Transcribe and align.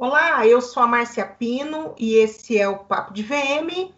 Olá, 0.00 0.46
eu 0.46 0.60
sou 0.60 0.80
a 0.80 0.86
Márcia 0.86 1.26
Pino 1.26 1.92
e 1.98 2.14
esse 2.14 2.56
é 2.56 2.68
o 2.68 2.84
Papo 2.84 3.12
de 3.12 3.24
VM. 3.24 3.92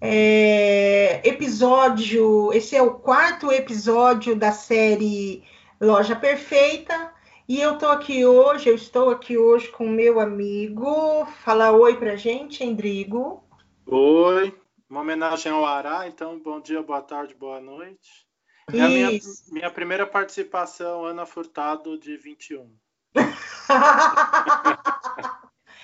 É, 0.00 1.22
episódio, 1.24 2.52
esse 2.52 2.74
é 2.74 2.82
o 2.82 2.94
quarto 2.94 3.52
episódio 3.52 4.34
da 4.34 4.50
série 4.50 5.44
Loja 5.80 6.16
Perfeita. 6.16 7.14
E 7.48 7.60
eu 7.60 7.78
tô 7.78 7.86
aqui 7.86 8.26
hoje, 8.26 8.70
eu 8.70 8.74
estou 8.74 9.08
aqui 9.08 9.38
hoje 9.38 9.68
com 9.68 9.88
meu 9.88 10.18
amigo. 10.18 11.24
Fala 11.44 11.70
oi 11.70 11.96
pra 11.96 12.16
gente, 12.16 12.64
Endrigo. 12.64 13.44
Oi, 13.86 14.52
uma 14.88 15.02
homenagem 15.02 15.52
ao 15.52 15.64
Ará, 15.64 16.08
então 16.08 16.40
bom 16.40 16.60
dia, 16.60 16.82
boa 16.82 17.02
tarde, 17.02 17.36
boa 17.36 17.60
noite. 17.60 18.26
É 18.72 18.80
a 18.80 18.88
minha, 18.88 19.10
minha 19.52 19.70
primeira 19.70 20.08
participação, 20.08 21.04
Ana 21.04 21.24
Furtado, 21.24 21.96
de 21.96 22.16
21. 22.16 22.68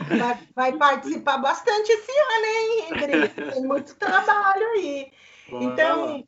vai, 0.00 0.38
vai, 0.54 0.72
participar 0.72 1.38
bastante 1.38 1.90
esse 1.90 2.12
ano, 2.12 2.46
hein, 2.46 2.86
Ingrid? 2.90 3.52
Tem 3.52 3.62
muito 3.62 3.94
trabalho 3.96 4.66
aí. 4.74 5.12
Então, 5.50 6.26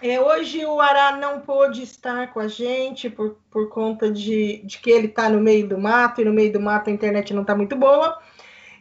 é, 0.00 0.20
hoje 0.20 0.64
o 0.64 0.80
Ará 0.80 1.16
não 1.16 1.40
pôde 1.40 1.82
estar 1.82 2.32
com 2.32 2.40
a 2.40 2.48
gente 2.48 3.08
por, 3.08 3.38
por 3.50 3.68
conta 3.68 4.10
de, 4.10 4.62
de 4.64 4.78
que 4.78 4.90
ele 4.90 5.06
está 5.06 5.28
no 5.28 5.40
meio 5.40 5.68
do 5.68 5.78
mato, 5.78 6.20
e 6.20 6.24
no 6.24 6.32
meio 6.32 6.52
do 6.52 6.60
mato 6.60 6.90
a 6.90 6.92
internet 6.92 7.32
não 7.32 7.42
está 7.42 7.54
muito 7.54 7.76
boa. 7.76 8.20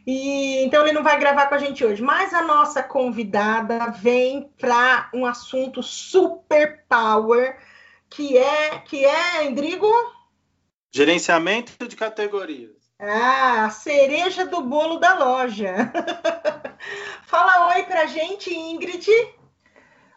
E 0.06 0.64
então 0.64 0.82
ele 0.82 0.94
não 0.94 1.04
vai 1.04 1.20
gravar 1.20 1.48
com 1.48 1.56
a 1.56 1.60
gente 1.60 1.86
hoje, 1.86 2.02
mas 2.02 2.34
a 2.34 2.42
nossa 2.42 2.82
convidada 2.82 3.92
vem 3.92 4.50
para 4.60 5.10
um 5.14 5.26
assunto 5.26 5.84
super 5.84 6.84
power, 6.90 7.56
que 8.10 8.36
é 8.36 8.80
que 8.80 9.06
é, 9.06 9.46
Endrigo? 9.46 9.92
Gerenciamento 10.92 11.88
de 11.88 11.96
categorias. 11.96 12.81
Ah, 13.04 13.66
a 13.66 13.70
cereja 13.72 14.46
do 14.46 14.62
bolo 14.62 15.00
da 15.00 15.18
loja. 15.18 15.92
Fala 17.26 17.74
oi 17.74 17.82
pra 17.84 18.06
gente, 18.06 18.54
Ingrid. 18.54 19.08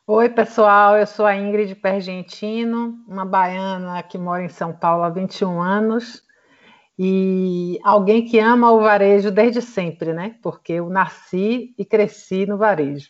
Oi, 0.06 0.28
pessoal, 0.28 0.98
eu 0.98 1.06
sou 1.06 1.24
a 1.24 1.34
Ingrid 1.34 1.74
Pergentino, 1.77 3.02
uma 3.08 3.24
baiana 3.24 4.02
que 4.02 4.18
mora 4.18 4.44
em 4.44 4.50
São 4.50 4.70
Paulo 4.70 5.02
há 5.02 5.08
21 5.08 5.62
anos 5.62 6.22
e 6.98 7.80
alguém 7.82 8.22
que 8.27 8.38
ama 8.38 8.70
o 8.70 8.82
varejo 8.82 9.30
desde 9.30 9.62
sempre, 9.62 10.12
né? 10.12 10.36
Porque 10.42 10.74
eu 10.74 10.90
nasci 10.90 11.74
e 11.78 11.86
cresci 11.86 12.44
no 12.44 12.58
varejo. 12.58 13.08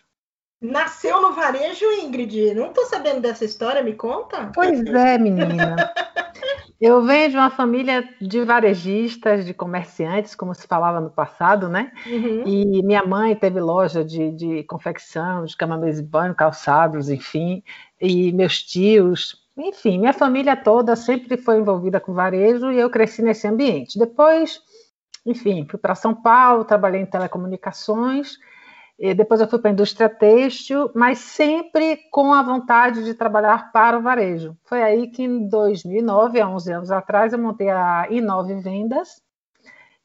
Nasceu 0.62 1.20
no 1.20 1.33
varejo, 1.33 1.84
Ingrid? 2.00 2.55
Não 2.55 2.69
estou 2.69 2.86
sabendo 2.86 3.22
dessa 3.22 3.45
história, 3.45 3.83
me 3.83 3.95
conta. 3.95 4.52
Pois 4.55 4.84
é, 4.84 5.19
menina. 5.19 5.92
Eu 6.80 7.05
venho 7.05 7.30
de 7.30 7.36
uma 7.36 7.50
família 7.50 8.08
de 8.20 8.42
varejistas, 8.44 9.47
de 9.47 9.55
comerciantes, 9.55 10.34
como 10.34 10.55
se 10.55 10.67
falava 10.67 11.00
no 11.00 11.11
passado, 11.11 11.69
né? 11.69 11.92
Uhum. 12.06 12.42
E 12.47 12.83
minha 12.83 13.05
mãe 13.05 13.34
teve 13.34 13.61
loja 13.61 14.05
de, 14.05 14.30
de 14.33 14.62
confecção, 14.64 15.45
de 15.45 15.56
cama, 15.56 15.78
mesa 15.78 16.02
e 16.02 16.05
banho, 16.05 16.34
calçados, 16.34 17.08
enfim. 17.08 17.62
E 18.00 18.33
meus 18.33 18.62
tios, 18.62 19.45
enfim, 19.56 19.98
minha 19.98 20.12
família 20.12 20.56
toda 20.56 20.97
sempre 20.97 21.36
foi 21.36 21.58
envolvida 21.58 22.00
com 22.00 22.12
varejo 22.12 22.72
e 22.72 22.78
eu 22.78 22.91
cresci 22.91 23.22
nesse 23.22 23.47
ambiente. 23.47 23.98
Depois, 23.98 24.61
enfim, 25.25 25.67
fui 25.70 25.78
para 25.78 25.95
São 25.95 26.14
Paulo, 26.14 26.64
trabalhei 26.64 27.00
em 27.00 27.06
telecomunicações 27.06 28.36
depois 29.14 29.41
eu 29.41 29.48
fui 29.48 29.59
para 29.59 29.70
a 29.70 29.73
indústria 29.73 30.09
têxtil, 30.09 30.91
mas 30.95 31.19
sempre 31.19 31.97
com 32.11 32.33
a 32.33 32.42
vontade 32.42 33.05
de 33.05 33.14
trabalhar 33.14 33.73
para 33.73 33.98
o 33.98 34.03
varejo. 34.03 34.56
Foi 34.64 34.83
aí 34.83 35.09
que 35.09 35.23
em 35.23 35.48
2009, 35.48 36.41
há 36.41 36.48
11 36.48 36.73
anos 36.73 36.91
atrás, 36.91 37.33
eu 37.33 37.39
montei 37.39 37.70
a 37.70 38.06
Inove 38.11 38.55
Vendas, 38.55 39.20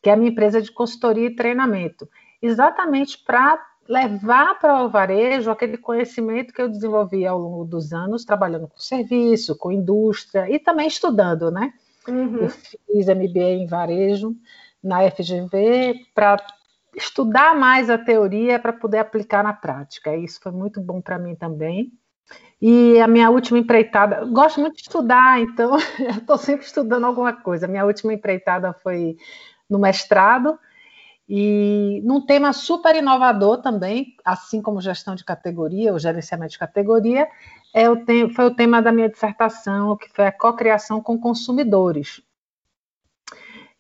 que 0.02 0.10
é 0.10 0.14
a 0.14 0.18
minha 0.18 0.32
empresa 0.32 0.62
de 0.62 0.72
consultoria 0.72 1.28
e 1.28 1.36
treinamento, 1.36 2.10
exatamente 2.42 3.24
para 3.24 3.60
levar 3.88 4.60
para 4.60 4.84
o 4.84 4.90
varejo 4.90 5.50
aquele 5.50 5.78
conhecimento 5.78 6.54
que 6.54 6.62
eu 6.62 6.70
desenvolvi 6.70 7.26
ao 7.26 7.40
longo 7.40 7.66
dos 7.66 7.92
anos, 7.92 8.24
trabalhando 8.24 8.68
com 8.68 8.78
serviço, 8.78 9.58
com 9.58 9.72
indústria 9.72 10.50
e 10.50 10.60
também 10.60 10.88
estudando, 10.88 11.50
né? 11.50 11.74
Uhum. 12.08 12.38
Eu 12.38 12.50
fiz 12.50 13.08
MBA 13.08 13.50
em 13.50 13.66
varejo 13.66 14.36
na 14.82 15.10
FGV 15.10 16.06
para 16.14 16.38
estudar 17.00 17.56
mais 17.56 17.90
a 17.90 17.98
teoria 17.98 18.60
para 18.60 18.74
poder 18.74 19.00
aplicar 19.00 19.44
na 19.44 19.54
prática. 19.54 20.16
Isso 20.16 20.40
foi 20.42 20.52
muito 20.52 20.82
bom 20.82 21.02
para 21.02 21.18
mim 21.18 21.36
também. 21.36 21.92
E 22.62 23.00
a 23.00 23.08
minha 23.08 23.30
última 23.30 23.58
empreitada, 23.58 24.26
gosto 24.26 24.60
muito 24.60 24.76
de 24.76 24.82
estudar, 24.82 25.40
então 25.40 25.78
estou 26.20 26.38
sempre 26.38 26.66
estudando 26.66 27.06
alguma 27.06 27.34
coisa. 27.34 27.66
A 27.66 27.70
minha 27.70 27.86
última 27.86 28.14
empreitada 28.14 28.74
foi 28.74 29.16
no 29.70 29.80
mestrado 29.80 30.60
e 31.28 32.02
num 32.04 32.26
tema 32.26 32.52
super 32.52 32.96
inovador 32.96 33.62
também, 33.62 34.16
assim 34.26 34.62
como 34.62 34.82
gestão 34.82 35.14
de 35.14 35.24
categoria, 35.24 35.94
o 35.94 36.00
gerenciamento 36.00 36.54
de 36.54 36.60
categoria, 36.60 37.28
é 37.74 37.88
o 37.90 38.04
foi 38.34 38.46
o 38.46 38.56
tema 38.56 38.82
da 38.82 38.92
minha 38.92 39.08
dissertação, 39.08 39.96
que 39.96 40.10
foi 40.10 40.26
a 40.26 40.32
cocriação 40.32 41.02
com 41.02 41.20
consumidores. 41.20 42.22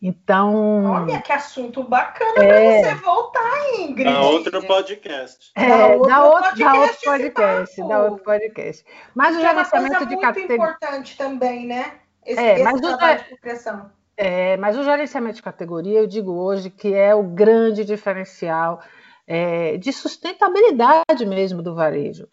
Então. 0.01 0.85
Olha 0.85 1.21
que 1.21 1.31
assunto 1.31 1.83
bacana 1.83 2.43
é... 2.43 2.81
para 2.81 2.93
você 2.93 3.03
voltar, 3.03 3.79
Ingrid. 3.79 4.13
Dá 4.13 4.21
outro 4.21 4.65
podcast. 4.65 5.51
É, 5.55 5.99
dá 5.99 6.23
outro, 6.23 6.57
dá 6.57 6.73
outro 6.73 6.97
podcast. 7.03 7.05
Dá 7.05 7.13
outro 7.13 7.33
podcast, 7.33 7.87
dá 7.87 8.03
outro 8.03 8.23
podcast. 8.23 8.85
Mas 9.13 9.35
o 9.35 9.39
é 9.39 9.41
gerenciamento 9.41 10.05
de 10.05 10.17
categoria. 10.17 10.37
muito 10.37 10.53
importante 10.53 11.17
também, 11.17 11.67
né? 11.67 11.93
Esse, 12.25 12.39
é, 12.39 12.53
esse 12.53 12.63
mas 12.63 12.79
trabalho 12.79 13.21
o... 13.21 13.29
de 13.29 13.41
criação. 13.41 13.91
É, 14.15 14.57
mas 14.57 14.77
o 14.77 14.83
gerenciamento 14.83 15.35
de 15.35 15.43
categoria, 15.43 15.99
eu 15.99 16.07
digo 16.07 16.31
hoje 16.31 16.69
que 16.69 16.93
é 16.93 17.13
o 17.13 17.23
grande 17.23 17.83
diferencial 17.83 18.81
é, 19.27 19.77
de 19.77 19.91
sustentabilidade 19.91 21.25
mesmo 21.25 21.61
do 21.61 21.75
varejo. 21.75 22.27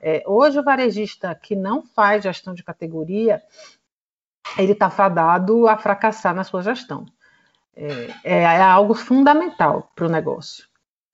É, 0.00 0.22
hoje, 0.26 0.58
o 0.58 0.62
varejista 0.62 1.34
que 1.34 1.56
não 1.56 1.82
faz 1.82 2.22
gestão 2.22 2.54
de 2.54 2.62
categoria, 2.62 3.42
ele 4.56 4.72
está 4.72 4.88
fadado 4.88 5.68
a 5.68 5.76
fracassar 5.76 6.34
na 6.34 6.44
sua 6.44 6.62
gestão. 6.62 7.04
É, 7.76 8.10
é, 8.24 8.42
é 8.42 8.62
algo 8.62 8.94
fundamental 8.94 9.90
para 9.94 10.06
o 10.06 10.10
negócio. 10.10 10.64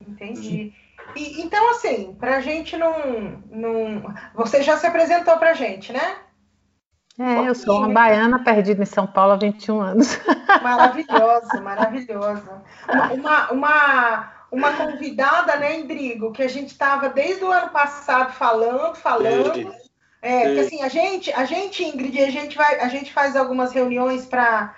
Entendi. 0.00 0.72
E, 1.14 1.42
então, 1.42 1.70
assim, 1.70 2.14
para 2.18 2.36
a 2.36 2.40
gente 2.40 2.76
não, 2.76 3.42
não. 3.50 4.14
Você 4.34 4.62
já 4.62 4.76
se 4.76 4.86
apresentou 4.86 5.36
para 5.36 5.50
a 5.50 5.54
gente, 5.54 5.92
né? 5.92 6.16
É, 7.18 7.48
eu 7.48 7.54
sou 7.54 7.78
uma 7.78 7.92
baiana 7.92 8.42
perdida 8.42 8.82
em 8.82 8.86
São 8.86 9.06
Paulo 9.06 9.32
há 9.32 9.36
21 9.36 9.80
anos. 9.80 10.18
Maravilhosa, 10.62 11.60
maravilhosa. 11.62 12.62
Uma, 13.12 13.52
uma, 13.52 14.32
uma 14.50 14.72
convidada, 14.72 15.54
né, 15.56 15.78
Indrigo, 15.78 16.32
que 16.32 16.42
a 16.42 16.48
gente 16.48 16.72
estava 16.72 17.08
desde 17.08 17.44
o 17.44 17.52
ano 17.52 17.70
passado 17.70 18.32
falando, 18.32 18.96
falando. 18.96 19.70
É, 19.70 19.83
porque 20.24 20.60
assim, 20.60 20.82
a 20.82 20.88
gente, 20.88 21.32
a 21.32 21.44
gente, 21.44 21.84
Ingrid, 21.84 22.18
a 22.22 22.30
gente, 22.30 22.56
vai, 22.56 22.80
a 22.80 22.88
gente 22.88 23.12
faz 23.12 23.36
algumas 23.36 23.72
reuniões 23.72 24.24
para 24.24 24.74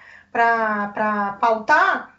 pautar, 1.41 2.17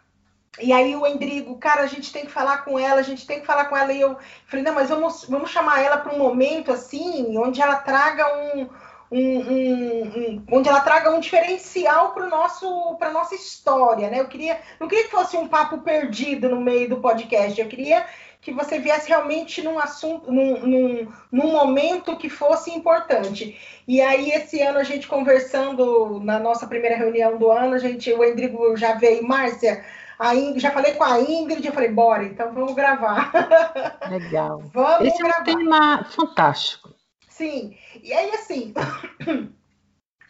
e 0.60 0.72
aí 0.72 0.96
o 0.96 1.06
Endrigo, 1.06 1.56
cara, 1.58 1.82
a 1.82 1.86
gente 1.86 2.12
tem 2.12 2.24
que 2.24 2.32
falar 2.32 2.64
com 2.64 2.78
ela, 2.78 3.00
a 3.00 3.04
gente 3.04 3.26
tem 3.26 3.40
que 3.40 3.46
falar 3.46 3.66
com 3.66 3.76
ela, 3.76 3.92
e 3.92 4.00
eu 4.00 4.16
falei, 4.46 4.64
não, 4.64 4.74
mas 4.74 4.88
vamos, 4.88 5.24
vamos 5.28 5.50
chamar 5.50 5.82
ela 5.82 5.98
para 5.98 6.14
um 6.14 6.18
momento 6.18 6.72
assim, 6.72 7.36
onde 7.36 7.60
ela 7.60 7.76
traga 7.76 8.24
um, 8.54 8.68
um, 9.10 9.38
um, 9.38 10.02
um, 10.02 10.44
onde 10.52 10.68
ela 10.68 10.80
traga 10.80 11.10
um 11.10 11.20
diferencial 11.20 12.12
para 12.12 12.26
nosso 12.26 12.96
para 12.96 13.10
nossa 13.10 13.34
história, 13.34 14.10
né? 14.10 14.20
Eu 14.20 14.28
queria, 14.28 14.60
não 14.78 14.88
queria 14.88 15.04
que 15.04 15.10
fosse 15.10 15.36
um 15.36 15.48
papo 15.48 15.78
perdido 15.78 16.48
no 16.48 16.60
meio 16.60 16.88
do 16.88 17.00
podcast, 17.00 17.60
eu 17.60 17.68
queria 17.68 18.04
que 18.40 18.52
você 18.52 18.78
viesse 18.78 19.08
realmente 19.08 19.62
num 19.62 19.78
assunto, 19.78 20.30
num, 20.30 20.60
num, 20.60 21.12
num, 21.30 21.52
momento 21.52 22.16
que 22.16 22.28
fosse 22.30 22.70
importante. 22.70 23.58
E 23.86 24.00
aí, 24.00 24.30
esse 24.30 24.62
ano, 24.62 24.78
a 24.78 24.84
gente 24.84 25.08
conversando 25.08 26.20
na 26.20 26.38
nossa 26.38 26.66
primeira 26.66 26.96
reunião 26.96 27.36
do 27.36 27.50
ano, 27.50 27.74
a 27.74 27.78
gente, 27.78 28.12
o 28.12 28.24
Endrigo 28.24 28.76
já 28.76 28.94
veio, 28.94 29.26
Márcia, 29.26 29.84
a 30.18 30.34
Ingrid, 30.34 30.60
já 30.60 30.70
falei 30.70 30.94
com 30.94 31.04
a 31.04 31.20
Ingrid, 31.20 31.66
eu 31.66 31.72
falei, 31.72 31.90
bora, 31.90 32.24
então 32.24 32.52
vamos 32.52 32.74
gravar. 32.74 33.30
Legal. 34.08 34.62
vamos 34.72 35.08
Esse 35.08 35.18
gravar. 35.18 35.36
é 35.36 35.40
um 35.40 35.44
tema 35.44 36.04
fantástico. 36.04 36.97
Sim, 37.38 37.76
e 38.02 38.12
aí, 38.12 38.30
assim, 38.32 38.74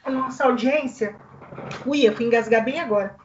a 0.05 0.11
nossa 0.11 0.45
audiência. 0.45 1.17
Ui, 1.87 2.07
eu 2.07 2.15
fui 2.15 2.27
engasgar 2.27 2.63
bem 2.63 2.79
agora. 2.79 3.17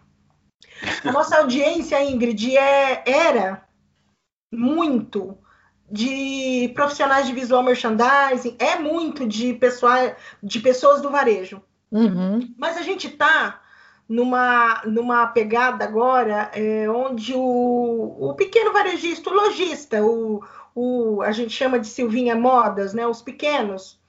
A 1.03 1.11
nossa 1.11 1.39
audiência, 1.39 2.01
Ingrid, 2.01 2.55
é, 2.55 3.03
era 3.05 3.67
muito 4.49 5.37
de 5.91 6.71
profissionais 6.73 7.27
de 7.27 7.33
visual 7.33 7.61
merchandising, 7.61 8.55
é 8.57 8.79
muito 8.79 9.27
de, 9.27 9.53
pessoa, 9.55 10.15
de 10.41 10.61
pessoas 10.61 11.01
do 11.01 11.09
varejo. 11.09 11.61
Uhum. 11.91 12.55
Mas 12.57 12.77
a 12.77 12.83
gente 12.83 13.07
está 13.07 13.61
numa, 14.07 14.81
numa 14.85 15.27
pegada 15.27 15.83
agora 15.83 16.49
é, 16.53 16.89
onde 16.89 17.33
o, 17.35 18.29
o 18.29 18.33
pequeno 18.33 18.71
varejista, 18.71 19.29
o 19.29 19.33
lojista, 19.33 20.01
o, 20.01 20.41
o, 20.75 21.21
a 21.21 21.31
gente 21.31 21.51
chama 21.51 21.79
de 21.79 21.87
Silvinha 21.87 22.35
Modas, 22.35 22.93
né, 22.93 23.05
os 23.07 23.21
pequenos, 23.21 23.99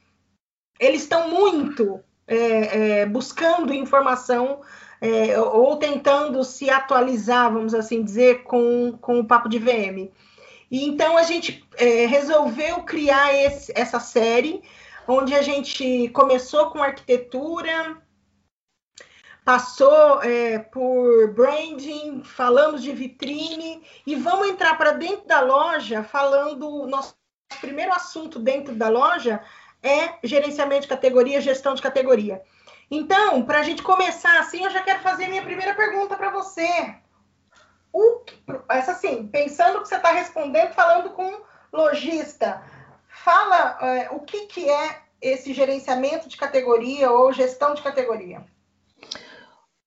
eles 0.79 1.03
estão 1.03 1.29
muito 1.29 2.01
é, 2.27 3.01
é, 3.01 3.07
buscando 3.07 3.73
informação 3.73 4.61
é, 5.01 5.39
ou 5.39 5.77
tentando 5.77 6.43
se 6.43 6.71
atualizar, 6.71 7.53
vamos 7.53 7.75
assim 7.75 8.03
dizer, 8.03 8.43
com, 8.45 8.97
com 9.01 9.21
o 9.21 9.25
Papo 9.25 9.49
de 9.49 9.59
VM. 9.59 10.11
E 10.71 10.87
então 10.87 11.17
a 11.17 11.23
gente 11.23 11.65
é, 11.77 12.07
resolveu 12.07 12.83
criar 12.83 13.35
esse, 13.35 13.73
essa 13.77 14.01
série, 14.01 14.63
onde 15.07 15.35
a 15.35 15.43
gente 15.43 16.09
começou 16.09 16.71
com 16.71 16.83
arquitetura, 16.83 18.03
passou 19.45 20.23
é, 20.23 20.59
por 20.59 21.33
branding, 21.35 22.23
falamos 22.25 22.83
de 22.83 22.93
vitrine 22.93 23.87
e 24.07 24.17
vamos 24.17 24.49
entrar 24.49 24.77
para 24.79 24.93
dentro 24.93 25.27
da 25.27 25.41
loja 25.41 26.03
falando 26.03 26.87
nosso 26.87 27.15
primeiro 27.61 27.93
assunto 27.93 28.39
dentro 28.39 28.75
da 28.75 28.89
loja 28.89 29.41
é 29.83 30.15
gerenciamento 30.25 30.83
de 30.83 30.89
categoria, 30.89 31.43
gestão 31.43 31.75
de 31.75 31.83
categoria. 31.83 32.43
Então, 32.91 33.45
para 33.45 33.61
a 33.61 33.63
gente 33.63 33.83
começar 33.83 34.39
assim, 34.41 34.65
eu 34.65 34.71
já 34.71 34.83
quero 34.83 35.01
fazer 35.01 35.29
minha 35.29 35.43
primeira 35.43 35.75
pergunta 35.75 36.17
para 36.17 36.31
você. 36.31 36.95
O 37.93 38.21
que, 38.21 38.35
essa 38.71 38.93
assim, 38.93 39.29
pensando 39.29 39.83
que 39.83 39.89
você 39.89 39.97
está 39.97 40.11
respondendo, 40.11 40.73
falando 40.73 41.11
com 41.11 41.43
lojista, 41.73 42.63
fala 43.09 43.79
é, 43.81 44.11
o 44.11 44.21
que, 44.21 44.47
que 44.47 44.69
é 44.69 45.03
esse 45.21 45.53
gerenciamento 45.53 46.29
de 46.29 46.37
categoria 46.37 47.11
ou 47.11 47.33
gestão 47.33 47.75
de 47.75 47.83
categoria. 47.83 48.45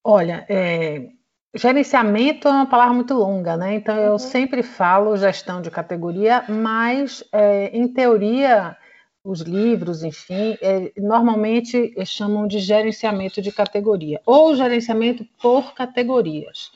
Olha, 0.10 0.46
é, 0.48 1.10
gerenciamento 1.54 2.48
é 2.48 2.52
uma 2.52 2.66
palavra 2.66 2.94
muito 2.94 3.14
longa, 3.14 3.58
né? 3.58 3.76
Então 3.76 3.94
eu 3.98 4.14
uhum. 4.14 4.18
sempre 4.18 4.64
falo 4.64 5.18
gestão 5.18 5.62
de 5.62 5.70
categoria, 5.70 6.46
mas 6.48 7.26
é, 7.30 7.78
em 7.78 7.90
teoria 7.90 8.78
os 9.22 9.42
livros, 9.42 10.04
enfim, 10.04 10.58
é, 10.62 10.94
normalmente 10.96 11.94
chamam 12.06 12.48
de 12.48 12.60
gerenciamento 12.60 13.42
de 13.42 13.52
categoria 13.52 14.22
ou 14.26 14.56
gerenciamento 14.56 15.28
por 15.42 15.74
categorias. 15.74 16.72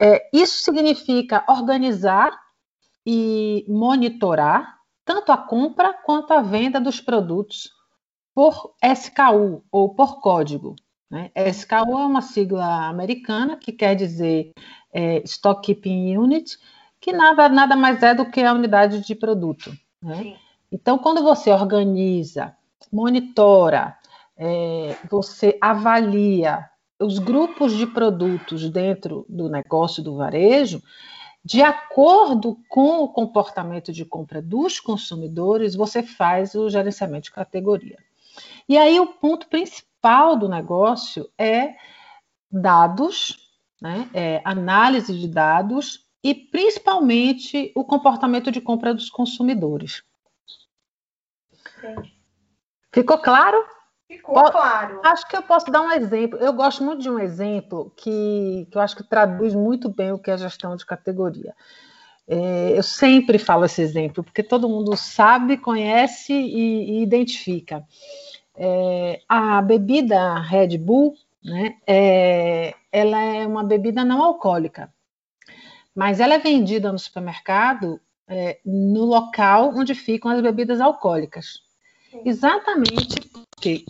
É, 0.00 0.26
isso 0.32 0.64
significa 0.64 1.44
organizar 1.46 2.32
e 3.04 3.66
monitorar 3.68 4.78
tanto 5.04 5.30
a 5.30 5.36
compra 5.36 5.92
quanto 5.92 6.32
a 6.32 6.40
venda 6.40 6.80
dos 6.80 7.02
produtos 7.02 7.70
por 8.34 8.74
SKU 8.82 9.62
ou 9.70 9.94
por 9.94 10.22
código. 10.22 10.74
Né? 11.10 11.30
SKU 11.34 11.98
é 11.98 12.06
uma 12.06 12.22
sigla 12.22 12.88
americana 12.88 13.56
que 13.56 13.72
quer 13.72 13.94
dizer 13.94 14.52
é, 14.92 15.22
Stock 15.24 15.62
Keeping 15.62 16.16
Unit, 16.16 16.58
que 17.00 17.12
nada, 17.12 17.48
nada 17.48 17.76
mais 17.76 18.02
é 18.02 18.14
do 18.14 18.30
que 18.30 18.42
a 18.42 18.52
unidade 18.52 19.00
de 19.00 19.14
produto. 19.14 19.72
Né? 20.02 20.36
Então, 20.70 20.98
quando 20.98 21.22
você 21.22 21.50
organiza, 21.50 22.56
monitora, 22.92 23.96
é, 24.36 24.96
você 25.08 25.56
avalia 25.60 26.68
os 26.98 27.18
grupos 27.18 27.76
de 27.76 27.86
produtos 27.86 28.68
dentro 28.70 29.24
do 29.28 29.48
negócio 29.48 30.02
do 30.02 30.16
varejo, 30.16 30.82
de 31.44 31.62
acordo 31.62 32.58
com 32.68 33.02
o 33.02 33.08
comportamento 33.08 33.92
de 33.92 34.04
compra 34.04 34.42
dos 34.42 34.80
consumidores, 34.80 35.76
você 35.76 36.02
faz 36.02 36.54
o 36.54 36.68
gerenciamento 36.68 37.24
de 37.24 37.32
categoria. 37.32 37.98
E 38.68 38.76
aí 38.76 38.98
o 38.98 39.06
ponto 39.06 39.46
principal 39.46 39.85
principal 40.06 40.36
do 40.36 40.48
negócio 40.48 41.28
é 41.36 41.74
dados, 42.50 43.36
né? 43.82 44.08
É 44.14 44.40
análise 44.44 45.12
de 45.18 45.26
dados 45.26 46.06
e 46.22 46.34
principalmente 46.34 47.72
o 47.74 47.84
comportamento 47.84 48.50
de 48.50 48.60
compra 48.60 48.94
dos 48.94 49.10
consumidores. 49.10 50.02
Ficou 52.92 53.18
claro? 53.18 53.58
Ficou 54.08 54.50
claro. 54.50 55.00
Acho 55.04 55.28
que 55.28 55.36
eu 55.36 55.42
posso 55.42 55.70
dar 55.70 55.82
um 55.82 55.90
exemplo. 55.90 56.38
Eu 56.38 56.52
gosto 56.52 56.84
muito 56.84 57.02
de 57.02 57.10
um 57.10 57.18
exemplo 57.18 57.92
que, 57.96 58.68
que 58.70 58.78
eu 58.78 58.82
acho 58.82 58.96
que 58.96 59.02
traduz 59.02 59.54
muito 59.54 59.88
bem 59.88 60.12
o 60.12 60.18
que 60.18 60.30
é 60.30 60.38
gestão 60.38 60.76
de 60.76 60.86
categoria. 60.86 61.54
É, 62.28 62.76
eu 62.76 62.82
sempre 62.82 63.38
falo 63.38 63.64
esse 63.64 63.82
exemplo, 63.82 64.22
porque 64.22 64.42
todo 64.42 64.68
mundo 64.68 64.96
sabe, 64.96 65.56
conhece 65.56 66.32
e, 66.32 66.98
e 66.98 67.02
identifica. 67.02 67.84
É, 68.56 69.20
a 69.28 69.60
bebida 69.60 70.40
Red 70.40 70.78
Bull, 70.78 71.14
né, 71.44 71.76
é, 71.86 72.74
ela 72.90 73.20
é 73.20 73.46
uma 73.46 73.62
bebida 73.62 74.04
não 74.04 74.22
alcoólica, 74.22 74.92
mas 75.94 76.20
ela 76.20 76.34
é 76.34 76.38
vendida 76.38 76.90
no 76.90 76.98
supermercado 76.98 78.00
é, 78.28 78.58
no 78.64 79.04
local 79.04 79.72
onde 79.74 79.94
ficam 79.94 80.30
as 80.30 80.40
bebidas 80.40 80.80
alcoólicas. 80.80 81.62
Exatamente 82.24 83.20
porque 83.30 83.84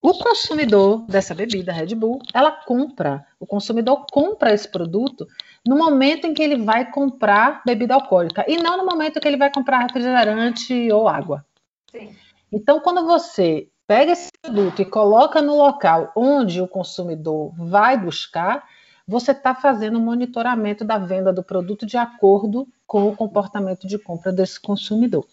o 0.00 0.12
consumidor 0.12 1.06
dessa 1.06 1.34
bebida 1.34 1.72
Red 1.72 1.94
Bull, 1.94 2.20
ela 2.34 2.52
compra, 2.52 3.26
o 3.40 3.46
consumidor 3.46 4.04
compra 4.12 4.52
esse 4.52 4.68
produto 4.68 5.26
no 5.66 5.76
momento 5.78 6.26
em 6.26 6.34
que 6.34 6.42
ele 6.42 6.62
vai 6.62 6.90
comprar 6.90 7.62
bebida 7.64 7.94
alcoólica 7.94 8.44
e 8.46 8.58
não 8.58 8.76
no 8.76 8.84
momento 8.84 9.16
em 9.16 9.20
que 9.20 9.26
ele 9.26 9.38
vai 9.38 9.50
comprar 9.50 9.78
refrigerante 9.78 10.92
ou 10.92 11.08
água. 11.08 11.44
Sim. 11.90 12.14
Então, 12.52 12.80
quando 12.80 13.04
você 13.06 13.68
pega 13.86 14.12
esse 14.12 14.30
produto 14.40 14.80
e 14.80 14.84
coloca 14.84 15.42
no 15.42 15.56
local 15.56 16.12
onde 16.16 16.60
o 16.60 16.68
consumidor 16.68 17.52
vai 17.56 17.98
buscar, 17.98 18.64
você 19.06 19.32
está 19.32 19.54
fazendo 19.54 19.98
um 19.98 20.02
monitoramento 20.02 20.84
da 20.84 20.98
venda 20.98 21.32
do 21.32 21.42
produto 21.42 21.84
de 21.84 21.96
acordo 21.96 22.66
com 22.86 23.08
o 23.08 23.16
comportamento 23.16 23.86
de 23.86 23.98
compra 23.98 24.32
desse 24.32 24.58
consumidor. 24.58 25.26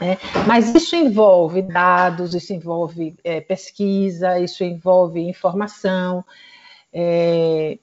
É, 0.00 0.16
mas 0.46 0.74
isso 0.74 0.96
envolve 0.96 1.60
dados, 1.60 2.34
isso 2.34 2.52
envolve 2.52 3.14
é, 3.22 3.40
pesquisa, 3.40 4.38
isso 4.38 4.64
envolve 4.64 5.20
informação. 5.20 6.24
É, 6.92 7.78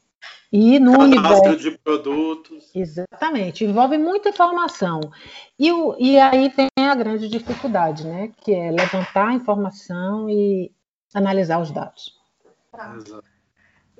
e 0.52 0.80
no 0.80 0.92
Cadastro 0.92 1.06
universo, 1.06 1.58
de 1.58 1.78
produtos. 1.80 2.72
Exatamente, 2.74 3.66
envolve 3.66 3.98
muita 3.98 4.30
informação. 4.30 5.02
E, 5.58 5.72
o, 5.72 5.96
e 6.00 6.20
aí 6.20 6.52
vem 6.84 6.90
a 6.90 6.96
grande 6.96 7.30
dificuldade, 7.30 8.06
né? 8.06 8.32
Que 8.38 8.54
é 8.54 8.70
levantar 8.70 9.30
a 9.30 9.34
informação 9.34 10.30
e 10.30 10.72
analisar 11.14 11.60
os 11.60 11.72
dados. 11.72 12.14
Tá. 12.72 12.98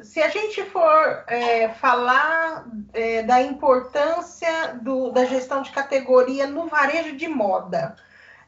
Se 0.02 0.22
a 0.22 0.28
gente 0.28 0.64
for 0.66 1.24
é, 1.28 1.70
falar 1.70 2.66
é, 2.94 3.24
da 3.24 3.42
importância 3.42 4.74
do, 4.82 5.12
da 5.12 5.24
gestão 5.26 5.62
de 5.62 5.72
categoria 5.72 6.48
no 6.48 6.68
varejo 6.68 7.16
de 7.16 7.28
moda, 7.28 7.96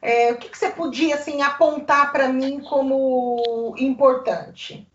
é, 0.02 0.32
o 0.32 0.36
que, 0.36 0.50
que, 0.50 0.58
você 0.58 0.70
podia 0.70 1.14
assim, 1.14 1.40
apontar 1.40 2.12
para 2.12 2.28
mim 2.28 2.60
como 2.60 3.74
importante? 3.78 4.86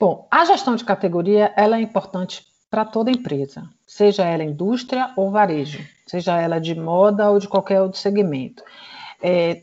Bom, 0.00 0.26
a 0.30 0.44
gestão 0.44 0.74
de 0.74 0.84
categoria 0.84 1.52
ela 1.56 1.76
é 1.76 1.80
importante 1.80 2.44
para 2.74 2.84
toda 2.84 3.08
empresa, 3.08 3.70
seja 3.86 4.24
ela 4.24 4.42
indústria 4.42 5.12
ou 5.14 5.30
varejo, 5.30 5.78
seja 6.08 6.40
ela 6.40 6.58
de 6.58 6.74
moda 6.74 7.30
ou 7.30 7.38
de 7.38 7.46
qualquer 7.46 7.80
outro 7.80 8.00
segmento. 8.00 8.64
É, 9.22 9.62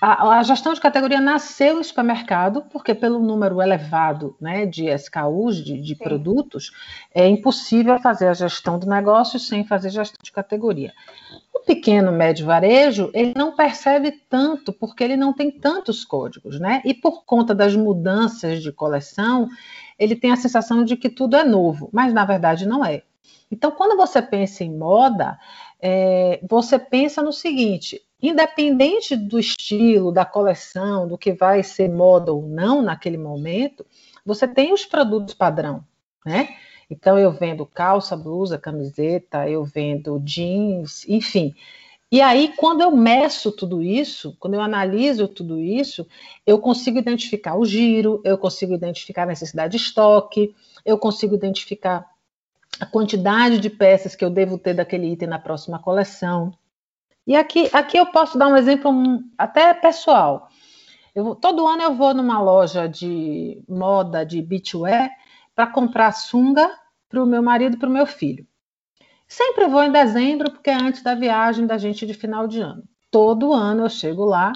a, 0.00 0.38
a, 0.38 0.42
gestão 0.44 0.72
de 0.72 0.80
categoria 0.80 1.20
nasceu 1.20 1.74
no 1.74 1.82
supermercado, 1.82 2.62
porque 2.70 2.94
pelo 2.94 3.18
número 3.18 3.60
elevado 3.60 4.36
né, 4.40 4.66
de 4.66 4.88
SKUs, 4.88 5.56
de, 5.64 5.80
de 5.80 5.96
produtos, 5.96 6.70
é 7.12 7.26
impossível 7.26 7.98
fazer 7.98 8.28
a 8.28 8.34
gestão 8.34 8.78
do 8.78 8.86
negócio 8.86 9.40
sem 9.40 9.66
fazer 9.66 9.90
gestão 9.90 10.20
de 10.22 10.30
categoria. 10.30 10.92
O 11.52 11.58
pequeno, 11.58 12.12
médio 12.12 12.46
varejo, 12.46 13.10
ele 13.12 13.34
não 13.36 13.56
percebe 13.56 14.12
tanto, 14.30 14.72
porque 14.72 15.02
ele 15.02 15.16
não 15.16 15.32
tem 15.32 15.50
tantos 15.50 16.04
códigos, 16.04 16.60
né? 16.60 16.82
E 16.84 16.94
por 16.94 17.24
conta 17.24 17.52
das 17.52 17.74
mudanças 17.74 18.62
de 18.62 18.70
coleção, 18.70 19.48
ele 19.98 20.14
tem 20.14 20.30
a 20.30 20.36
sensação 20.36 20.84
de 20.84 20.96
que 20.96 21.08
tudo 21.08 21.36
é 21.36 21.44
novo, 21.44 21.88
mas 21.92 22.12
na 22.12 22.24
verdade 22.24 22.66
não 22.66 22.84
é. 22.84 23.02
Então, 23.50 23.70
quando 23.70 23.96
você 23.96 24.20
pensa 24.20 24.62
em 24.62 24.76
moda, 24.76 25.38
é, 25.80 26.40
você 26.48 26.78
pensa 26.78 27.22
no 27.22 27.32
seguinte: 27.32 28.02
independente 28.22 29.16
do 29.16 29.38
estilo, 29.38 30.12
da 30.12 30.24
coleção, 30.24 31.08
do 31.08 31.16
que 31.16 31.32
vai 31.32 31.62
ser 31.62 31.88
moda 31.88 32.32
ou 32.32 32.42
não 32.42 32.82
naquele 32.82 33.16
momento, 33.16 33.84
você 34.24 34.46
tem 34.46 34.72
os 34.72 34.84
produtos 34.84 35.34
padrão, 35.34 35.84
né? 36.24 36.48
Então 36.90 37.18
eu 37.18 37.30
vendo 37.30 37.66
calça, 37.66 38.16
blusa, 38.16 38.58
camiseta, 38.58 39.48
eu 39.48 39.64
vendo 39.64 40.18
jeans, 40.20 41.06
enfim. 41.08 41.54
E 42.10 42.22
aí, 42.22 42.54
quando 42.56 42.80
eu 42.80 42.90
meço 42.90 43.52
tudo 43.52 43.82
isso, 43.82 44.34
quando 44.40 44.54
eu 44.54 44.62
analiso 44.62 45.28
tudo 45.28 45.58
isso, 45.58 46.06
eu 46.46 46.58
consigo 46.58 46.98
identificar 46.98 47.56
o 47.56 47.66
giro, 47.66 48.22
eu 48.24 48.38
consigo 48.38 48.74
identificar 48.74 49.24
a 49.24 49.26
necessidade 49.26 49.72
de 49.72 49.76
estoque, 49.76 50.54
eu 50.86 50.96
consigo 50.96 51.34
identificar 51.34 52.06
a 52.80 52.86
quantidade 52.86 53.58
de 53.58 53.68
peças 53.68 54.16
que 54.16 54.24
eu 54.24 54.30
devo 54.30 54.56
ter 54.56 54.72
daquele 54.72 55.12
item 55.12 55.28
na 55.28 55.38
próxima 55.38 55.78
coleção. 55.78 56.52
E 57.26 57.36
aqui, 57.36 57.68
aqui 57.74 57.98
eu 57.98 58.06
posso 58.06 58.38
dar 58.38 58.48
um 58.48 58.56
exemplo 58.56 58.90
até 59.36 59.74
pessoal. 59.74 60.48
Eu, 61.14 61.34
todo 61.34 61.66
ano 61.66 61.82
eu 61.82 61.94
vou 61.94 62.14
numa 62.14 62.40
loja 62.40 62.88
de 62.88 63.62
moda 63.68 64.24
de 64.24 64.40
beachwear 64.40 65.10
para 65.54 65.66
comprar 65.66 66.12
sunga 66.12 66.70
para 67.06 67.22
o 67.22 67.26
meu 67.26 67.42
marido 67.42 67.74
e 67.74 67.78
para 67.78 67.88
o 67.88 67.92
meu 67.92 68.06
filho. 68.06 68.46
Sempre 69.28 69.66
vou 69.66 69.82
em 69.82 69.92
dezembro, 69.92 70.50
porque 70.50 70.70
é 70.70 70.74
antes 70.74 71.02
da 71.02 71.14
viagem 71.14 71.66
da 71.66 71.76
gente 71.76 72.06
de 72.06 72.14
final 72.14 72.48
de 72.48 72.60
ano. 72.60 72.82
Todo 73.10 73.52
ano 73.52 73.84
eu 73.84 73.90
chego 73.90 74.24
lá 74.24 74.52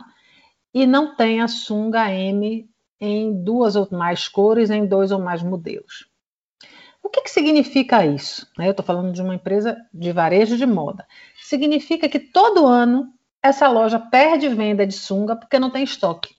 e 0.73 0.87
não 0.87 1.15
tem 1.15 1.43
a 1.43 1.49
sunga 1.49 2.11
M 2.11 2.69
em 2.99 3.45
duas 3.45 3.77
ou 3.77 3.87
mais 3.91 4.29
cores, 4.29 4.71
em 4.71 4.87
dois 4.87 5.13
ou 5.13 5.21
mais 5.21 5.43
modelos. 5.43 6.09
O 7.03 7.09
que, 7.11 7.23
que 7.23 7.31
significa 7.31 8.07
isso? 8.07 8.51
Eu 8.59 8.71
estou 8.71 8.85
falando 8.85 9.13
de 9.13 9.21
uma 9.21 9.35
empresa 9.35 9.77
de 9.93 10.13
varejo 10.13 10.57
de 10.57 10.65
moda. 10.65 11.07
Significa 11.37 12.09
que 12.09 12.21
todo 12.21 12.67
ano 12.67 13.13
essa 13.43 13.69
loja 13.69 13.99
perde 13.99 14.49
venda 14.49 14.87
de 14.87 14.95
sunga 14.95 15.37
porque 15.37 15.59
não 15.59 15.71
tem 15.71 15.83
estoque. 15.83 16.35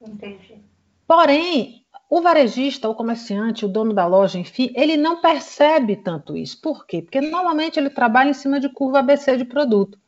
Entendi. 0.00 0.64
Porém, 1.06 1.84
o 2.08 2.22
varejista, 2.22 2.88
o 2.88 2.94
comerciante, 2.94 3.64
o 3.64 3.68
dono 3.68 3.92
da 3.92 4.06
loja, 4.06 4.38
enfim, 4.38 4.72
ele 4.74 4.96
não 4.96 5.20
percebe 5.20 5.96
tanto 5.96 6.36
isso. 6.36 6.60
Por 6.60 6.86
quê? 6.86 7.02
Porque 7.02 7.20
normalmente 7.20 7.78
ele 7.78 7.90
trabalha 7.90 8.30
em 8.30 8.34
cima 8.34 8.58
de 8.58 8.68
curva 8.68 9.00
ABC 9.00 9.36
de 9.36 9.44
produto. 9.44 9.98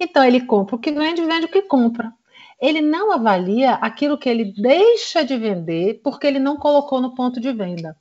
Então 0.00 0.24
ele 0.24 0.40
compra 0.46 0.76
o 0.76 0.78
que 0.78 0.92
vende, 0.92 1.24
vende 1.24 1.46
o 1.46 1.50
que 1.50 1.62
compra. 1.62 2.12
Ele 2.60 2.80
não 2.80 3.12
avalia 3.12 3.74
aquilo 3.74 4.16
que 4.16 4.28
ele 4.28 4.52
deixa 4.56 5.22
de 5.24 5.36
vender 5.36 6.00
porque 6.02 6.26
ele 6.26 6.38
não 6.38 6.56
colocou 6.56 7.00
no 7.00 7.14
ponto 7.14 7.38
de 7.38 7.52
venda. 7.52 7.96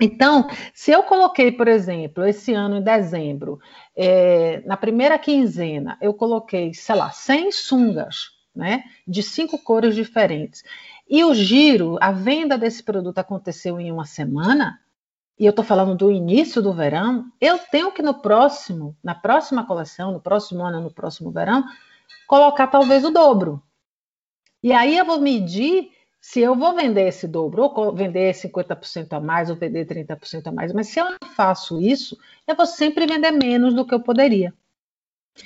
Então, 0.00 0.48
se 0.72 0.90
eu 0.90 1.02
coloquei, 1.02 1.52
por 1.52 1.68
exemplo, 1.68 2.24
esse 2.24 2.54
ano 2.54 2.78
em 2.78 2.82
dezembro, 2.82 3.58
é, 3.94 4.62
na 4.64 4.78
primeira 4.78 5.18
quinzena, 5.18 5.98
eu 6.00 6.14
coloquei, 6.14 6.72
sei 6.72 6.94
lá, 6.94 7.10
100 7.10 7.52
sungas, 7.52 8.30
né, 8.56 8.82
de 9.06 9.22
cinco 9.22 9.58
cores 9.58 9.94
diferentes, 9.94 10.64
e 11.10 11.24
o 11.24 11.34
giro, 11.34 11.98
a 12.00 12.12
venda 12.12 12.56
desse 12.56 12.84
produto 12.84 13.18
aconteceu 13.18 13.80
em 13.80 13.90
uma 13.90 14.06
semana, 14.06 14.80
e 15.36 15.44
eu 15.44 15.50
estou 15.50 15.64
falando 15.64 15.96
do 15.96 16.12
início 16.12 16.62
do 16.62 16.72
verão, 16.72 17.24
eu 17.40 17.58
tenho 17.58 17.90
que 17.90 18.00
no 18.00 18.14
próximo, 18.14 18.96
na 19.02 19.14
próxima 19.14 19.66
coleção, 19.66 20.12
no 20.12 20.20
próximo 20.20 20.64
ano, 20.64 20.80
no 20.80 20.90
próximo 20.92 21.32
verão, 21.32 21.64
colocar 22.28 22.68
talvez 22.68 23.04
o 23.04 23.10
dobro. 23.10 23.60
E 24.62 24.72
aí 24.72 24.96
eu 24.96 25.04
vou 25.04 25.20
medir 25.20 25.90
se 26.20 26.40
eu 26.40 26.54
vou 26.54 26.76
vender 26.76 27.08
esse 27.08 27.26
dobro, 27.26 27.62
ou 27.62 27.92
vender 27.92 28.32
50% 28.32 29.12
a 29.14 29.20
mais, 29.20 29.50
ou 29.50 29.56
vender 29.56 29.86
30% 29.86 30.46
a 30.46 30.52
mais, 30.52 30.72
mas 30.72 30.88
se 30.88 31.00
eu 31.00 31.06
não 31.10 31.28
faço 31.34 31.80
isso, 31.80 32.16
eu 32.46 32.54
vou 32.54 32.66
sempre 32.66 33.06
vender 33.06 33.32
menos 33.32 33.74
do 33.74 33.84
que 33.84 33.94
eu 33.94 34.00
poderia. 34.00 34.54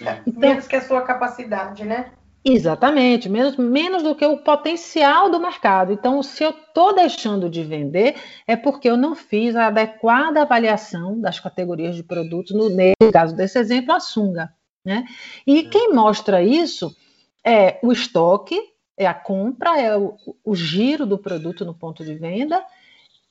É, 0.01 0.21
então, 0.27 0.41
menos 0.41 0.67
que 0.67 0.77
a 0.77 0.83
sua 0.83 1.03
capacidade, 1.03 1.85
né? 1.85 2.13
Exatamente, 2.45 3.29
menos, 3.29 3.57
menos 3.57 4.03
do 4.03 4.15
que 4.15 4.27
o 4.27 4.37
potencial 4.37 5.31
do 5.31 5.41
mercado. 5.41 5.93
Então, 5.93 6.23
se 6.23 6.45
eu 6.45 6.51
estou 6.51 6.95
deixando 6.95 7.49
de 7.49 7.63
vender, 7.65 8.17
é 8.47 8.55
porque 8.55 8.89
eu 8.89 8.97
não 8.99 9.15
fiz 9.15 9.57
a 9.57 9.69
adequada 9.69 10.43
avaliação 10.43 11.19
das 11.19 11.41
categorias 11.41 11.97
de 11.97 12.03
produtos, 12.03 12.55
no, 12.55 12.69
no 12.69 13.13
caso 13.13 13.35
desse 13.35 13.59
exemplo, 13.59 13.95
a 13.95 14.01
sunga. 14.01 14.53
Né? 14.85 15.05
E 15.47 15.63
quem 15.63 15.95
mostra 15.95 16.43
isso 16.43 16.95
é 17.43 17.79
o 17.83 17.91
estoque 17.91 18.61
é 18.97 19.07
a 19.07 19.15
compra, 19.15 19.81
é 19.81 19.97
o, 19.97 20.17
o 20.45 20.55
giro 20.55 21.05
do 21.05 21.19
produto 21.19 21.65
no 21.65 21.75
ponto 21.75 22.05
de 22.05 22.15
venda 22.15 22.65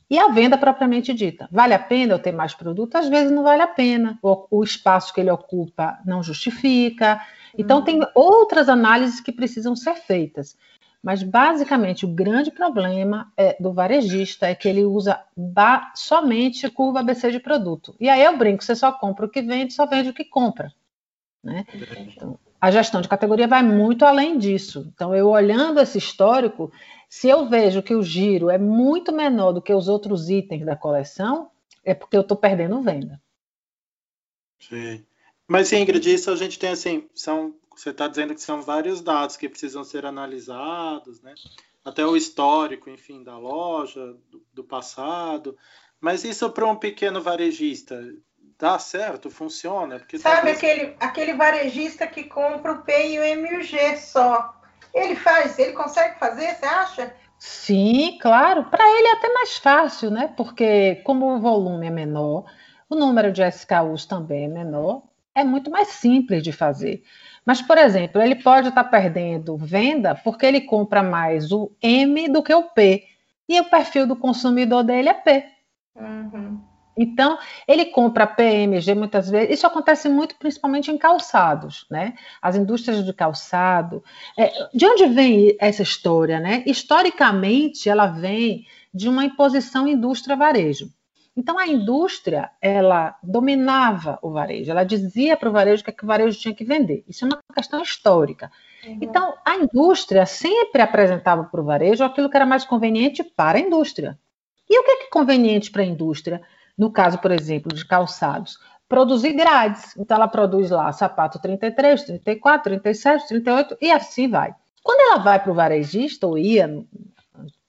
e 0.09 0.19
a 0.19 0.27
venda 0.27 0.57
propriamente 0.57 1.13
dita. 1.13 1.47
Vale 1.51 1.73
a 1.73 1.79
pena 1.79 2.13
eu 2.13 2.19
ter 2.19 2.31
mais 2.31 2.53
produto? 2.53 2.95
Às 2.95 3.07
vezes 3.07 3.31
não 3.31 3.43
vale 3.43 3.61
a 3.61 3.67
pena. 3.67 4.19
O, 4.21 4.59
o 4.59 4.63
espaço 4.63 5.13
que 5.13 5.21
ele 5.21 5.31
ocupa 5.31 5.99
não 6.05 6.21
justifica. 6.21 7.21
Então, 7.57 7.79
uhum. 7.79 7.83
tem 7.83 8.01
outras 8.15 8.69
análises 8.69 9.19
que 9.19 9.31
precisam 9.31 9.75
ser 9.75 9.95
feitas. 9.95 10.57
Mas, 11.01 11.21
basicamente, 11.21 12.05
o 12.05 12.13
grande 12.13 12.49
problema 12.49 13.31
é, 13.35 13.61
do 13.61 13.73
varejista 13.73 14.47
é 14.47 14.55
que 14.55 14.69
ele 14.69 14.85
usa 14.85 15.21
somente 15.95 16.69
curva 16.69 17.01
ABC 17.01 17.29
de 17.29 17.39
produto. 17.39 17.93
E 17.99 18.07
aí 18.07 18.23
eu 18.23 18.37
brinco: 18.37 18.63
você 18.63 18.73
só 18.73 18.91
compra 18.91 19.25
o 19.25 19.29
que 19.29 19.41
vende, 19.41 19.73
só 19.73 19.85
vende 19.85 20.09
o 20.09 20.13
que 20.13 20.23
compra. 20.23 20.73
Né? 21.43 21.65
Então, 21.97 22.39
a 22.59 22.71
gestão 22.71 23.01
de 23.01 23.09
categoria 23.09 23.49
vai 23.49 23.61
muito 23.61 24.05
além 24.05 24.37
disso. 24.37 24.89
Então, 24.93 25.13
eu 25.13 25.27
olhando 25.27 25.81
esse 25.81 25.97
histórico, 25.97 26.71
se 27.09 27.27
eu 27.27 27.49
vejo 27.49 27.83
que 27.83 27.93
o 27.93 28.01
giro 28.01 28.49
é 28.49 28.57
muito 28.57 29.11
menor 29.11 29.51
do 29.51 29.61
que 29.61 29.73
os 29.73 29.89
outros 29.89 30.29
itens 30.29 30.65
da 30.65 30.77
coleção, 30.77 31.51
é 31.83 31.93
porque 31.93 32.15
eu 32.15 32.21
estou 32.21 32.37
perdendo 32.37 32.81
venda. 32.81 33.21
Sim. 34.57 35.05
Mas, 35.53 35.71
Ingrid, 35.71 36.11
isso 36.11 36.31
a 36.31 36.35
gente 36.35 36.57
tem 36.57 36.71
assim, 36.71 37.07
são, 37.13 37.53
você 37.75 37.91
está 37.91 38.07
dizendo 38.07 38.33
que 38.33 38.41
são 38.41 38.59
vários 38.59 39.01
dados 39.01 39.37
que 39.37 39.47
precisam 39.47 39.83
ser 39.83 40.03
analisados, 40.03 41.21
né? 41.21 41.35
Até 41.85 42.03
o 42.03 42.17
histórico, 42.17 42.89
enfim, 42.89 43.23
da 43.23 43.37
loja, 43.37 44.15
do, 44.31 44.41
do 44.51 44.63
passado. 44.63 45.55
Mas 46.01 46.23
isso 46.23 46.49
para 46.49 46.65
um 46.65 46.75
pequeno 46.75 47.21
varejista, 47.21 48.03
dá 48.57 48.79
certo, 48.79 49.29
funciona. 49.29 49.99
Porque 49.99 50.17
Sabe 50.17 50.37
talvez... 50.37 50.57
aquele, 50.57 50.95
aquele 50.99 51.33
varejista 51.35 52.07
que 52.07 52.23
compra 52.23 52.71
o 52.71 52.81
P 52.81 53.09
e 53.09 53.19
o 53.19 53.39
MUG 53.39 53.97
só? 53.97 54.59
Ele 54.91 55.15
faz, 55.15 55.59
ele 55.59 55.73
consegue 55.73 56.17
fazer, 56.17 56.55
você 56.55 56.65
acha? 56.65 57.15
Sim, 57.37 58.17
claro. 58.19 58.63
Para 58.71 58.89
ele 58.89 59.07
é 59.07 59.13
até 59.13 59.31
mais 59.31 59.55
fácil, 59.59 60.09
né? 60.09 60.33
Porque 60.35 60.95
como 61.05 61.35
o 61.35 61.39
volume 61.39 61.85
é 61.85 61.91
menor, 61.91 62.43
o 62.89 62.95
número 62.95 63.31
de 63.31 63.47
SKUs 63.47 64.07
também 64.07 64.45
é 64.45 64.47
menor, 64.47 65.12
é 65.35 65.43
muito 65.43 65.69
mais 65.69 65.89
simples 65.89 66.43
de 66.43 66.51
fazer. 66.51 67.03
Mas, 67.45 67.61
por 67.61 67.77
exemplo, 67.77 68.21
ele 68.21 68.35
pode 68.35 68.69
estar 68.69 68.83
perdendo 68.85 69.57
venda 69.57 70.15
porque 70.15 70.45
ele 70.45 70.61
compra 70.61 71.03
mais 71.03 71.51
o 71.51 71.71
M 71.81 72.29
do 72.29 72.41
que 72.41 72.53
o 72.53 72.63
P. 72.63 73.05
E 73.47 73.59
o 73.59 73.65
perfil 73.65 74.07
do 74.07 74.15
consumidor 74.15 74.83
dele 74.83 75.09
é 75.09 75.13
P. 75.13 75.45
Uhum. 75.95 76.61
Então, 76.95 77.37
ele 77.67 77.85
compra 77.85 78.27
PMG 78.27 78.93
muitas 78.93 79.29
vezes, 79.29 79.55
isso 79.55 79.67
acontece 79.67 80.07
muito 80.07 80.35
principalmente 80.35 80.91
em 80.91 80.97
calçados, 80.97 81.87
né? 81.89 82.13
As 82.41 82.55
indústrias 82.55 83.03
de 83.03 83.11
calçado. 83.11 84.03
É, 84.37 84.51
de 84.73 84.85
onde 84.85 85.07
vem 85.07 85.57
essa 85.59 85.81
história, 85.81 86.39
né? 86.39 86.63
Historicamente, 86.67 87.89
ela 87.89 88.07
vem 88.07 88.65
de 88.93 89.09
uma 89.09 89.25
imposição 89.25 89.87
indústria-varejo. 89.87 90.89
Então, 91.35 91.57
a 91.57 91.67
indústria, 91.67 92.51
ela 92.61 93.17
dominava 93.23 94.19
o 94.21 94.31
varejo, 94.31 94.69
ela 94.69 94.83
dizia 94.83 95.35
para 95.35 95.49
o 95.49 95.51
varejo 95.51 95.81
o 95.81 95.85
que, 95.85 95.89
é 95.89 95.93
que 95.93 96.03
o 96.03 96.07
varejo 96.07 96.39
tinha 96.39 96.53
que 96.53 96.63
vender. 96.63 97.03
Isso 97.07 97.25
é 97.25 97.27
uma 97.27 97.39
questão 97.53 97.81
histórica. 97.81 98.51
Uhum. 98.85 98.99
Então, 99.01 99.33
a 99.43 99.55
indústria 99.55 100.27
sempre 100.27 100.81
apresentava 100.81 101.43
para 101.45 101.59
o 101.59 101.63
varejo 101.63 102.03
aquilo 102.03 102.29
que 102.29 102.37
era 102.37 102.45
mais 102.45 102.63
conveniente 102.65 103.23
para 103.23 103.57
a 103.57 103.61
indústria. 103.61 104.17
E 104.69 104.77
o 104.77 104.83
que 104.83 104.91
é, 104.91 105.03
é 105.05 105.09
conveniente 105.09 105.71
para 105.71 105.81
a 105.81 105.85
indústria? 105.85 106.41
No 106.77 106.91
caso, 106.91 107.17
por 107.17 107.31
exemplo, 107.31 107.73
de 107.73 107.83
calçados, 107.83 108.59
produzir 108.87 109.33
grades. 109.33 109.97
Então, 109.97 110.17
ela 110.17 110.27
produz 110.27 110.69
lá 110.69 110.91
sapato 110.91 111.39
33, 111.39 112.03
34, 112.03 112.63
37, 112.63 113.27
38 113.27 113.77
e 113.81 113.91
assim 113.91 114.29
vai. 114.29 114.53
Quando 114.83 114.99
ela 114.99 115.23
vai 115.23 115.41
para 115.41 115.51
o 115.51 115.55
varejista, 115.55 116.27
ou 116.27 116.37
ia 116.37 116.67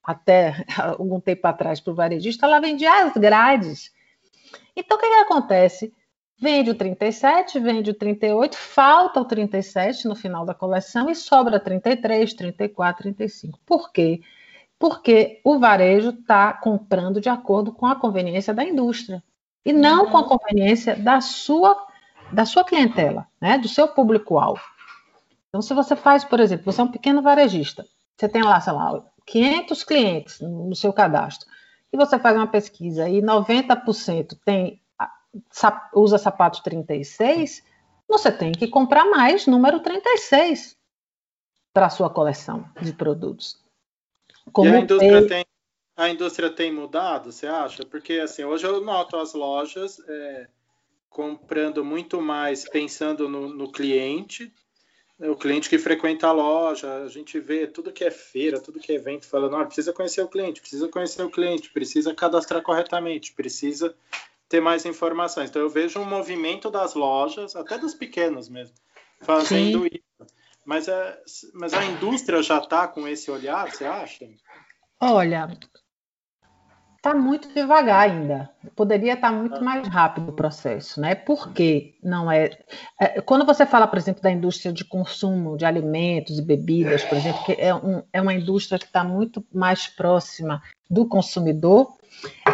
até 0.05 0.65
algum 0.99 1.21
tempo 1.21 1.47
atrás 1.47 1.81
para 1.81 1.93
o 1.93 1.97
varejista, 1.97 2.47
ela 2.47 2.61
vendia 2.61 3.05
as 3.05 3.15
grades. 3.15 3.93
Então, 4.77 4.97
o 4.97 5.01
que, 5.01 5.09
que 5.09 5.15
acontece? 5.15 5.93
Vende 6.37 6.71
o 6.71 6.75
37, 6.75 7.59
vende 7.61 7.91
o 7.91 7.95
38, 7.95 8.57
falta 8.57 9.21
o 9.21 9.25
37 9.25 10.07
no 10.07 10.17
final 10.17 10.45
da 10.45 10.53
coleção 10.53 11.09
e 11.09 11.15
sobra 11.15 11.61
33, 11.61 12.35
34, 12.35 13.03
35. 13.03 13.59
Por 13.65 13.93
quê? 13.93 14.21
porque 14.79 15.41
o 15.45 15.59
varejo 15.59 16.11
está 16.11 16.53
comprando 16.53 17.21
de 17.21 17.31
acordo 17.31 17.73
com 17.73 17.87
a 17.87 17.97
conveniência 17.97 18.53
da 18.53 18.65
indústria 18.65 19.23
e 19.65 19.73
não 19.73 20.11
com 20.11 20.19
a 20.19 20.29
conveniência 20.29 20.95
da 20.95 21.23
sua 21.23 21.87
da 22.31 22.45
sua 22.45 22.65
clientela, 22.65 23.27
né, 23.41 23.57
do 23.57 23.69
seu 23.69 23.87
público-alvo. 23.89 24.63
Então, 25.49 25.63
se 25.63 25.73
você 25.73 25.95
faz, 25.95 26.25
por 26.25 26.41
exemplo, 26.41 26.71
você 26.71 26.81
é 26.81 26.85
um 26.85 26.91
pequeno 26.91 27.23
varejista, 27.23 27.87
você 28.17 28.29
tem 28.29 28.43
lá, 28.43 28.61
sei 28.61 28.73
lá, 28.73 29.03
500 29.27 29.85
clientes 29.85 30.41
no 30.41 30.75
seu 30.75 30.93
cadastro, 30.93 31.49
e 31.93 31.97
você 31.97 32.19
faz 32.19 32.37
uma 32.37 32.47
pesquisa 32.47 33.09
e 33.09 33.23
90% 33.23 34.39
tem 34.45 34.83
usa 35.93 36.19
sapato 36.19 36.63
36, 36.63 37.63
você 38.09 38.31
tem 38.31 38.53
que 38.53 38.69
comprar 38.69 39.05
mais 39.07 39.47
número 39.47 39.81
36 39.81 40.77
para 41.73 41.87
a 41.87 41.91
sua 41.91 42.09
coleção 42.09 42.69
de 42.81 42.93
produtos. 42.93 43.61
Como 44.53 44.71
e 44.71 44.77
a 44.77 44.81
indústria, 44.81 45.27
tem, 45.27 45.47
a 45.97 46.09
indústria 46.09 46.51
tem 46.51 46.73
mudado, 46.73 47.33
você 47.33 47.47
acha? 47.47 47.85
Porque 47.85 48.15
assim, 48.15 48.45
hoje 48.45 48.67
eu 48.67 48.81
noto 48.81 49.17
as 49.17 49.35
lojas 49.35 49.99
é, 50.07 50.49
comprando 51.09 51.85
muito 51.85 52.21
mais 52.21 52.69
pensando 52.69 53.29
no, 53.29 53.49
no 53.49 53.73
cliente, 53.73 54.53
o 55.19 55.37
cliente 55.37 55.69
que 55.69 55.79
frequenta 55.79 56.27
a 56.27 56.33
loja, 56.33 57.05
a 57.05 57.09
gente 57.09 57.39
vê 57.39 57.67
tudo 57.67 57.93
que 57.93 58.05
é 58.05 58.11
feira, 58.11 58.61
tudo 58.61 58.81
que 58.81 58.93
é 58.93 58.97
evento, 58.97 59.27
falando, 59.27 59.57
ah, 59.57 59.65
precisa 59.65 59.93
conhecer 59.93 60.23
o 60.23 60.29
cliente, 60.29 60.61
precisa 60.61 60.89
conhecer 60.89 61.23
o 61.23 61.31
cliente, 61.31 61.71
precisa 61.71 62.15
cadastrar 62.15 62.63
corretamente, 62.63 63.33
precisa 63.33 63.95
ter 64.49 64.61
mais 64.61 64.85
informações. 64.85 65.51
Então 65.51 65.63
eu 65.63 65.71
vejo 65.71 66.01
um 66.01 66.05
movimento 66.05 66.71
das 66.71 66.95
lojas, 66.95 67.55
até 67.55 67.79
dos 67.79 67.95
pequenos 67.95 68.49
mesmo, 68.49 68.75
fazendo 69.21 69.83
Sim. 69.83 69.89
isso. 69.93 70.35
Mas, 70.65 70.89
é, 70.89 71.23
mas 71.53 71.75
a 71.75 71.85
indústria 71.85 72.43
já 72.43 72.59
está 72.59 72.89
com 72.89 73.07
esse 73.07 73.31
olhar, 73.31 73.71
você 73.71 73.85
acha? 73.85 74.27
Olha, 74.99 75.49
está 77.05 77.15
muito 77.15 77.53
devagar 77.53 78.09
ainda. 78.09 78.49
Poderia 78.75 79.13
estar 79.13 79.31
tá 79.31 79.37
muito 79.37 79.63
mais 79.63 79.87
rápido 79.87 80.31
o 80.31 80.33
processo, 80.33 80.99
né? 80.99 81.15
Porque 81.15 81.95
não 82.03 82.33
é, 82.33 82.51
é, 82.99 83.21
Quando 83.21 83.45
você 83.45 83.67
fala, 83.67 83.87
por 83.87 83.99
exemplo, 83.99 84.23
da 84.23 84.31
indústria 84.31 84.73
de 84.73 84.87
consumo 84.87 85.55
de 85.59 85.67
alimentos 85.67 86.39
e 86.39 86.43
bebidas, 86.43 87.05
por 87.05 87.19
exemplo, 87.19 87.45
que 87.45 87.53
é, 87.53 87.75
um, 87.75 88.03
é 88.11 88.23
uma 88.23 88.33
indústria 88.33 88.79
que 88.79 88.87
está 88.87 89.05
muito 89.05 89.45
mais 89.53 89.87
próxima 89.87 90.63
do 90.89 91.07
consumidor, 91.07 91.95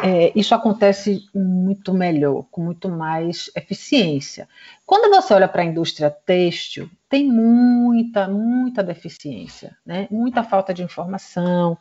é, 0.03 0.33
isso 0.35 0.53
acontece 0.53 1.25
muito 1.33 1.95
melhor, 1.95 2.45
com 2.51 2.63
muito 2.63 2.89
mais 2.89 3.51
eficiência. 3.55 4.49
Quando 4.85 5.15
você 5.15 5.33
olha 5.33 5.47
para 5.47 5.63
a 5.63 5.65
indústria 5.65 6.11
têxtil, 6.11 6.91
tem 7.09 7.25
muita, 7.27 8.27
muita 8.27 8.83
deficiência, 8.83 9.77
né? 9.87 10.09
muita 10.11 10.43
falta 10.43 10.75
de 10.75 10.83
informação, 10.83 11.79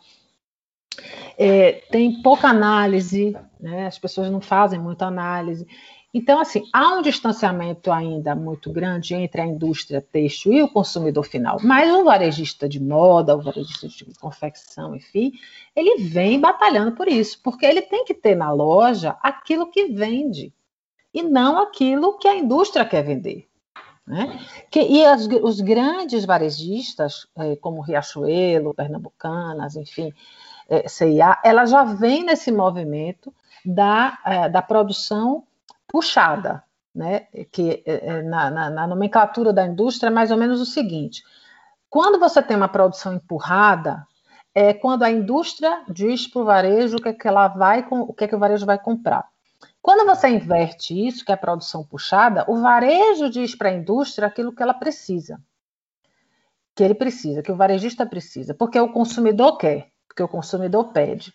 é, 1.37 1.83
tem 1.91 2.21
pouca 2.21 2.47
análise, 2.47 3.35
né? 3.59 3.87
as 3.87 3.97
pessoas 3.97 4.29
não 4.29 4.41
fazem 4.41 4.79
muita 4.79 5.05
análise. 5.05 5.65
Então, 6.11 6.39
assim, 6.39 6.63
há 6.73 6.95
um 6.95 7.03
distanciamento 7.03 7.91
ainda 7.91 8.35
muito 8.35 8.71
grande 8.71 9.13
entre 9.13 9.41
a 9.41 9.45
indústria 9.45 10.01
têxtil 10.01 10.53
e 10.53 10.63
o 10.63 10.67
consumidor 10.67 11.23
final. 11.23 11.59
Mas 11.61 11.91
o 11.93 12.03
varejista 12.03 12.67
de 12.67 12.81
moda, 12.81 13.35
o 13.35 13.41
varejista 13.41 13.87
de 13.87 14.05
confecção, 14.19 14.95
enfim, 14.95 15.31
ele 15.75 16.03
vem 16.03 16.39
batalhando 16.39 16.93
por 16.93 17.07
isso, 17.07 17.39
porque 17.43 17.65
ele 17.65 17.83
tem 17.83 18.03
que 18.05 18.15
ter 18.15 18.33
na 18.33 18.51
loja 18.51 19.17
aquilo 19.21 19.69
que 19.69 19.85
vende 19.85 20.51
e 21.13 21.21
não 21.21 21.59
aquilo 21.59 22.17
que 22.17 22.27
a 22.27 22.35
indústria 22.35 22.85
quer 22.85 23.03
vender. 23.03 23.47
Né? 24.05 24.39
Que, 24.71 24.81
e 24.81 25.05
as, 25.05 25.27
os 25.27 25.61
grandes 25.61 26.25
varejistas, 26.25 27.27
é, 27.37 27.55
como 27.55 27.81
Riachuelo, 27.81 28.73
Pernambucanas, 28.73 29.75
enfim, 29.75 30.11
é, 30.69 30.87
CIA, 30.87 31.39
ela 31.43 31.65
já 31.65 31.83
vem 31.83 32.23
nesse 32.23 32.51
movimento 32.51 33.33
da, 33.65 34.17
é, 34.25 34.49
da 34.49 34.61
produção 34.61 35.43
puxada, 35.87 36.63
né? 36.93 37.21
que 37.51 37.83
é, 37.85 38.07
é, 38.07 38.21
na, 38.21 38.51
na, 38.51 38.69
na, 38.69 38.87
nomenclatura 38.87 39.51
da 39.51 39.65
indústria 39.65 40.09
é 40.09 40.11
mais 40.11 40.31
ou 40.31 40.37
menos 40.37 40.61
o 40.61 40.65
seguinte: 40.65 41.23
quando 41.89 42.19
você 42.19 42.41
tem 42.41 42.55
uma 42.55 42.67
produção 42.67 43.13
empurrada, 43.13 44.07
é 44.53 44.73
quando 44.73 45.03
a 45.03 45.11
indústria 45.11 45.83
diz 45.89 46.27
para 46.27 46.41
o 46.41 46.45
varejo 46.45 46.97
o 46.97 47.01
que, 47.01 47.09
é 47.09 47.13
que 47.13 47.27
ela 47.27 47.47
vai, 47.47 47.85
o 47.89 48.13
que, 48.13 48.23
é 48.23 48.27
que 48.27 48.35
o 48.35 48.39
varejo 48.39 48.65
vai 48.65 48.77
comprar. 48.77 49.27
Quando 49.81 50.05
você 50.05 50.27
inverte 50.29 51.07
isso, 51.07 51.23
que 51.23 51.31
é 51.31 51.35
a 51.35 51.37
produção 51.37 51.83
puxada, 51.83 52.45
o 52.47 52.59
varejo 52.61 53.29
diz 53.29 53.55
para 53.55 53.69
a 53.69 53.73
indústria 53.73 54.27
aquilo 54.27 54.53
que 54.53 54.61
ela 54.61 54.73
precisa. 54.73 55.41
Que 56.75 56.83
ele 56.83 56.93
precisa, 56.93 57.41
que 57.41 57.51
o 57.51 57.55
varejista 57.55 58.05
precisa, 58.05 58.53
porque 58.53 58.79
o 58.79 58.91
consumidor 58.91 59.57
quer, 59.57 59.88
porque 60.19 60.23
o 60.23 60.27
consumidor 60.27 60.91
pede 60.91 61.33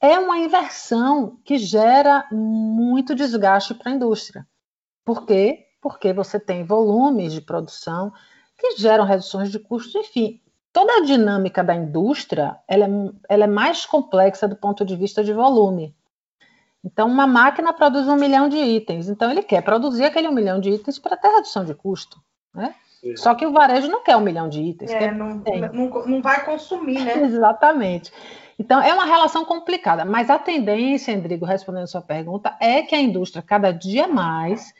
é 0.00 0.18
uma 0.18 0.38
inversão 0.38 1.38
que 1.44 1.56
gera 1.58 2.26
muito 2.30 3.14
desgaste 3.14 3.74
para 3.74 3.90
a 3.90 3.94
indústria. 3.94 4.46
Por 5.04 5.24
quê? 5.24 5.66
Porque 5.80 6.12
você 6.12 6.38
tem 6.38 6.62
volumes 6.62 7.32
de 7.32 7.40
produção 7.40 8.12
que 8.56 8.76
geram 8.76 9.04
reduções 9.04 9.50
de 9.50 9.58
custos, 9.58 9.94
enfim. 9.94 10.40
Toda 10.72 10.98
a 10.98 11.04
dinâmica 11.04 11.64
da 11.64 11.74
indústria 11.74 12.58
ela 12.68 12.84
é, 12.84 12.88
ela 13.28 13.44
é 13.44 13.48
mais 13.48 13.86
complexa 13.86 14.46
do 14.46 14.54
ponto 14.54 14.84
de 14.84 14.94
vista 14.94 15.24
de 15.24 15.32
volume. 15.32 15.96
Então, 16.84 17.08
uma 17.08 17.26
máquina 17.26 17.72
produz 17.72 18.06
um 18.06 18.14
milhão 18.16 18.48
de 18.48 18.58
itens. 18.58 19.08
Então, 19.08 19.30
ele 19.30 19.42
quer 19.42 19.62
produzir 19.62 20.04
aquele 20.04 20.28
um 20.28 20.32
milhão 20.32 20.60
de 20.60 20.70
itens 20.70 20.98
para 20.98 21.16
ter 21.16 21.28
redução 21.28 21.64
de 21.64 21.74
custo. 21.74 22.20
Né? 22.54 22.74
Só 23.16 23.34
que 23.34 23.46
o 23.46 23.52
varejo 23.52 23.88
não 23.88 24.02
quer 24.02 24.16
um 24.16 24.20
milhão 24.20 24.48
de 24.48 24.60
itens. 24.60 24.90
É, 24.90 25.10
não, 25.12 25.42
não, 25.72 26.06
não, 26.06 26.22
vai 26.22 26.44
consumir, 26.44 27.04
né? 27.04 27.18
Exatamente. 27.22 28.12
Então, 28.58 28.82
é 28.82 28.92
uma 28.92 29.04
relação 29.04 29.44
complicada, 29.44 30.04
mas 30.04 30.28
a 30.28 30.38
tendência, 30.38 31.12
Endrigo, 31.12 31.44
respondendo 31.44 31.84
a 31.84 31.88
sua 31.88 32.02
pergunta, 32.02 32.56
é 32.60 32.82
que 32.82 32.94
a 32.94 33.00
indústria 33.00 33.40
cada 33.40 33.70
dia 33.70 34.08
mais 34.08 34.74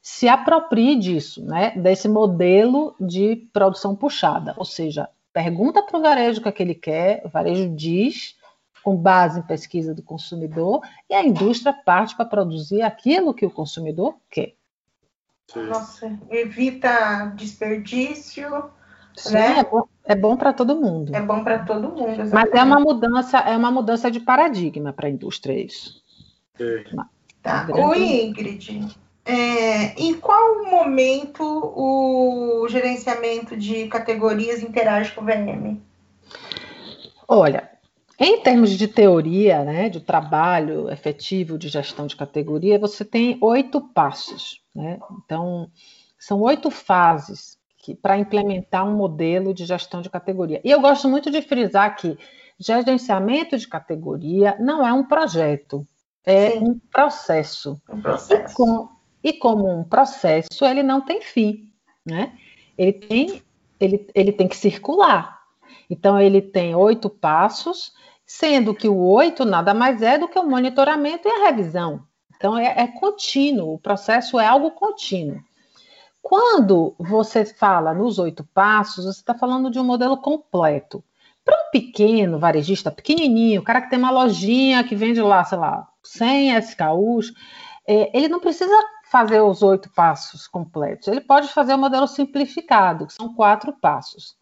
se 0.00 0.26
aproprie 0.26 0.96
disso, 0.96 1.44
né? 1.44 1.72
Desse 1.76 2.08
modelo 2.08 2.94
de 2.98 3.36
produção 3.52 3.94
puxada. 3.94 4.54
Ou 4.56 4.64
seja, 4.64 5.08
pergunta 5.32 5.82
para 5.82 5.98
o 5.98 6.02
varejo 6.02 6.40
o 6.40 6.42
que, 6.42 6.48
é 6.48 6.52
que 6.52 6.62
ele 6.62 6.74
quer, 6.74 7.20
o 7.26 7.28
varejo 7.28 7.68
diz, 7.74 8.36
com 8.82 8.96
base 8.96 9.40
em 9.40 9.42
pesquisa 9.42 9.94
do 9.94 10.02
consumidor, 10.02 10.80
e 11.08 11.14
a 11.14 11.22
indústria 11.22 11.74
parte 11.74 12.16
para 12.16 12.24
produzir 12.24 12.80
aquilo 12.80 13.34
que 13.34 13.44
o 13.44 13.50
consumidor 13.50 14.16
quer. 14.30 14.54
Nossa, 15.56 16.18
evita 16.30 17.32
desperdício, 17.36 18.70
Sim, 19.16 19.34
né? 19.34 19.58
é 19.58 19.64
bom, 19.64 19.82
é 20.04 20.14
bom 20.14 20.36
para 20.36 20.52
todo 20.52 20.76
mundo. 20.76 21.14
É 21.14 21.20
bom 21.20 21.42
para 21.42 21.60
todo 21.60 21.88
mundo. 21.88 22.20
Exatamente. 22.20 22.32
Mas 22.32 22.52
é 22.52 22.62
uma 22.62 22.80
mudança, 22.80 23.38
é 23.38 23.56
uma 23.56 23.70
mudança 23.70 24.10
de 24.10 24.20
paradigma 24.20 24.92
para 24.92 25.08
a 25.08 25.10
indústria 25.10 25.60
isso. 25.60 26.02
É. 26.58 26.84
Tá. 27.42 27.64
Grande... 27.64 27.82
O 27.82 27.94
Ingrid, 27.94 28.96
é, 29.24 29.94
em 30.00 30.14
qual 30.14 30.64
momento 30.64 31.42
o 31.42 32.66
gerenciamento 32.68 33.56
de 33.56 33.86
categorias 33.88 34.62
interage 34.62 35.12
com 35.12 35.22
o 35.22 35.24
VM? 35.24 35.78
Olha, 37.26 37.70
em 38.22 38.42
termos 38.42 38.70
de 38.72 38.86
teoria, 38.86 39.64
né, 39.64 39.88
de 39.88 39.98
trabalho 39.98 40.90
efetivo 40.90 41.56
de 41.56 41.68
gestão 41.68 42.06
de 42.06 42.14
categoria, 42.14 42.78
você 42.78 43.02
tem 43.02 43.38
oito 43.40 43.80
passos. 43.80 44.60
Né? 44.74 45.00
Então, 45.24 45.70
são 46.18 46.38
oito 46.42 46.70
fases 46.70 47.58
para 48.02 48.18
implementar 48.18 48.86
um 48.86 48.94
modelo 48.94 49.54
de 49.54 49.64
gestão 49.64 50.02
de 50.02 50.10
categoria. 50.10 50.60
E 50.62 50.70
eu 50.70 50.82
gosto 50.82 51.08
muito 51.08 51.30
de 51.30 51.40
frisar 51.40 51.96
que 51.96 52.18
gerenciamento 52.58 53.56
de 53.56 53.66
categoria 53.66 54.54
não 54.60 54.86
é 54.86 54.92
um 54.92 55.02
projeto, 55.02 55.86
é 56.22 56.50
Sim. 56.50 56.58
um 56.58 56.78
processo. 56.92 57.80
Um 57.88 58.02
processo. 58.02 58.52
E, 58.52 58.54
com, 58.54 58.88
e, 59.24 59.32
como 59.32 59.66
um 59.66 59.82
processo, 59.82 60.62
ele 60.66 60.82
não 60.82 61.00
tem 61.00 61.22
fim, 61.22 61.72
né? 62.04 62.34
Ele 62.76 62.92
tem, 62.92 63.42
ele, 63.80 64.06
ele 64.14 64.32
tem 64.32 64.46
que 64.46 64.58
circular. 64.58 65.40
Então, 65.88 66.20
ele 66.20 66.42
tem 66.42 66.74
oito 66.74 67.08
passos, 67.08 67.94
sendo 68.32 68.72
que 68.72 68.88
o 68.88 68.96
oito 68.96 69.44
nada 69.44 69.74
mais 69.74 70.00
é 70.02 70.16
do 70.16 70.28
que 70.28 70.38
o 70.38 70.48
monitoramento 70.48 71.26
e 71.26 71.30
a 71.32 71.46
revisão. 71.46 72.04
Então, 72.36 72.56
é, 72.56 72.82
é 72.82 72.86
contínuo, 72.86 73.74
o 73.74 73.78
processo 73.78 74.38
é 74.38 74.46
algo 74.46 74.70
contínuo. 74.70 75.42
Quando 76.22 76.94
você 76.96 77.44
fala 77.44 77.92
nos 77.92 78.20
oito 78.20 78.44
passos, 78.54 79.04
você 79.04 79.18
está 79.18 79.34
falando 79.34 79.68
de 79.68 79.80
um 79.80 79.84
modelo 79.84 80.16
completo. 80.16 81.02
Para 81.44 81.56
um 81.56 81.70
pequeno 81.72 82.38
varejista, 82.38 82.88
pequenininho, 82.92 83.62
o 83.62 83.64
cara 83.64 83.82
que 83.82 83.90
tem 83.90 83.98
uma 83.98 84.12
lojinha 84.12 84.84
que 84.84 84.94
vende 84.94 85.20
lá, 85.20 85.42
sei 85.42 85.58
lá, 85.58 85.88
100 86.04 86.56
SKUs, 86.58 87.32
é, 87.84 88.16
ele 88.16 88.28
não 88.28 88.38
precisa 88.38 88.72
fazer 89.10 89.40
os 89.40 89.60
oito 89.60 89.90
passos 89.92 90.46
completos. 90.46 91.08
Ele 91.08 91.20
pode 91.20 91.48
fazer 91.48 91.74
o 91.74 91.78
modelo 91.78 92.06
simplificado, 92.06 93.08
que 93.08 93.12
são 93.12 93.34
quatro 93.34 93.72
passos. 93.72 94.36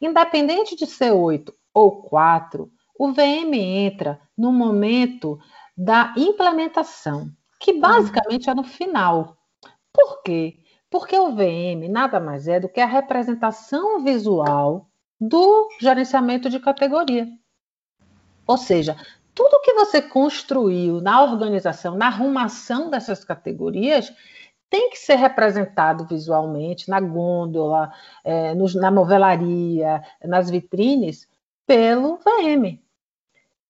Independente 0.00 0.74
de 0.74 0.86
ser 0.86 1.12
oito 1.12 1.54
ou 1.74 2.02
quatro, 2.02 2.72
o 2.98 3.12
VM 3.12 3.54
entra 3.54 4.20
no 4.36 4.52
momento 4.52 5.38
da 5.76 6.12
implementação, 6.16 7.30
que 7.60 7.72
basicamente 7.72 8.50
é 8.50 8.54
no 8.54 8.64
final. 8.64 9.36
Por 9.92 10.22
quê? 10.22 10.58
Porque 10.90 11.16
o 11.16 11.34
VM 11.34 11.88
nada 11.88 12.18
mais 12.18 12.48
é 12.48 12.58
do 12.58 12.68
que 12.68 12.80
a 12.80 12.86
representação 12.86 14.02
visual 14.02 14.88
do 15.20 15.68
gerenciamento 15.80 16.50
de 16.50 16.58
categoria. 16.58 17.28
Ou 18.46 18.56
seja, 18.56 18.96
tudo 19.34 19.60
que 19.60 19.74
você 19.74 20.02
construiu 20.02 21.00
na 21.00 21.22
organização, 21.22 21.96
na 21.96 22.06
arrumação 22.06 22.90
dessas 22.90 23.22
categorias, 23.22 24.12
tem 24.68 24.90
que 24.90 24.98
ser 24.98 25.14
representado 25.14 26.04
visualmente 26.06 26.90
na 26.90 27.00
gôndola, 27.00 27.92
é, 28.24 28.54
no, 28.54 28.66
na 28.74 28.90
novelaria, 28.90 30.02
nas 30.24 30.50
vitrines, 30.50 31.28
pelo 31.66 32.16
VM. 32.16 32.80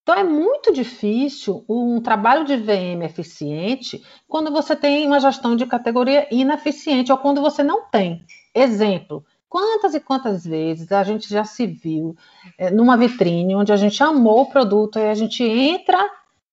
Então 0.09 0.18
é 0.18 0.25
muito 0.25 0.73
difícil 0.73 1.66
um 1.68 2.01
trabalho 2.01 2.42
de 2.42 2.57
VM 2.57 3.05
eficiente 3.05 4.03
quando 4.27 4.51
você 4.51 4.75
tem 4.75 5.07
uma 5.07 5.21
gestão 5.21 5.55
de 5.55 5.66
categoria 5.66 6.27
ineficiente 6.31 7.12
ou 7.12 7.18
quando 7.18 7.42
você 7.42 7.62
não 7.62 7.90
tem. 7.90 8.25
Exemplo, 8.55 9.23
quantas 9.51 9.94
e 9.94 10.01
quantas 10.01 10.47
vezes 10.47 10.90
a 10.92 11.03
gente 11.03 11.29
já 11.29 11.44
se 11.44 11.66
viu 11.66 12.16
é, 12.57 12.71
numa 12.71 12.97
vitrine 12.97 13.55
onde 13.55 13.71
a 13.71 13.77
gente 13.77 14.03
amou 14.03 14.40
o 14.40 14.51
produto 14.51 14.99
e 14.99 15.11
a 15.11 15.14
gente 15.14 15.44
entra 15.44 16.03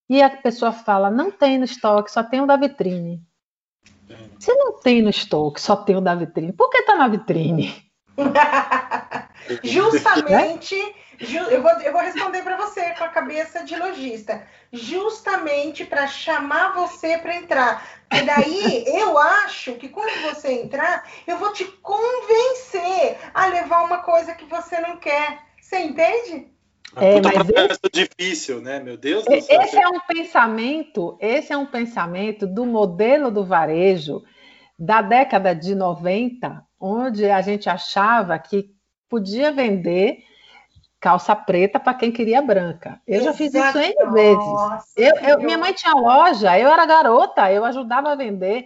e 0.09 0.21
a 0.21 0.29
pessoa 0.29 0.73
fala, 0.73 1.09
não 1.09 1.31
tem 1.31 1.57
no 1.57 1.63
estoque, 1.63 2.11
só 2.11 2.21
tem 2.25 2.41
o 2.41 2.45
da 2.45 2.57
vitrine. 2.57 3.23
Se 4.37 4.53
não 4.53 4.81
tem 4.81 5.01
no 5.01 5.09
estoque, 5.09 5.61
só 5.61 5.77
tem 5.77 5.95
o 5.95 6.01
da 6.01 6.13
vitrine, 6.13 6.51
por 6.51 6.69
que 6.69 6.79
está 6.79 6.97
na 6.97 7.07
vitrine? 7.07 7.84
Justamente 9.63 10.75
eu 11.19 11.61
vou, 11.61 11.71
eu 11.71 11.91
vou 11.91 12.01
responder 12.01 12.41
para 12.41 12.57
você 12.57 12.91
com 12.91 13.03
a 13.03 13.09
cabeça 13.09 13.63
de 13.63 13.75
lojista, 13.75 14.45
justamente 14.71 15.85
para 15.85 16.07
chamar 16.07 16.73
você 16.73 17.17
para 17.17 17.35
entrar. 17.35 17.87
E 18.11 18.21
daí 18.21 18.85
eu 18.87 19.17
acho 19.17 19.75
que 19.75 19.87
quando 19.87 20.21
você 20.23 20.51
entrar, 20.51 21.07
eu 21.25 21.37
vou 21.37 21.53
te 21.53 21.65
convencer 21.65 23.17
a 23.33 23.47
levar 23.47 23.83
uma 23.83 23.99
coisa 23.99 24.33
que 24.33 24.45
você 24.45 24.79
não 24.79 24.97
quer. 24.97 25.39
Você 25.61 25.79
entende? 25.79 26.47
É, 26.97 27.21
mas 27.21 27.33
processo 27.33 27.79
esse, 27.83 28.07
difícil, 28.07 28.61
né? 28.61 28.79
Meu 28.79 28.95
Deus 28.95 29.25
do 29.25 29.41
céu. 29.41 29.61
Esse 29.61 29.77
é 29.77 29.87
um 29.87 29.99
pensamento, 29.99 31.17
esse 31.19 31.51
é 31.51 31.57
um 31.57 31.65
pensamento 31.65 32.47
do 32.47 32.65
modelo 32.65 33.31
do 33.31 33.43
varejo 33.43 34.23
da 34.77 35.01
década 35.01 35.53
de 35.53 35.73
90, 35.73 36.64
onde 36.79 37.29
a 37.29 37.41
gente 37.41 37.69
achava 37.69 38.37
que 38.37 38.73
podia 39.09 39.51
vender 39.51 40.23
calça 40.99 41.35
preta 41.35 41.79
para 41.79 41.93
quem 41.93 42.11
queria 42.11 42.41
branca. 42.41 42.99
Eu 43.07 43.21
Exato. 43.21 43.25
já 43.25 43.33
fiz 43.33 43.53
isso 43.53 43.77
N 43.77 44.11
vezes. 44.11 44.93
Eu, 44.97 45.15
eu, 45.29 45.39
minha 45.39 45.57
mãe 45.57 45.73
tinha 45.73 45.93
loja, 45.93 46.57
eu 46.57 46.69
era 46.69 46.85
garota, 46.85 47.51
eu 47.51 47.63
ajudava 47.65 48.11
a 48.11 48.15
vender. 48.15 48.65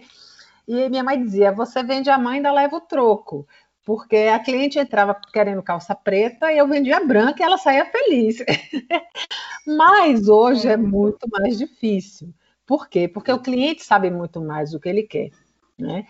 E 0.66 0.88
minha 0.88 1.04
mãe 1.04 1.22
dizia: 1.22 1.52
você 1.52 1.82
vende 1.82 2.08
a 2.08 2.16
mãe, 2.16 2.36
ainda 2.36 2.52
leva 2.52 2.76
o 2.76 2.80
troco 2.80 3.46
porque 3.90 4.16
a 4.16 4.38
cliente 4.38 4.78
entrava 4.78 5.18
querendo 5.32 5.62
calça 5.62 5.96
preta 5.96 6.52
e 6.52 6.58
eu 6.58 6.68
vendia 6.68 7.04
branca 7.04 7.42
e 7.42 7.44
ela 7.44 7.58
saía 7.58 7.84
feliz. 7.86 8.36
Mas 9.66 10.28
hoje 10.28 10.68
é 10.68 10.76
muito 10.76 11.28
mais 11.28 11.58
difícil. 11.58 12.32
Por 12.64 12.88
quê? 12.88 13.08
Porque 13.08 13.32
o 13.32 13.40
cliente 13.40 13.82
sabe 13.82 14.08
muito 14.08 14.40
mais 14.40 14.74
o 14.74 14.80
que 14.80 14.88
ele 14.88 15.02
quer. 15.02 15.30
Né? 15.78 16.06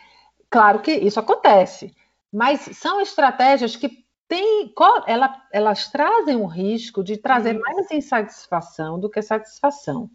Claro 0.50 0.80
que 0.80 0.92
isso 0.92 1.20
acontece, 1.20 1.94
mas 2.32 2.60
são 2.72 3.00
estratégias 3.00 3.76
que 3.76 4.04
têm, 4.28 4.72
ela, 5.06 5.42
elas 5.52 5.88
trazem 5.88 6.36
um 6.36 6.46
risco 6.46 7.02
de 7.02 7.16
trazer 7.16 7.58
mais 7.58 7.90
insatisfação 7.90 8.98
do 8.98 9.10
que 9.10 9.22
satisfação. 9.22 10.10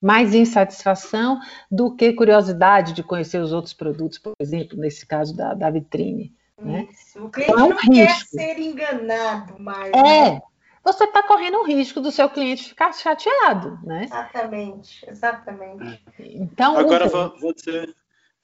Mais 0.00 0.34
insatisfação 0.34 1.40
do 1.70 1.94
que 1.96 2.12
curiosidade 2.12 2.92
de 2.92 3.02
conhecer 3.02 3.40
os 3.40 3.52
outros 3.52 3.72
produtos, 3.72 4.18
por 4.18 4.34
exemplo, 4.38 4.76
nesse 4.76 5.06
caso 5.06 5.34
da, 5.34 5.54
da 5.54 5.70
vitrine. 5.70 6.34
Né? 6.60 6.86
O 7.16 7.28
cliente 7.30 7.52
então, 7.52 7.58
é 7.58 7.64
um 7.64 7.68
não 7.70 7.76
risco. 7.76 7.92
quer 7.92 8.26
ser 8.26 8.58
enganado 8.58 9.58
mais. 9.58 9.92
É, 9.92 10.30
né? 10.32 10.42
você 10.84 11.04
está 11.04 11.22
correndo 11.22 11.58
o 11.58 11.64
risco 11.64 12.00
do 12.00 12.12
seu 12.12 12.28
cliente 12.28 12.68
ficar 12.68 12.92
chateado, 12.92 13.78
né? 13.82 14.04
Exatamente, 14.04 15.08
exatamente. 15.08 16.02
Então, 16.18 16.76
Agora 16.76 17.08
vou, 17.08 17.38
vou, 17.40 17.54
dizer, 17.54 17.94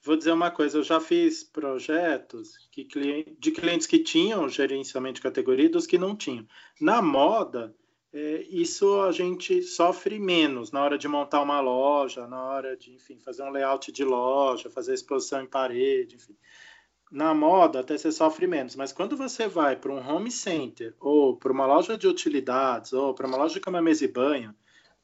vou 0.03 0.15
dizer 0.15 0.31
uma 0.31 0.51
coisa, 0.51 0.77
eu 0.77 0.83
já 0.83 0.99
fiz 0.99 1.43
projetos 1.43 2.57
que, 2.71 2.87
de 3.37 3.51
clientes 3.51 3.87
que 3.87 3.99
tinham 3.99 4.49
gerenciamento 4.49 5.15
de 5.15 5.21
categoria 5.21 5.65
e 5.65 5.69
dos 5.69 5.87
que 5.87 5.97
não 5.97 6.15
tinham. 6.15 6.45
Na 6.79 7.01
moda, 7.01 7.75
é, 8.13 8.45
isso 8.49 9.01
a 9.01 9.11
gente 9.11 9.61
sofre 9.61 10.19
menos 10.19 10.71
na 10.71 10.83
hora 10.83 10.97
de 10.97 11.07
montar 11.07 11.41
uma 11.41 11.61
loja, 11.61 12.27
na 12.27 12.43
hora 12.43 12.75
de, 12.75 12.93
enfim, 12.93 13.19
fazer 13.19 13.43
um 13.43 13.51
layout 13.51 13.91
de 13.91 14.03
loja, 14.03 14.69
fazer 14.69 14.93
exposição 14.93 15.41
em 15.41 15.47
parede, 15.47 16.15
enfim 16.15 16.35
na 17.11 17.33
moda 17.33 17.81
até 17.81 17.97
você 17.97 18.11
sofre 18.11 18.47
menos, 18.47 18.75
mas 18.75 18.93
quando 18.93 19.17
você 19.17 19.45
vai 19.45 19.75
para 19.75 19.91
um 19.91 19.99
home 19.99 20.31
center 20.31 20.95
ou 20.97 21.35
para 21.35 21.51
uma 21.51 21.65
loja 21.65 21.97
de 21.97 22.07
utilidades 22.07 22.93
ou 22.93 23.13
para 23.13 23.27
uma 23.27 23.37
loja 23.37 23.55
de 23.55 23.59
cama, 23.59 23.81
mesa 23.81 24.05
e 24.05 24.07
banho, 24.07 24.55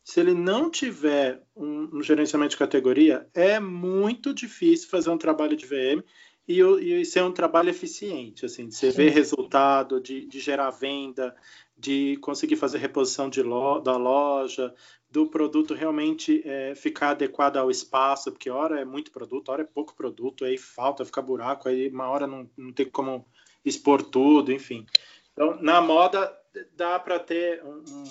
se 0.07 0.21
ele 0.21 0.33
não 0.33 0.71
tiver 0.71 1.43
um, 1.53 1.97
um, 1.97 2.01
gerenciamento 2.01 2.51
de 2.51 2.57
categoria, 2.57 3.27
é 3.33 3.59
muito 3.59 4.33
difícil 4.33 4.87
fazer 4.87 5.09
um 5.09 5.17
trabalho 5.17 5.53
de 5.53 5.65
VM 5.65 6.01
e, 6.47 6.61
e 6.61 7.03
ser 7.03 7.23
um 7.23 7.31
trabalho 7.33 7.69
eficiente, 7.69 8.45
assim, 8.45 8.69
de 8.69 8.75
você 8.75 8.89
ver 8.89 9.09
resultado, 9.11 9.99
de, 9.99 10.25
de 10.25 10.39
gerar 10.39 10.69
venda, 10.69 11.35
de 11.77 12.15
conseguir 12.21 12.55
fazer 12.55 12.77
reposição 12.77 13.29
de 13.29 13.41
lo, 13.41 13.81
da 13.81 13.97
loja, 13.97 14.73
do 15.11 15.27
produto 15.27 15.73
realmente 15.73 16.41
é, 16.45 16.73
ficar 16.73 17.09
adequado 17.09 17.57
ao 17.57 17.69
espaço, 17.69 18.31
porque 18.31 18.49
hora 18.49 18.79
é 18.79 18.85
muito 18.85 19.11
produto, 19.11 19.49
hora 19.49 19.63
é 19.63 19.65
pouco 19.65 19.93
produto, 19.93 20.45
aí 20.45 20.57
falta, 20.57 21.03
fica 21.03 21.21
buraco, 21.21 21.67
aí 21.67 21.89
uma 21.89 22.07
hora 22.07 22.25
não, 22.25 22.49
não 22.55 22.71
tem 22.71 22.89
como 22.89 23.27
expor 23.65 24.01
tudo, 24.01 24.53
enfim. 24.53 24.85
Então, 25.33 25.61
na 25.61 25.81
moda 25.81 26.33
dá 26.77 26.97
para 26.97 27.19
ter 27.19 27.61
um, 27.61 27.83
um, 27.89 28.03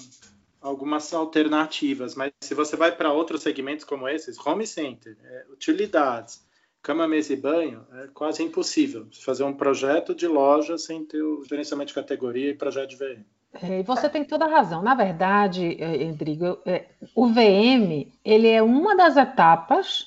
algumas 0.67 1.13
alternativas, 1.15 2.15
mas 2.15 2.33
se 2.41 2.55
você 2.55 2.77
vai 2.77 2.91
para 2.91 3.13
outros 3.13 3.43
segmentos 3.43 3.85
como 3.85 4.09
esses, 4.09 4.37
home 4.45 4.67
center, 4.67 5.17
é, 5.23 5.47
utilidades, 5.53 6.45
cama, 6.83 7.07
mesa 7.07 7.33
e 7.33 7.37
banho, 7.37 7.87
é 7.93 8.09
quase 8.13 8.43
impossível 8.43 9.07
fazer 9.25 9.45
um 9.45 9.53
projeto 9.53 10.15
de 10.15 10.27
loja 10.27 10.77
sem 10.77 11.05
ter 11.05 11.23
o 11.23 11.45
gerenciamento 11.45 11.89
de 11.89 11.95
categoria 11.95 12.51
e 12.51 12.55
projeto 12.55 12.91
de 12.91 12.97
VM. 12.97 13.25
É, 13.63 13.83
você 13.85 14.09
tem 14.09 14.25
toda 14.25 14.45
a 14.45 14.49
razão. 14.49 14.83
Na 14.83 14.95
verdade, 14.95 15.77
é, 15.81 16.05
Rodrigo, 16.05 16.59
é, 16.67 16.87
o 17.15 17.29
VM 17.29 18.11
ele 18.25 18.49
é 18.49 18.63
uma 18.63 18.97
das 18.97 19.17
etapas 19.17 20.07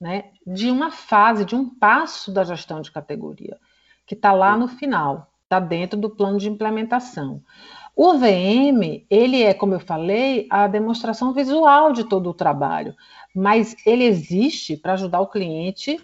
né, 0.00 0.30
de 0.46 0.70
uma 0.70 0.92
fase, 0.92 1.44
de 1.44 1.56
um 1.56 1.68
passo 1.68 2.32
da 2.32 2.44
gestão 2.44 2.80
de 2.80 2.92
categoria, 2.92 3.58
que 4.06 4.14
está 4.14 4.32
lá 4.32 4.56
no 4.56 4.68
final, 4.68 5.30
está 5.42 5.58
dentro 5.58 5.98
do 5.98 6.08
plano 6.08 6.38
de 6.38 6.48
implementação. 6.48 7.42
O 8.00 8.16
VM, 8.16 9.04
ele 9.10 9.42
é, 9.42 9.52
como 9.52 9.74
eu 9.74 9.80
falei, 9.80 10.46
a 10.50 10.68
demonstração 10.68 11.32
visual 11.32 11.92
de 11.92 12.04
todo 12.04 12.30
o 12.30 12.32
trabalho, 12.32 12.94
mas 13.34 13.74
ele 13.84 14.04
existe 14.04 14.76
para 14.76 14.92
ajudar 14.92 15.20
o 15.20 15.26
cliente, 15.26 16.00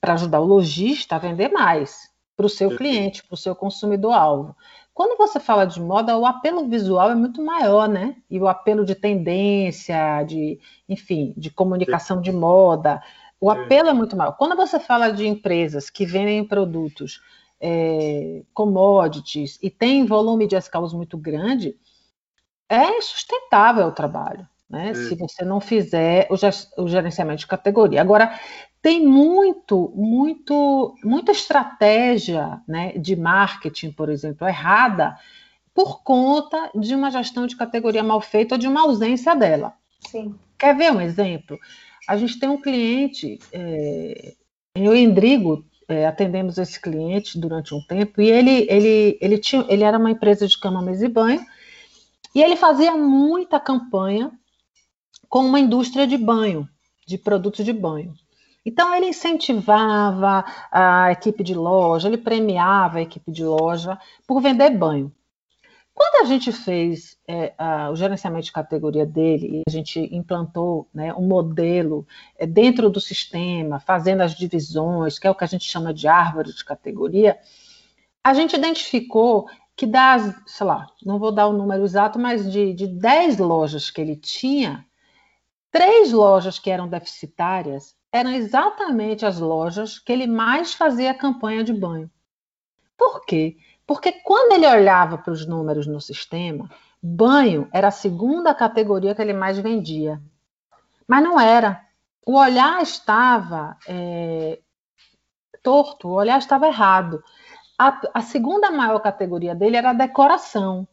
para 0.00 0.14
ajudar 0.14 0.40
o 0.40 0.46
lojista 0.46 1.16
a 1.16 1.18
vender 1.18 1.50
mais 1.50 2.08
para 2.34 2.46
o 2.46 2.48
seu 2.48 2.74
cliente, 2.74 3.22
para 3.22 3.34
o 3.34 3.36
seu 3.36 3.54
consumidor-alvo. 3.54 4.56
Quando 4.94 5.18
você 5.18 5.38
fala 5.38 5.66
de 5.66 5.78
moda, 5.82 6.16
o 6.16 6.24
apelo 6.24 6.66
visual 6.66 7.10
é 7.10 7.14
muito 7.14 7.44
maior, 7.44 7.86
né? 7.86 8.16
E 8.30 8.40
o 8.40 8.48
apelo 8.48 8.86
de 8.86 8.94
tendência, 8.94 10.22
de, 10.22 10.58
enfim, 10.88 11.34
de 11.36 11.50
comunicação 11.50 12.22
de 12.22 12.32
moda, 12.32 13.02
o 13.38 13.50
apelo 13.50 13.90
é 13.90 13.92
muito 13.92 14.16
maior. 14.16 14.32
Quando 14.32 14.56
você 14.56 14.80
fala 14.80 15.10
de 15.10 15.28
empresas 15.28 15.90
que 15.90 16.06
vendem 16.06 16.42
produtos 16.42 17.20
é, 17.60 18.42
commodities 18.54 19.58
e 19.62 19.70
tem 19.70 20.06
volume 20.06 20.46
de 20.46 20.56
escalas 20.56 20.92
muito 20.92 21.16
grande, 21.16 21.76
é 22.68 23.00
sustentável 23.00 23.86
o 23.86 23.92
trabalho. 23.92 24.46
Né? 24.68 24.92
Se 24.94 25.14
você 25.14 25.44
não 25.44 25.60
fizer 25.60 26.28
o 26.76 26.86
gerenciamento 26.86 27.40
de 27.40 27.46
categoria. 27.46 28.02
Agora, 28.02 28.38
tem 28.82 29.04
muito, 29.04 29.90
muito, 29.94 30.94
muita 31.02 31.32
estratégia 31.32 32.60
né, 32.68 32.92
de 32.92 33.16
marketing, 33.16 33.92
por 33.92 34.10
exemplo, 34.10 34.46
errada, 34.46 35.18
por 35.74 36.02
conta 36.02 36.70
de 36.74 36.94
uma 36.94 37.10
gestão 37.10 37.46
de 37.46 37.56
categoria 37.56 38.02
mal 38.02 38.20
feita 38.20 38.54
ou 38.54 38.58
de 38.58 38.68
uma 38.68 38.82
ausência 38.82 39.34
dela. 39.34 39.74
Sim. 40.06 40.34
Quer 40.58 40.76
ver 40.76 40.92
um 40.92 41.00
exemplo? 41.00 41.58
A 42.06 42.16
gente 42.16 42.38
tem 42.38 42.48
um 42.48 42.60
cliente, 42.60 43.38
é, 43.52 44.34
eu 44.74 44.94
e 44.94 45.00
Endrigo 45.00 45.64
é, 45.88 46.06
atendemos 46.06 46.58
esse 46.58 46.80
cliente 46.80 47.38
durante 47.38 47.74
um 47.74 47.80
tempo, 47.80 48.20
e 48.20 48.30
ele, 48.30 48.66
ele, 48.68 49.18
ele, 49.20 49.38
tinha, 49.38 49.64
ele 49.68 49.82
era 49.82 49.98
uma 49.98 50.10
empresa 50.10 50.46
de 50.46 50.58
cama, 50.58 50.82
mesa 50.82 51.06
e 51.06 51.08
banho, 51.08 51.44
e 52.34 52.42
ele 52.42 52.56
fazia 52.56 52.94
muita 52.96 53.58
campanha 53.58 54.30
com 55.28 55.40
uma 55.40 55.58
indústria 55.58 56.06
de 56.06 56.16
banho, 56.16 56.68
de 57.06 57.16
produtos 57.16 57.64
de 57.64 57.72
banho. 57.72 58.14
Então, 58.64 58.94
ele 58.94 59.06
incentivava 59.06 60.44
a 60.70 61.10
equipe 61.10 61.42
de 61.42 61.54
loja, 61.54 62.06
ele 62.06 62.18
premiava 62.18 62.98
a 62.98 63.02
equipe 63.02 63.32
de 63.32 63.42
loja 63.42 63.98
por 64.26 64.42
vender 64.42 64.70
banho. 64.70 65.10
Quando 65.98 66.24
a 66.24 66.28
gente 66.28 66.52
fez 66.52 67.18
é, 67.26 67.52
a, 67.58 67.90
o 67.90 67.96
gerenciamento 67.96 68.44
de 68.44 68.52
categoria 68.52 69.04
dele 69.04 69.48
e 69.48 69.62
a 69.66 69.70
gente 69.70 69.98
implantou 70.14 70.88
né, 70.94 71.12
um 71.12 71.26
modelo 71.26 72.06
é, 72.38 72.46
dentro 72.46 72.88
do 72.88 73.00
sistema, 73.00 73.80
fazendo 73.80 74.20
as 74.20 74.32
divisões, 74.32 75.18
que 75.18 75.26
é 75.26 75.30
o 75.30 75.34
que 75.34 75.42
a 75.42 75.48
gente 75.48 75.64
chama 75.64 75.92
de 75.92 76.06
árvore 76.06 76.54
de 76.54 76.64
categoria, 76.64 77.36
a 78.22 78.32
gente 78.32 78.54
identificou 78.54 79.48
que 79.74 79.86
das, 79.86 80.40
sei 80.46 80.66
lá, 80.68 80.86
não 81.04 81.18
vou 81.18 81.32
dar 81.32 81.48
o 81.48 81.52
número 81.52 81.82
exato, 81.82 82.16
mas 82.16 82.48
de, 82.48 82.72
de 82.74 82.86
10 82.86 83.38
lojas 83.38 83.90
que 83.90 84.00
ele 84.00 84.14
tinha, 84.14 84.86
três 85.68 86.12
lojas 86.12 86.60
que 86.60 86.70
eram 86.70 86.86
deficitárias 86.86 87.96
eram 88.12 88.30
exatamente 88.30 89.26
as 89.26 89.40
lojas 89.40 89.98
que 89.98 90.12
ele 90.12 90.28
mais 90.28 90.74
fazia 90.74 91.12
campanha 91.12 91.64
de 91.64 91.72
banho. 91.72 92.08
Por 92.96 93.26
quê? 93.26 93.56
Porque 93.88 94.12
quando 94.12 94.52
ele 94.52 94.66
olhava 94.66 95.16
para 95.16 95.32
os 95.32 95.46
números 95.46 95.86
no 95.86 95.98
sistema, 95.98 96.70
banho 97.02 97.66
era 97.72 97.88
a 97.88 97.90
segunda 97.90 98.54
categoria 98.54 99.14
que 99.14 99.22
ele 99.22 99.32
mais 99.32 99.58
vendia. 99.58 100.20
Mas 101.06 101.22
não 101.24 101.40
era. 101.40 101.82
O 102.26 102.36
olhar 102.36 102.82
estava 102.82 103.78
é, 103.88 104.60
torto, 105.62 106.08
o 106.08 106.12
olhar 106.12 106.38
estava 106.38 106.66
errado. 106.66 107.24
A, 107.78 107.98
a 108.12 108.20
segunda 108.20 108.70
maior 108.70 108.98
categoria 109.00 109.54
dele 109.54 109.78
era 109.78 109.94
decoração 109.94 110.86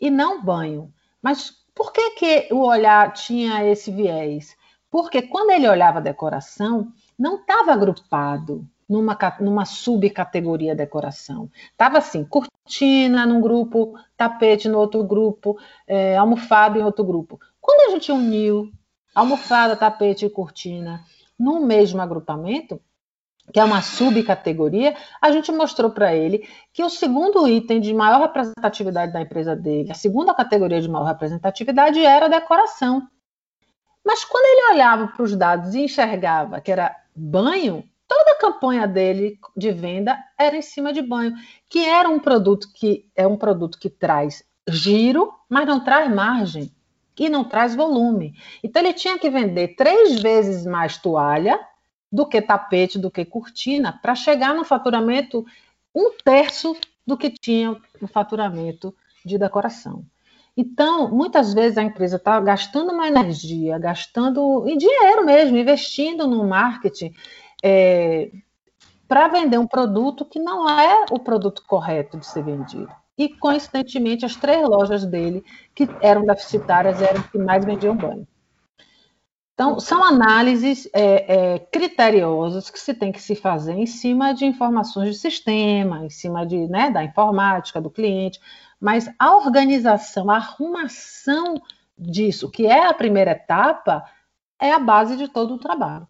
e 0.00 0.08
não 0.08 0.40
banho. 0.40 0.94
Mas 1.20 1.50
por 1.74 1.92
que, 1.92 2.10
que 2.10 2.48
o 2.52 2.64
olhar 2.64 3.12
tinha 3.12 3.64
esse 3.64 3.90
viés? 3.90 4.56
Porque 4.88 5.20
quando 5.20 5.50
ele 5.50 5.68
olhava 5.68 6.00
decoração, 6.00 6.92
não 7.18 7.40
estava 7.40 7.72
agrupado 7.72 8.64
numa, 8.88 9.18
numa 9.40 9.64
subcategoria 9.64 10.74
decoração. 10.74 11.50
Estava 11.70 11.98
assim, 11.98 12.24
cortina 12.24 13.26
num 13.26 13.40
grupo, 13.40 13.94
tapete 14.16 14.68
no 14.68 14.78
outro 14.78 15.02
grupo, 15.04 15.58
é, 15.86 16.16
almofada 16.16 16.78
em 16.78 16.82
outro 16.82 17.04
grupo. 17.04 17.40
Quando 17.60 17.88
a 17.88 17.92
gente 17.92 18.12
uniu 18.12 18.70
almofada, 19.14 19.76
tapete 19.76 20.26
e 20.26 20.30
cortina 20.30 21.02
no 21.38 21.60
mesmo 21.60 22.00
agrupamento, 22.00 22.80
que 23.52 23.60
é 23.60 23.64
uma 23.64 23.80
subcategoria, 23.80 24.96
a 25.20 25.30
gente 25.30 25.52
mostrou 25.52 25.90
para 25.90 26.14
ele 26.14 26.48
que 26.72 26.82
o 26.82 26.90
segundo 26.90 27.46
item 27.46 27.80
de 27.80 27.94
maior 27.94 28.20
representatividade 28.20 29.12
da 29.12 29.20
empresa 29.20 29.54
dele, 29.54 29.90
a 29.90 29.94
segunda 29.94 30.34
categoria 30.34 30.80
de 30.80 30.88
maior 30.88 31.06
representatividade 31.06 32.04
era 32.04 32.26
a 32.26 32.28
decoração. 32.28 33.06
Mas 34.04 34.24
quando 34.24 34.44
ele 34.44 34.74
olhava 34.74 35.08
para 35.08 35.22
os 35.22 35.34
dados 35.34 35.74
e 35.74 35.80
enxergava 35.80 36.60
que 36.60 36.70
era 36.70 36.94
banho, 37.14 37.84
toda 38.08 38.32
a 38.32 38.38
campanha 38.38 38.86
dele 38.86 39.38
de 39.56 39.72
venda 39.72 40.18
era 40.38 40.56
em 40.56 40.62
cima 40.62 40.92
de 40.92 41.02
banho, 41.02 41.34
que 41.68 41.84
era 41.84 42.08
um 42.08 42.18
produto 42.18 42.68
que 42.74 43.08
é 43.14 43.26
um 43.26 43.36
produto 43.36 43.78
que 43.78 43.90
traz 43.90 44.44
giro, 44.68 45.32
mas 45.48 45.66
não 45.66 45.82
traz 45.82 46.12
margem 46.12 46.72
e 47.18 47.28
não 47.28 47.44
traz 47.44 47.74
volume. 47.74 48.34
Então 48.62 48.82
ele 48.82 48.92
tinha 48.92 49.18
que 49.18 49.30
vender 49.30 49.74
três 49.76 50.20
vezes 50.20 50.66
mais 50.66 50.98
toalha 50.98 51.58
do 52.12 52.26
que 52.26 52.40
tapete, 52.40 52.98
do 52.98 53.10
que 53.10 53.24
cortina, 53.24 53.98
para 54.00 54.14
chegar 54.14 54.54
no 54.54 54.64
faturamento 54.64 55.44
um 55.94 56.12
terço 56.24 56.76
do 57.06 57.16
que 57.16 57.30
tinha 57.30 57.76
no 58.00 58.06
faturamento 58.06 58.94
de 59.24 59.38
decoração. 59.38 60.04
Então, 60.56 61.10
muitas 61.10 61.52
vezes 61.52 61.76
a 61.76 61.82
empresa 61.82 62.16
está 62.16 62.40
gastando 62.40 62.92
uma 62.92 63.06
energia, 63.06 63.78
gastando 63.78 64.66
em 64.66 64.78
dinheiro 64.78 65.24
mesmo, 65.24 65.56
investindo 65.56 66.26
no 66.26 66.46
marketing 66.48 67.14
é, 67.66 68.30
para 69.08 69.26
vender 69.26 69.58
um 69.58 69.66
produto 69.66 70.24
que 70.24 70.38
não 70.38 70.68
é 70.70 71.06
o 71.10 71.18
produto 71.18 71.64
correto 71.66 72.16
de 72.16 72.24
ser 72.24 72.44
vendido. 72.44 72.88
E, 73.18 73.28
coincidentemente, 73.28 74.24
as 74.24 74.36
três 74.36 74.68
lojas 74.68 75.04
dele, 75.04 75.44
que 75.74 75.88
eram 76.00 76.24
deficitárias, 76.24 77.02
eram 77.02 77.20
as 77.20 77.26
que 77.28 77.38
mais 77.38 77.64
vendiam 77.64 77.96
banho. 77.96 78.26
Então, 79.54 79.80
são 79.80 80.04
análises 80.04 80.88
é, 80.92 81.54
é, 81.54 81.58
criteriosas 81.58 82.70
que 82.70 82.78
se 82.78 82.94
tem 82.94 83.10
que 83.10 83.20
se 83.20 83.34
fazer 83.34 83.72
em 83.72 83.86
cima 83.86 84.32
de 84.32 84.44
informações 84.44 85.08
de 85.08 85.16
sistema, 85.16 86.04
em 86.04 86.10
cima 86.10 86.46
de, 86.46 86.68
né, 86.68 86.90
da 86.90 87.02
informática, 87.02 87.80
do 87.80 87.90
cliente, 87.90 88.38
mas 88.78 89.10
a 89.18 89.34
organização, 89.34 90.30
a 90.30 90.36
arrumação 90.36 91.54
disso, 91.98 92.50
que 92.50 92.66
é 92.66 92.86
a 92.86 92.92
primeira 92.92 93.30
etapa, 93.30 94.04
é 94.60 94.70
a 94.72 94.78
base 94.78 95.16
de 95.16 95.26
todo 95.26 95.54
o 95.54 95.58
trabalho. 95.58 96.06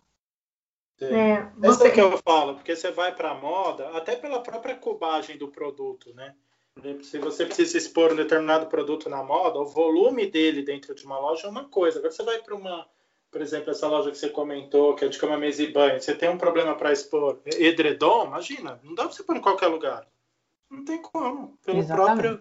É, 1.01 1.43
você... 1.57 1.85
Essa 1.85 1.91
que 1.91 2.01
eu 2.01 2.19
falo, 2.19 2.55
porque 2.55 2.75
você 2.75 2.91
vai 2.91 3.15
para 3.15 3.31
a 3.33 3.35
moda, 3.35 3.89
até 3.91 4.17
pela 4.17 4.43
própria 4.43 4.75
cubagem 4.75 5.37
do 5.37 5.49
produto, 5.49 6.15
né? 6.15 6.35
Se 7.03 7.19
você 7.19 7.47
precisa 7.47 7.79
expor 7.79 8.13
um 8.13 8.17
determinado 8.17 8.67
produto 8.67 9.09
na 9.09 9.23
moda, 9.23 9.59
o 9.59 9.67
volume 9.67 10.27
dele 10.27 10.63
dentro 10.63 10.95
de 10.95 11.07
uma 11.07 11.19
loja 11.19 11.47
é 11.47 11.51
uma 11.51 11.65
coisa. 11.65 11.99
Agora 11.99 12.13
você 12.13 12.23
vai 12.23 12.39
para 12.39 12.55
uma 12.55 12.87
por 13.37 13.43
exemplo, 13.43 13.71
essa 13.71 13.87
loja 13.87 14.11
que 14.11 14.17
você 14.17 14.31
comentou, 14.31 14.95
que 14.95 15.05
é 15.05 15.09
de 15.09 15.19
cama, 15.19 15.37
mesa 15.37 15.63
e 15.63 15.71
banho, 15.71 16.01
você 16.01 16.15
tem 16.15 16.29
um 16.29 16.39
problema 16.39 16.75
para 16.75 16.91
expor 16.91 17.39
edredom, 17.45 18.25
imagina, 18.25 18.81
não 18.83 18.95
dá 18.95 19.05
para 19.05 19.13
você 19.13 19.23
pôr 19.23 19.37
em 19.37 19.43
qualquer 19.43 19.67
lugar. 19.67 20.09
Não 20.71 20.83
tem 20.87 21.03
como, 21.03 21.59
pela 21.65 21.85
própria 21.85 22.41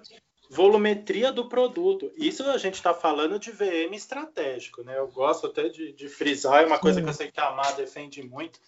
volumetria 0.55 1.31
do 1.31 1.49
produto. 1.49 2.11
Isso 2.15 2.43
a 2.43 2.57
gente 2.57 2.75
está 2.75 2.93
falando 2.93 3.37
de 3.37 3.51
VM 3.51 3.93
estratégico, 3.93 4.83
né? 4.83 4.97
Eu 4.97 5.07
gosto 5.07 5.47
até 5.47 5.67
de, 5.67 5.91
de 5.91 6.07
frisar, 6.07 6.63
é 6.63 6.65
uma 6.65 6.79
coisa 6.79 7.01
que 7.01 7.09
eu 7.09 7.13
sei 7.13 7.29
que 7.29 7.39
a 7.39 7.49
Amar 7.49 7.75
defende 7.75 8.23
muito, 8.23 8.59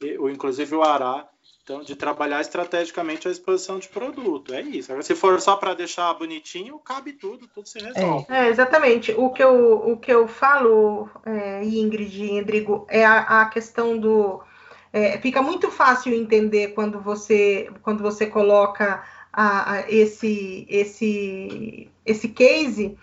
e, 0.00 0.14
inclusive 0.30 0.74
o 0.74 0.82
Ará, 0.82 1.28
então, 1.62 1.82
de 1.82 1.94
trabalhar 1.94 2.40
estrategicamente 2.40 3.28
a 3.28 3.30
exposição 3.30 3.78
de 3.78 3.88
produto. 3.88 4.54
É 4.54 4.62
isso. 4.62 4.90
Agora, 4.90 5.02
se 5.02 5.14
for 5.14 5.38
só 5.38 5.54
para 5.54 5.74
deixar 5.74 6.14
bonitinho, 6.14 6.78
cabe 6.78 7.12
tudo, 7.12 7.46
tudo 7.46 7.68
se 7.68 7.78
resolve. 7.78 8.24
É, 8.30 8.46
é 8.46 8.48
exatamente. 8.48 9.12
O 9.12 9.28
que 9.30 9.44
eu, 9.44 9.74
o 9.86 9.98
que 9.98 10.10
eu 10.10 10.26
falo, 10.26 11.10
é, 11.26 11.62
Ingrid 11.62 12.24
e 12.24 12.30
Endrigo, 12.38 12.86
é 12.88 13.04
a, 13.04 13.42
a 13.42 13.46
questão 13.50 13.98
do. 13.98 14.42
É, 14.90 15.18
fica 15.18 15.42
muito 15.42 15.70
fácil 15.70 16.14
entender 16.14 16.68
quando 16.68 17.02
você, 17.02 17.70
quando 17.82 18.02
você 18.02 18.26
coloca 18.26 19.04
a, 19.32 19.72
a, 19.72 19.90
esse, 19.90 20.66
esse, 20.68 21.90
esse 22.04 22.28
case, 22.28 22.96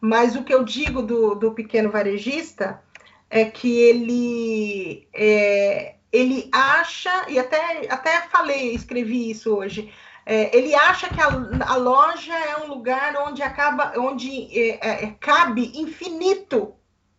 mas 0.00 0.36
o 0.36 0.44
que 0.44 0.54
eu 0.54 0.64
digo 0.64 1.02
do, 1.02 1.34
do 1.34 1.52
pequeno 1.52 1.90
varejista 1.90 2.82
é 3.28 3.44
que 3.44 3.78
ele. 3.78 5.08
É, 5.14 5.94
ele 6.12 6.48
acha, 6.50 7.26
e 7.28 7.38
até, 7.38 7.86
até 7.88 8.22
falei, 8.22 8.74
escrevi 8.74 9.30
isso 9.30 9.54
hoje, 9.54 9.92
é, 10.26 10.56
ele 10.56 10.74
acha 10.74 11.08
que 11.08 11.20
a, 11.20 11.28
a, 11.72 11.76
loja 11.76 12.34
é 12.34 12.64
um 12.64 12.66
lugar 12.66 13.14
onde 13.28 13.42
acaba, 13.42 13.92
onde 13.96 14.48
é, 14.58 14.78
é, 14.80 15.04
é 15.04 15.16
cabe 15.20 15.70
infinito 15.74 16.74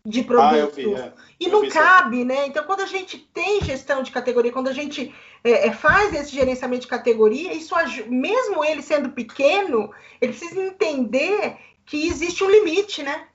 de 0.05 0.23
produto. 0.23 0.73
Ah, 0.73 0.75
vi, 0.75 0.93
é. 0.93 1.13
E 1.39 1.45
eu 1.45 1.51
não 1.51 1.69
cabe, 1.69 2.17
isso. 2.17 2.25
né? 2.25 2.47
Então, 2.47 2.63
quando 2.63 2.81
a 2.81 2.85
gente 2.85 3.17
tem 3.17 3.61
gestão 3.63 4.03
de 4.03 4.11
categoria, 4.11 4.51
quando 4.51 4.67
a 4.67 4.73
gente 4.73 5.13
é, 5.43 5.71
faz 5.71 6.13
esse 6.13 6.31
gerenciamento 6.31 6.81
de 6.81 6.87
categoria, 6.87 7.53
isso 7.53 7.75
mesmo 8.07 8.63
ele 8.63 8.81
sendo 8.81 9.09
pequeno, 9.09 9.91
ele 10.19 10.33
precisa 10.33 10.61
entender 10.61 11.57
que 11.85 12.07
existe 12.07 12.43
um 12.43 12.49
limite, 12.49 13.03
né? 13.03 13.27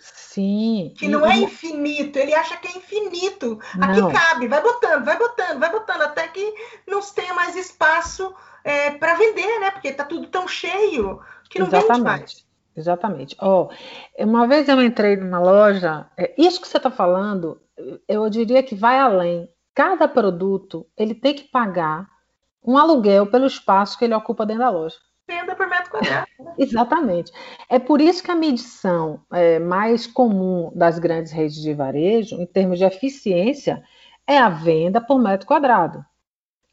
Sim. 0.00 0.92
Que 0.96 1.06
não 1.06 1.24
é 1.24 1.36
infinito, 1.36 2.18
ele 2.18 2.34
acha 2.34 2.56
que 2.56 2.68
é 2.68 2.76
infinito. 2.76 3.60
Não. 3.76 3.88
Aqui 3.88 4.18
cabe, 4.18 4.48
vai 4.48 4.60
botando, 4.60 5.04
vai 5.04 5.16
botando, 5.16 5.60
vai 5.60 5.70
botando, 5.70 6.02
até 6.02 6.28
que 6.28 6.54
não 6.86 7.00
tenha 7.00 7.34
mais 7.34 7.56
espaço 7.56 8.34
é, 8.64 8.90
para 8.90 9.14
vender, 9.14 9.60
né? 9.60 9.70
Porque 9.70 9.88
está 9.88 10.04
tudo 10.04 10.26
tão 10.26 10.46
cheio 10.48 11.20
que 11.48 11.58
não 11.58 11.66
Exatamente. 11.66 11.92
vende 11.92 12.02
mais. 12.02 12.49
Exatamente. 12.80 13.36
Oh, 13.40 13.68
uma 14.18 14.46
vez 14.46 14.68
eu 14.68 14.82
entrei 14.82 15.16
numa 15.16 15.38
loja, 15.38 16.06
é, 16.16 16.34
isso 16.36 16.60
que 16.60 16.66
você 16.68 16.78
está 16.78 16.90
falando, 16.90 17.60
eu 18.08 18.28
diria 18.28 18.62
que 18.62 18.74
vai 18.74 18.98
além. 18.98 19.48
Cada 19.74 20.08
produto 20.08 20.86
ele 20.96 21.14
tem 21.14 21.34
que 21.34 21.44
pagar 21.44 22.08
um 22.64 22.76
aluguel 22.76 23.26
pelo 23.26 23.46
espaço 23.46 23.98
que 23.98 24.04
ele 24.04 24.14
ocupa 24.14 24.44
dentro 24.44 24.62
da 24.62 24.70
loja 24.70 24.96
venda 25.30 25.54
por 25.54 25.68
metro 25.68 25.90
quadrado. 25.90 26.26
Né? 26.40 26.54
Exatamente. 26.58 27.32
É 27.68 27.78
por 27.78 28.00
isso 28.00 28.22
que 28.22 28.30
a 28.30 28.34
medição 28.34 29.20
é, 29.32 29.60
mais 29.60 30.06
comum 30.06 30.72
das 30.74 30.98
grandes 30.98 31.30
redes 31.30 31.62
de 31.62 31.72
varejo, 31.72 32.34
em 32.40 32.46
termos 32.46 32.78
de 32.78 32.84
eficiência, 32.84 33.82
é 34.26 34.36
a 34.36 34.48
venda 34.48 35.00
por 35.00 35.20
metro 35.20 35.46
quadrado. 35.46 36.04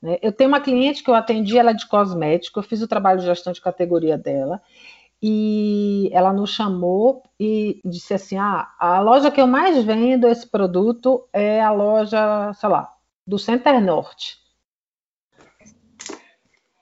Né? 0.01 0.17
Eu 0.21 0.31
tenho 0.31 0.47
uma 0.47 0.59
cliente 0.59 1.03
que 1.03 1.09
eu 1.09 1.15
atendi, 1.15 1.57
ela 1.57 1.71
é 1.71 1.73
de 1.73 1.87
cosmético, 1.87 2.59
eu 2.59 2.63
fiz 2.63 2.81
o 2.81 2.87
trabalho 2.87 3.19
de 3.19 3.25
gestão 3.25 3.53
de 3.53 3.61
categoria 3.61 4.17
dela, 4.17 4.61
e 5.21 6.09
ela 6.13 6.31
nos 6.33 6.51
chamou 6.51 7.23
e 7.39 7.81
disse 7.85 8.13
assim: 8.13 8.37
ah, 8.37 8.67
a 8.79 8.99
loja 8.99 9.31
que 9.31 9.41
eu 9.41 9.47
mais 9.47 9.83
vendo 9.83 10.27
esse 10.27 10.49
produto 10.49 11.27
é 11.33 11.61
a 11.61 11.71
loja, 11.71 12.53
sei 12.53 12.69
lá, 12.69 12.93
do 13.25 13.37
Center 13.39 13.81
Norte 13.81 14.47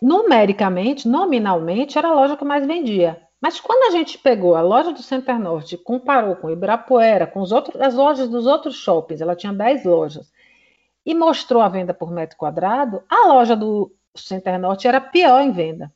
numericamente, 0.06 1.08
nominalmente, 1.08 1.98
era 1.98 2.10
a 2.10 2.14
loja 2.14 2.38
que 2.38 2.46
mais 2.46 2.66
vendia. 2.66 3.22
Mas 3.42 3.60
quando 3.60 3.88
a 3.88 3.98
gente 3.98 4.20
pegou 4.20 4.56
a 4.56 4.62
loja 4.62 4.92
do 4.92 5.02
Center 5.02 5.40
Norte, 5.40 5.78
comparou 5.78 6.36
com 6.36 6.50
Ibirapuera, 6.50 7.26
com 7.26 7.42
os 7.42 7.52
outros, 7.52 7.82
as 7.82 7.96
lojas 7.96 8.30
dos 8.30 8.46
outros 8.46 8.76
shoppings, 8.76 9.20
ela 9.20 9.36
tinha 9.36 9.52
10 9.52 9.84
lojas, 9.84 10.32
e 11.04 11.16
mostrou 11.16 11.62
a 11.62 11.70
venda 11.70 11.94
por 11.94 12.12
metro 12.12 12.38
quadrado, 12.38 13.04
a 13.10 13.28
loja 13.28 13.56
do 13.56 13.92
Center 14.16 14.60
Norte 14.60 14.88
era 14.88 15.02
pior 15.02 15.42
em 15.42 15.52
venda. 15.52 15.92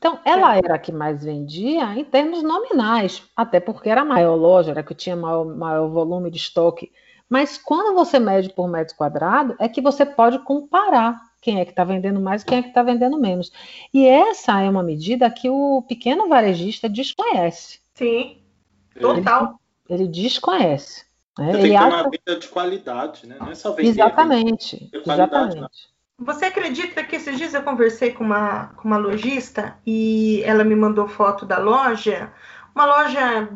Então, 0.00 0.18
ela 0.24 0.56
era 0.56 0.74
a 0.74 0.78
que 0.78 0.90
mais 0.90 1.22
vendia 1.22 1.94
em 1.94 2.04
termos 2.04 2.42
nominais, 2.42 3.22
até 3.36 3.60
porque 3.60 3.88
era 3.88 4.00
a 4.00 4.04
maior 4.04 4.34
loja, 4.34 4.70
era 4.70 4.80
a 4.80 4.82
que 4.82 4.94
tinha 4.94 5.14
maior, 5.14 5.44
maior 5.44 5.88
volume 5.88 6.30
de 6.30 6.38
estoque 6.38 6.90
mas 7.30 7.56
quando 7.56 7.94
você 7.94 8.18
mede 8.18 8.50
por 8.50 8.68
metro 8.68 8.96
quadrado, 8.96 9.54
é 9.60 9.68
que 9.68 9.80
você 9.80 10.04
pode 10.04 10.40
comparar 10.40 11.16
quem 11.40 11.60
é 11.60 11.64
que 11.64 11.70
está 11.70 11.84
vendendo 11.84 12.20
mais 12.20 12.42
e 12.42 12.44
quem 12.44 12.58
é 12.58 12.62
que 12.62 12.68
está 12.68 12.82
vendendo 12.82 13.16
menos. 13.16 13.52
E 13.94 14.04
essa 14.04 14.60
é 14.60 14.68
uma 14.68 14.82
medida 14.82 15.30
que 15.30 15.48
o 15.48 15.80
pequeno 15.88 16.28
varejista 16.28 16.88
desconhece. 16.88 17.78
Sim, 17.94 18.42
total. 19.00 19.60
Ele, 19.88 20.02
ele 20.02 20.08
desconhece. 20.10 21.06
Né? 21.38 21.50
Ele 21.50 21.62
tem 21.62 21.72
que 21.72 21.78
ter 21.78 21.84
uma 21.84 22.10
venda 22.10 22.40
de 22.40 22.48
qualidade, 22.48 23.26
né? 23.28 23.36
Não 23.38 23.50
é 23.52 23.54
só 23.54 23.72
vender. 23.72 23.90
Exatamente. 23.90 24.90
exatamente. 24.92 25.88
Você 26.20 26.44
acredita 26.44 27.02
que 27.02 27.16
esses 27.16 27.38
dias 27.38 27.54
eu 27.54 27.62
conversei 27.62 28.12
com 28.12 28.22
uma, 28.22 28.66
com 28.76 28.86
uma 28.86 28.98
lojista 28.98 29.78
e 29.86 30.42
ela 30.44 30.62
me 30.62 30.76
mandou 30.76 31.08
foto 31.08 31.46
da 31.46 31.56
loja, 31.56 32.30
uma 32.74 32.84
loja 32.84 33.48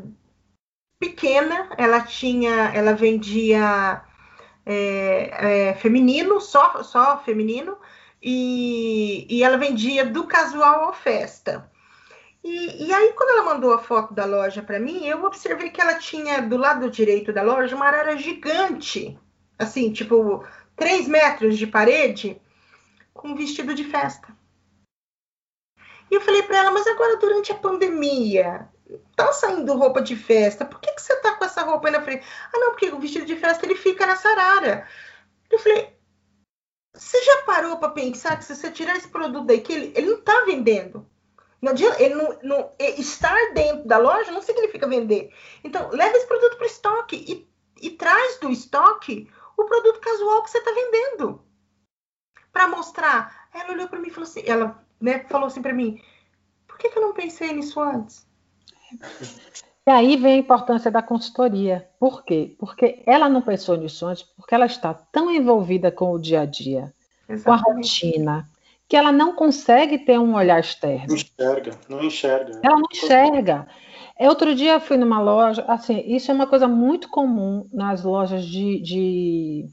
pequena, 0.98 1.68
ela 1.76 2.00
tinha, 2.00 2.72
ela 2.74 2.94
vendia 2.94 4.02
é, 4.64 5.68
é, 5.68 5.74
feminino, 5.74 6.40
só, 6.40 6.82
só 6.82 7.18
feminino, 7.22 7.76
e, 8.22 9.26
e 9.28 9.44
ela 9.44 9.58
vendia 9.58 10.06
do 10.06 10.26
casual 10.26 10.84
ao 10.84 10.94
festa. 10.94 11.70
E, 12.42 12.86
e, 12.86 12.92
aí, 12.94 13.12
quando 13.12 13.30
ela 13.30 13.54
mandou 13.54 13.74
a 13.74 13.78
foto 13.78 14.14
da 14.14 14.24
loja 14.24 14.62
para 14.62 14.80
mim, 14.80 15.06
eu 15.06 15.22
observei 15.24 15.68
que 15.68 15.82
ela 15.82 15.98
tinha 15.98 16.40
do 16.40 16.56
lado 16.56 16.90
direito 16.90 17.30
da 17.30 17.42
loja 17.42 17.76
uma 17.76 17.86
arara 17.86 18.16
gigante, 18.16 19.18
assim, 19.58 19.92
tipo, 19.92 20.42
3 20.76 21.08
metros 21.08 21.58
de 21.58 21.66
parede, 21.66 22.40
com 23.24 23.28
um 23.30 23.34
vestido 23.34 23.74
de 23.74 23.84
festa. 23.84 24.36
E 26.10 26.14
eu 26.14 26.20
falei 26.20 26.42
para 26.42 26.58
ela, 26.58 26.70
mas 26.70 26.86
agora 26.86 27.16
durante 27.16 27.50
a 27.52 27.54
pandemia, 27.54 28.68
tá 29.16 29.32
saindo 29.32 29.72
roupa 29.78 30.02
de 30.02 30.14
festa, 30.14 30.66
por 30.66 30.78
que, 30.78 30.92
que 30.92 31.00
você 31.00 31.16
tá 31.16 31.34
com 31.34 31.44
essa 31.46 31.62
roupa 31.62 31.88
aí 31.88 31.92
na 31.92 32.02
frente? 32.02 32.22
Ah, 32.52 32.58
não, 32.58 32.72
porque 32.72 32.90
o 32.90 33.00
vestido 33.00 33.24
de 33.24 33.34
festa 33.34 33.64
ele 33.64 33.76
fica 33.76 34.04
nessa 34.04 34.28
arara. 34.28 34.86
Eu 35.50 35.58
falei, 35.58 35.96
você 36.94 37.22
já 37.22 37.42
parou 37.44 37.78
para 37.78 37.88
pensar 37.92 38.36
que 38.36 38.44
se 38.44 38.54
você 38.54 38.70
tirar 38.70 38.94
esse 38.94 39.08
produto 39.08 39.46
daí, 39.46 39.62
que 39.62 39.72
ele, 39.72 39.92
ele 39.96 40.10
não 40.10 40.20
tá 40.20 40.44
vendendo? 40.44 41.08
Não 41.62 41.72
adianta, 41.72 42.02
ele 42.02 42.14
não, 42.16 42.38
não, 42.42 42.72
estar 42.78 43.54
dentro 43.54 43.88
da 43.88 43.96
loja 43.96 44.30
não 44.32 44.42
significa 44.42 44.86
vender. 44.86 45.32
Então, 45.64 45.88
leva 45.88 46.14
esse 46.14 46.26
produto 46.26 46.58
para 46.58 46.64
o 46.64 46.70
estoque 46.70 47.16
e, 47.26 47.86
e 47.86 47.90
traz 47.92 48.38
do 48.38 48.50
estoque 48.50 49.30
o 49.56 49.64
produto 49.64 49.98
casual 49.98 50.42
que 50.42 50.50
você 50.50 50.58
está 50.58 50.70
vendendo. 50.72 51.42
Para 52.54 52.68
mostrar. 52.68 53.48
Ela 53.52 53.72
olhou 53.72 53.88
para 53.88 53.98
mim 53.98 54.08
e 54.08 54.10
falou 54.10 54.26
assim, 54.26 54.42
ela 54.46 54.82
né, 54.98 55.26
falou 55.28 55.48
assim 55.48 55.60
para 55.60 55.74
mim, 55.74 56.00
por 56.66 56.78
que, 56.78 56.88
que 56.88 56.98
eu 56.98 57.02
não 57.02 57.12
pensei 57.12 57.52
nisso 57.52 57.80
antes? 57.80 58.26
E 59.86 59.90
aí 59.90 60.16
vem 60.16 60.34
a 60.34 60.38
importância 60.38 60.90
da 60.90 61.02
consultoria. 61.02 61.86
Por 62.00 62.24
quê? 62.24 62.56
Porque 62.58 63.02
ela 63.06 63.28
não 63.28 63.42
pensou 63.42 63.76
nisso 63.76 64.06
antes, 64.06 64.22
porque 64.22 64.54
ela 64.54 64.66
está 64.66 64.94
tão 64.94 65.30
envolvida 65.30 65.90
com 65.90 66.12
o 66.12 66.18
dia 66.18 66.40
a 66.40 66.46
dia, 66.46 66.92
Exatamente. 67.28 67.44
com 67.44 67.52
a 67.52 67.74
rotina, 67.74 68.48
que 68.88 68.96
ela 68.96 69.12
não 69.12 69.34
consegue 69.34 69.98
ter 69.98 70.18
um 70.18 70.34
olhar 70.34 70.58
externo. 70.58 71.08
Não 71.08 71.14
enxerga, 71.16 71.78
não 71.88 72.02
enxerga. 72.02 72.60
Ela 72.62 72.76
não 72.76 72.88
enxerga. 72.90 73.68
Outro 74.18 74.54
dia 74.54 74.74
eu 74.74 74.80
fui 74.80 74.96
numa 74.96 75.20
loja, 75.20 75.64
assim, 75.68 76.02
isso 76.06 76.30
é 76.30 76.34
uma 76.34 76.46
coisa 76.46 76.68
muito 76.68 77.08
comum 77.08 77.68
nas 77.72 78.04
lojas 78.04 78.44
de, 78.46 78.80
de, 78.80 79.68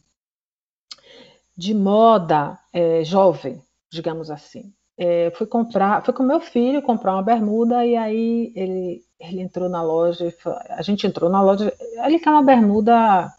de 1.61 1.75
moda 1.75 2.57
é, 2.73 3.03
jovem, 3.03 3.61
digamos 3.91 4.31
assim. 4.31 4.73
É, 4.97 5.31
fui 5.35 5.45
comprar, 5.45 6.03
fui 6.03 6.11
com 6.11 6.23
meu 6.23 6.41
filho 6.41 6.81
comprar 6.81 7.13
uma 7.13 7.21
bermuda 7.21 7.85
e 7.85 7.95
aí 7.95 8.51
ele, 8.55 9.03
ele 9.19 9.41
entrou 9.41 9.69
na 9.69 9.83
loja, 9.83 10.33
a 10.71 10.81
gente 10.81 11.05
entrou 11.05 11.29
na 11.29 11.39
loja, 11.39 11.71
ele 12.03 12.17
quer 12.17 12.31
uma 12.31 12.41
bermuda 12.41 13.31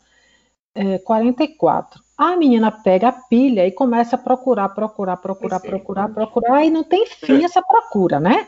é, 0.72 0.98
44. 0.98 2.00
A 2.16 2.36
menina 2.36 2.70
pega 2.70 3.08
a 3.08 3.12
pilha 3.12 3.66
e 3.66 3.72
começa 3.72 4.14
a 4.14 4.18
procurar, 4.18 4.68
procurar, 4.68 5.16
procurar, 5.16 5.58
procurar, 5.58 6.08
procurar, 6.08 6.64
e 6.64 6.70
não 6.70 6.84
tem 6.84 7.04
fim 7.06 7.44
essa 7.44 7.60
procura, 7.60 8.20
né? 8.20 8.46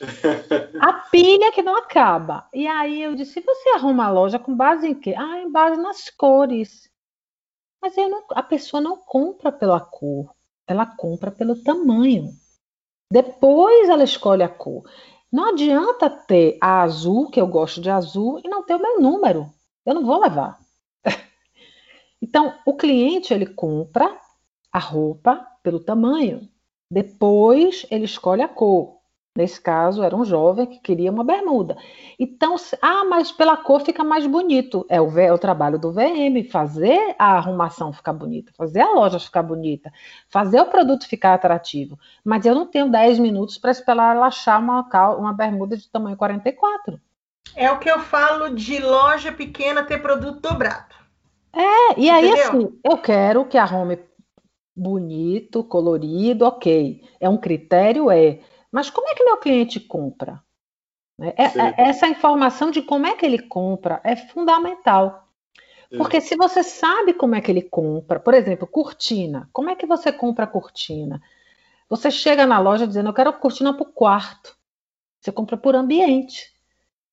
A 0.82 0.92
pilha 1.10 1.50
que 1.52 1.62
não 1.62 1.78
acaba. 1.78 2.46
E 2.52 2.66
aí 2.66 3.00
eu 3.00 3.14
disse: 3.14 3.40
você 3.40 3.70
arruma 3.70 4.04
a 4.04 4.10
loja 4.10 4.38
com 4.38 4.54
base 4.54 4.88
em 4.88 4.94
quê? 4.94 5.14
Ah, 5.16 5.38
em 5.38 5.50
base 5.50 5.80
nas 5.80 6.10
cores. 6.10 6.90
Mas 7.84 7.96
não, 7.96 8.24
a 8.30 8.42
pessoa 8.42 8.80
não 8.80 8.96
compra 8.96 9.52
pela 9.52 9.78
cor, 9.78 10.34
ela 10.66 10.86
compra 10.86 11.30
pelo 11.30 11.54
tamanho. 11.62 12.32
Depois 13.10 13.90
ela 13.90 14.02
escolhe 14.02 14.42
a 14.42 14.48
cor. 14.48 14.88
Não 15.30 15.50
adianta 15.50 16.08
ter 16.08 16.56
a 16.62 16.80
azul, 16.80 17.28
que 17.28 17.38
eu 17.38 17.46
gosto 17.46 17.82
de 17.82 17.90
azul, 17.90 18.40
e 18.42 18.48
não 18.48 18.64
ter 18.64 18.76
o 18.76 18.80
meu 18.80 19.02
número. 19.02 19.52
Eu 19.84 19.92
não 19.92 20.06
vou 20.06 20.18
levar. 20.18 20.58
Então, 22.22 22.54
o 22.64 22.74
cliente 22.74 23.34
ele 23.34 23.44
compra 23.44 24.18
a 24.72 24.78
roupa 24.78 25.46
pelo 25.62 25.78
tamanho. 25.78 26.48
Depois 26.90 27.84
ele 27.90 28.06
escolhe 28.06 28.40
a 28.40 28.48
cor. 28.48 28.93
Nesse 29.36 29.60
caso, 29.60 30.04
era 30.04 30.14
um 30.14 30.24
jovem 30.24 30.64
que 30.64 30.78
queria 30.78 31.10
uma 31.10 31.24
bermuda. 31.24 31.76
Então, 32.16 32.54
ah, 32.80 33.04
mas 33.04 33.32
pela 33.32 33.56
cor 33.56 33.80
fica 33.80 34.04
mais 34.04 34.24
bonito. 34.28 34.86
É 34.88 35.00
o, 35.00 35.18
é 35.18 35.32
o 35.32 35.38
trabalho 35.38 35.76
do 35.76 35.90
VM, 35.90 36.48
fazer 36.48 37.16
a 37.18 37.36
arrumação 37.36 37.92
ficar 37.92 38.12
bonita, 38.12 38.52
fazer 38.56 38.82
a 38.82 38.92
loja 38.92 39.18
ficar 39.18 39.42
bonita, 39.42 39.92
fazer 40.28 40.60
o 40.60 40.66
produto 40.66 41.08
ficar 41.08 41.34
atrativo. 41.34 41.98
Mas 42.24 42.46
eu 42.46 42.54
não 42.54 42.64
tenho 42.64 42.88
10 42.88 43.18
minutos 43.18 43.58
para 43.58 43.72
esperar 43.72 44.14
ela 44.14 44.26
achar 44.26 44.60
uma, 44.60 44.86
uma 45.16 45.32
bermuda 45.32 45.76
de 45.76 45.90
tamanho 45.90 46.16
44. 46.16 47.00
É 47.56 47.68
o 47.72 47.80
que 47.80 47.90
eu 47.90 47.98
falo 47.98 48.54
de 48.54 48.78
loja 48.78 49.32
pequena 49.32 49.82
ter 49.82 50.00
produto 50.00 50.40
dobrado. 50.40 50.94
É, 51.52 51.98
e 51.98 52.08
aí 52.08 52.28
Entendeu? 52.28 52.48
assim, 52.50 52.80
eu 52.84 52.98
quero 52.98 53.44
que 53.46 53.58
arrume 53.58 53.98
bonito, 54.76 55.64
colorido, 55.64 56.44
ok. 56.44 57.02
É 57.20 57.28
um 57.28 57.36
critério, 57.36 58.10
é. 58.12 58.38
Mas 58.74 58.90
como 58.90 59.08
é 59.08 59.14
que 59.14 59.22
meu 59.22 59.36
cliente 59.36 59.78
compra? 59.78 60.42
Né, 61.16 61.32
é, 61.36 61.44
é, 61.44 61.74
essa 61.90 62.08
informação 62.08 62.72
de 62.72 62.82
como 62.82 63.06
é 63.06 63.14
que 63.14 63.24
ele 63.24 63.38
compra 63.38 64.00
é 64.02 64.16
fundamental. 64.16 65.28
Porque 65.96 66.20
se 66.20 66.34
você 66.34 66.64
sabe 66.64 67.14
como 67.14 67.36
é 67.36 67.40
que 67.40 67.52
ele 67.52 67.62
compra, 67.62 68.18
por 68.18 68.34
exemplo, 68.34 68.66
cortina, 68.66 69.48
como 69.52 69.70
é 69.70 69.76
que 69.76 69.86
você 69.86 70.12
compra 70.12 70.42
a 70.42 70.48
cortina? 70.48 71.22
Você 71.88 72.10
chega 72.10 72.46
na 72.46 72.58
loja 72.58 72.84
dizendo, 72.84 73.10
eu 73.10 73.14
quero 73.14 73.32
cortina 73.34 73.72
para 73.72 73.84
o 73.84 73.92
quarto. 73.92 74.56
Você 75.20 75.30
compra 75.30 75.56
por 75.56 75.76
ambiente. 75.76 76.52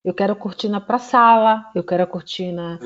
Eu 0.04 0.15
quero 0.15 0.36
cortina 0.36 0.82
para 0.82 0.97
sala, 0.97 1.69
eu 1.76 1.84
quero 1.84 2.02
a 2.02 2.08
cortina 2.08 2.80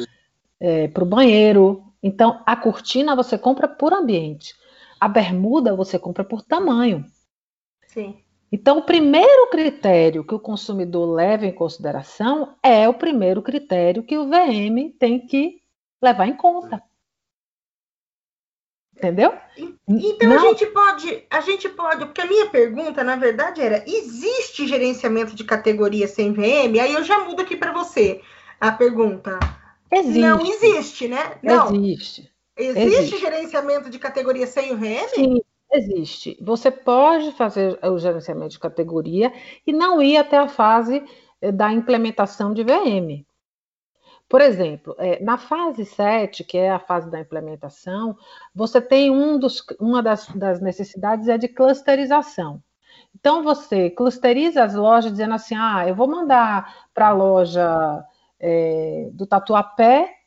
é, 0.60 0.90
para 0.90 1.04
o 1.04 1.08
banheiro. 1.08 1.82
Então, 2.04 2.44
a 2.46 2.58
cortina 2.58 3.16
você 3.16 3.38
compra 3.38 3.70
por 3.70 3.94
ambiente. 3.94 4.54
A 5.00 5.08
bermuda 5.08 5.74
você 5.74 5.98
compra 5.98 6.26
por 6.26 6.42
tamanho. 6.42 7.06
Sim. 7.88 8.25
Então, 8.52 8.78
o 8.78 8.84
primeiro 8.84 9.50
critério 9.50 10.24
que 10.24 10.36
o 10.36 10.40
consumidor 10.40 11.14
leva 11.14 11.46
em 11.46 11.52
consideração 11.52 12.56
é 12.62 12.88
o 12.88 12.94
primeiro 12.94 13.42
critério 13.42 14.04
que 14.04 14.18
o 14.18 14.30
VM 14.30 14.92
tem 14.98 15.26
que 15.26 15.62
levar 16.02 16.28
em 16.28 16.36
conta. 16.36 16.82
Entendeu? 18.96 19.34
Então 19.88 20.30
Não. 20.30 20.38
a 20.38 20.40
gente 20.40 20.66
pode, 20.68 21.24
a 21.30 21.42
gente 21.42 21.68
pode, 21.68 22.06
porque 22.06 22.22
a 22.22 22.26
minha 22.26 22.50
pergunta, 22.50 23.04
na 23.04 23.18
verdade, 23.18 23.62
era: 23.62 23.84
existe 23.86 24.66
gerenciamento 24.68 25.36
de 25.36 25.44
categoria 25.44 26.08
sem 26.08 26.32
VM? 26.32 26.80
Aí 26.82 26.94
eu 26.94 27.04
já 27.04 27.20
mudo 27.26 27.42
aqui 27.42 27.58
para 27.58 27.74
você 27.74 28.22
a 28.60 28.72
pergunta. 28.72 29.38
Existe. 29.92 30.20
Não 30.20 30.40
existe, 30.46 31.08
né? 31.10 31.38
Não. 31.44 31.76
Existe. 31.76 32.32
Existe, 32.58 32.88
existe. 32.88 33.18
gerenciamento 33.18 33.90
de 33.90 34.00
categoria 34.00 34.48
sem 34.48 34.72
o 34.72 34.78
VM? 34.78 35.10
Sim, 35.14 35.42
existe. 35.72 36.38
Você 36.42 36.72
pode 36.72 37.32
fazer 37.34 37.80
o 37.84 37.98
gerenciamento 37.98 38.52
de 38.52 38.60
categoria 38.60 39.32
e 39.66 39.74
não 39.74 40.02
ir 40.02 40.18
até 40.18 40.38
a 40.38 40.48
fase 40.48 41.04
eh, 41.42 41.52
da 41.52 41.72
implementação 41.72 42.54
de 42.54 42.64
VM. 42.64 43.26
Por 44.28 44.42
exemplo, 44.42 44.96
eh, 44.98 45.20
na 45.24 45.38
fase 45.38 45.86
7, 45.86 46.44
que 46.44 46.58
é 46.58 46.72
a 46.72 46.80
fase 46.80 47.10
da 47.12 47.20
implementação, 47.20 48.18
você 48.54 48.82
tem 48.82 49.12
um 49.12 49.38
dos, 49.38 49.64
uma 49.80 50.02
das, 50.02 50.28
das 50.30 50.60
necessidades 50.62 51.28
é 51.28 51.38
de 51.38 51.48
clusterização. 51.48 52.62
Então, 53.14 53.44
você 53.44 53.90
clusteriza 53.90 54.64
as 54.64 54.76
lojas 54.76 55.12
dizendo 55.12 55.36
assim: 55.36 55.56
ah, 55.56 55.88
eu 55.88 55.96
vou 55.96 56.08
mandar 56.08 56.88
para 56.94 57.10
a 57.10 57.14
loja 57.14 58.04
é, 58.40 59.10
do 59.14 59.26
Tatuapé 59.28 60.25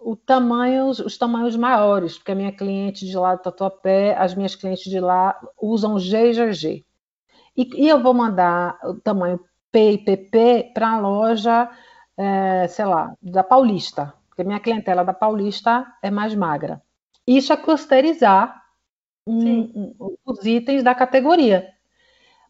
o 0.00 0.16
tamanho, 0.16 0.88
os 0.88 1.18
tamanhos 1.18 1.56
maiores, 1.56 2.16
porque 2.16 2.32
a 2.32 2.34
minha 2.34 2.52
cliente 2.52 3.06
de 3.06 3.16
lá 3.16 3.34
do 3.34 3.42
Tatuapé, 3.42 4.16
as 4.16 4.34
minhas 4.34 4.54
clientes 4.54 4.90
de 4.90 4.98
lá 5.00 5.38
usam 5.60 5.98
G 5.98 6.30
e 6.30 6.32
GG. 6.32 6.84
E, 7.56 7.84
e 7.84 7.88
eu 7.88 8.02
vou 8.02 8.14
mandar 8.14 8.78
o 8.84 8.94
tamanho 8.94 9.40
P 9.70 9.92
e 9.92 9.98
PP 9.98 10.72
para 10.74 10.94
a 10.94 10.98
loja, 10.98 11.70
é, 12.16 12.66
sei 12.68 12.84
lá, 12.84 13.14
da 13.22 13.44
Paulista, 13.44 14.14
porque 14.28 14.44
minha 14.44 14.60
clientela 14.60 15.04
da 15.04 15.12
Paulista 15.12 15.86
é 16.02 16.10
mais 16.10 16.34
magra. 16.34 16.82
Isso 17.26 17.52
é 17.52 17.56
clusterizar 17.56 18.60
um, 19.26 19.94
um, 19.98 20.16
os 20.24 20.44
itens 20.44 20.82
da 20.82 20.94
categoria. 20.94 21.68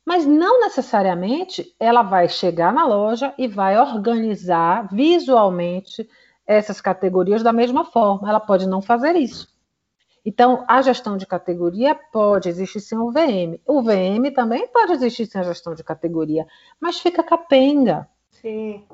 Mas 0.04 0.24
não 0.26 0.60
necessariamente 0.60 1.74
ela 1.78 2.02
vai 2.02 2.28
chegar 2.28 2.72
na 2.72 2.86
loja 2.86 3.34
e 3.36 3.46
vai 3.46 3.78
organizar 3.78 4.88
visualmente 4.92 6.08
essas 6.46 6.80
categorias 6.80 7.42
da 7.42 7.52
mesma 7.52 7.84
forma. 7.84 8.28
Ela 8.28 8.40
pode 8.40 8.66
não 8.66 8.80
fazer 8.82 9.16
isso. 9.16 9.48
Então, 10.24 10.64
a 10.68 10.82
gestão 10.82 11.16
de 11.16 11.26
categoria 11.26 11.94
pode 12.12 12.48
existir 12.48 12.80
sem 12.80 12.98
o 12.98 13.10
VM. 13.10 13.58
O 13.66 13.82
VM 13.82 14.30
também 14.34 14.68
pode 14.68 14.92
existir 14.92 15.26
sem 15.26 15.40
a 15.40 15.44
gestão 15.44 15.74
de 15.74 15.82
categoria, 15.82 16.46
mas 16.78 17.00
fica 17.00 17.22
capenga. 17.22 18.08
Sim. 18.30 18.84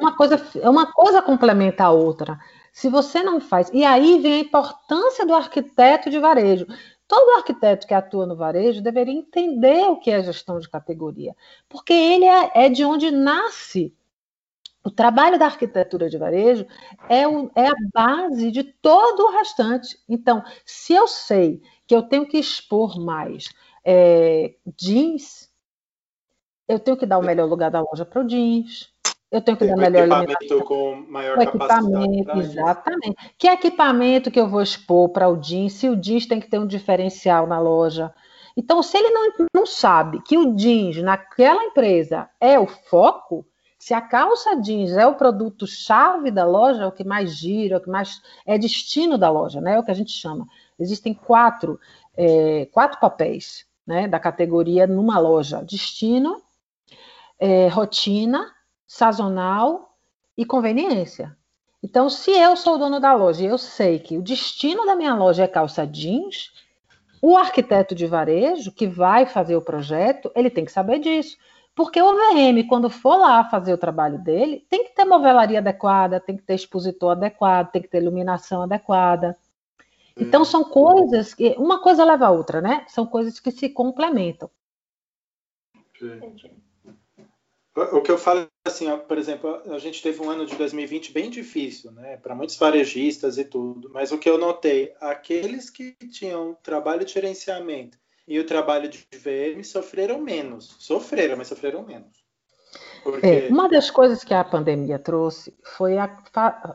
Uma 0.00 0.16
coisa, 0.16 0.40
uma 0.64 0.92
coisa 0.92 1.22
complementa 1.22 1.84
a 1.84 1.90
outra. 1.90 2.38
Se 2.72 2.88
você 2.88 3.22
não 3.22 3.40
faz. 3.40 3.70
E 3.72 3.84
aí 3.84 4.18
vem 4.18 4.34
a 4.34 4.40
importância 4.40 5.24
do 5.24 5.34
arquiteto 5.34 6.10
de 6.10 6.18
varejo. 6.18 6.66
Todo 7.06 7.36
arquiteto 7.36 7.86
que 7.86 7.94
atua 7.94 8.26
no 8.26 8.36
varejo 8.36 8.82
deveria 8.82 9.14
entender 9.14 9.84
o 9.84 9.98
que 9.98 10.10
é 10.10 10.22
gestão 10.22 10.58
de 10.58 10.68
categoria, 10.68 11.36
porque 11.68 11.92
ele 11.92 12.24
é, 12.24 12.50
é 12.54 12.68
de 12.70 12.84
onde 12.84 13.10
nasce. 13.10 13.94
O 14.84 14.90
trabalho 14.90 15.38
da 15.38 15.46
arquitetura 15.46 16.08
de 16.10 16.18
varejo 16.18 16.66
é, 17.08 17.26
o, 17.26 17.50
é 17.54 17.68
a 17.68 17.74
base 17.94 18.50
de 18.50 18.64
todo 18.64 19.20
o 19.20 19.30
restante. 19.30 19.96
Então, 20.08 20.42
se 20.64 20.92
eu 20.92 21.06
sei 21.06 21.62
que 21.86 21.94
eu 21.94 22.02
tenho 22.02 22.26
que 22.26 22.38
expor 22.38 22.98
mais 22.98 23.48
é, 23.84 24.54
jeans, 24.76 25.48
eu 26.68 26.80
tenho 26.80 26.96
que 26.96 27.06
dar 27.06 27.18
o 27.18 27.24
melhor 27.24 27.48
lugar 27.48 27.70
da 27.70 27.80
loja 27.80 28.04
para 28.04 28.22
o 28.22 28.26
jeans, 28.26 28.92
eu 29.30 29.40
tenho 29.40 29.56
que 29.56 29.66
dar 29.66 29.76
melhor 29.76 30.02
alimentação. 30.02 30.60
com 30.60 31.06
maior 31.08 31.38
o 31.38 31.42
equipamento, 31.42 32.38
exatamente. 32.38 33.16
Que 33.38 33.48
equipamento 33.48 34.30
que 34.30 34.38
eu 34.38 34.46
vou 34.46 34.60
expor 34.60 35.08
para 35.08 35.28
o 35.28 35.36
jeans? 35.36 35.72
Se 35.72 35.88
o 35.88 35.96
jeans 35.96 36.26
tem 36.26 36.38
que 36.38 36.50
ter 36.50 36.58
um 36.58 36.66
diferencial 36.66 37.46
na 37.46 37.58
loja. 37.58 38.12
Então, 38.54 38.82
se 38.82 38.98
ele 38.98 39.08
não, 39.10 39.32
não 39.54 39.66
sabe 39.66 40.20
que 40.22 40.36
o 40.36 40.54
jeans 40.54 41.02
naquela 41.02 41.64
empresa 41.64 42.28
é 42.38 42.58
o 42.58 42.66
foco, 42.66 43.46
Se 43.82 43.92
a 43.92 44.00
calça 44.00 44.54
jeans 44.54 44.92
é 44.92 45.04
o 45.04 45.16
produto 45.16 45.66
chave 45.66 46.30
da 46.30 46.44
loja, 46.44 46.84
é 46.84 46.86
o 46.86 46.92
que 46.92 47.02
mais 47.02 47.34
gira, 47.34 47.74
é 47.74 47.78
o 47.78 47.80
que 47.80 47.90
mais 47.90 48.22
é 48.46 48.56
destino 48.56 49.18
da 49.18 49.28
loja, 49.28 49.60
né? 49.60 49.74
É 49.74 49.78
o 49.80 49.82
que 49.82 49.90
a 49.90 49.94
gente 49.94 50.12
chama. 50.12 50.46
Existem 50.78 51.12
quatro, 51.12 51.80
é, 52.16 52.66
quatro 52.66 53.00
papéis 53.00 53.66
né, 53.84 54.06
da 54.06 54.20
categoria 54.20 54.86
numa 54.86 55.18
loja: 55.18 55.64
destino, 55.64 56.40
é, 57.40 57.66
rotina, 57.66 58.52
sazonal 58.86 59.96
e 60.38 60.44
conveniência. 60.44 61.36
Então, 61.82 62.08
se 62.08 62.30
eu 62.30 62.54
sou 62.56 62.76
o 62.76 62.78
dono 62.78 63.00
da 63.00 63.12
loja 63.12 63.42
e 63.42 63.46
eu 63.46 63.58
sei 63.58 63.98
que 63.98 64.16
o 64.16 64.22
destino 64.22 64.86
da 64.86 64.94
minha 64.94 65.16
loja 65.16 65.42
é 65.42 65.48
calça 65.48 65.84
jeans, 65.84 66.52
o 67.20 67.36
arquiteto 67.36 67.96
de 67.96 68.06
varejo 68.06 68.70
que 68.70 68.86
vai 68.86 69.26
fazer 69.26 69.56
o 69.56 69.60
projeto, 69.60 70.30
ele 70.36 70.50
tem 70.50 70.64
que 70.64 70.70
saber 70.70 71.00
disso. 71.00 71.36
Porque 71.74 72.00
o 72.00 72.12
VM, 72.12 72.66
quando 72.68 72.90
for 72.90 73.16
lá 73.16 73.44
fazer 73.44 73.72
o 73.72 73.78
trabalho 73.78 74.18
dele, 74.18 74.66
tem 74.68 74.84
que 74.84 74.94
ter 74.94 75.04
movelaria 75.04 75.58
adequada, 75.58 76.20
tem 76.20 76.36
que 76.36 76.42
ter 76.42 76.54
expositor 76.54 77.12
adequado, 77.12 77.70
tem 77.70 77.80
que 77.80 77.88
ter 77.88 78.02
iluminação 78.02 78.62
adequada. 78.62 79.36
Então, 80.16 80.44
são 80.44 80.64
coisas 80.64 81.32
que. 81.32 81.54
Uma 81.56 81.80
coisa 81.80 82.04
leva 82.04 82.26
a 82.26 82.30
outra, 82.30 82.60
né? 82.60 82.84
São 82.88 83.06
coisas 83.06 83.40
que 83.40 83.50
se 83.50 83.70
complementam. 83.70 84.50
O 87.74 88.02
que 88.02 88.10
eu 88.10 88.18
falo 88.18 88.46
assim, 88.66 88.86
por 89.08 89.16
exemplo, 89.16 89.62
a 89.72 89.78
gente 89.78 90.02
teve 90.02 90.20
um 90.20 90.28
ano 90.28 90.44
de 90.44 90.54
2020 90.56 91.10
bem 91.10 91.30
difícil, 91.30 91.90
né, 91.92 92.18
para 92.18 92.34
muitos 92.34 92.56
varejistas 92.56 93.38
e 93.38 93.44
tudo, 93.44 93.88
mas 93.90 94.12
o 94.12 94.18
que 94.18 94.28
eu 94.28 94.36
notei, 94.36 94.92
aqueles 95.00 95.70
que 95.70 95.92
tinham 96.10 96.54
trabalho 96.62 97.04
de 97.04 97.12
gerenciamento 97.12 97.96
e 98.26 98.38
o 98.38 98.46
trabalho 98.46 98.88
de 98.88 99.06
VM 99.12 99.62
sofreram 99.64 100.20
menos. 100.20 100.76
Sofreram, 100.78 101.36
mas 101.36 101.48
sofreram 101.48 101.84
menos. 101.84 102.22
Porque... 103.02 103.26
É, 103.26 103.48
uma 103.48 103.68
das 103.68 103.90
coisas 103.90 104.22
que 104.22 104.32
a 104.32 104.44
pandemia 104.44 104.98
trouxe 104.98 105.54
foi 105.76 105.98
a, 105.98 106.08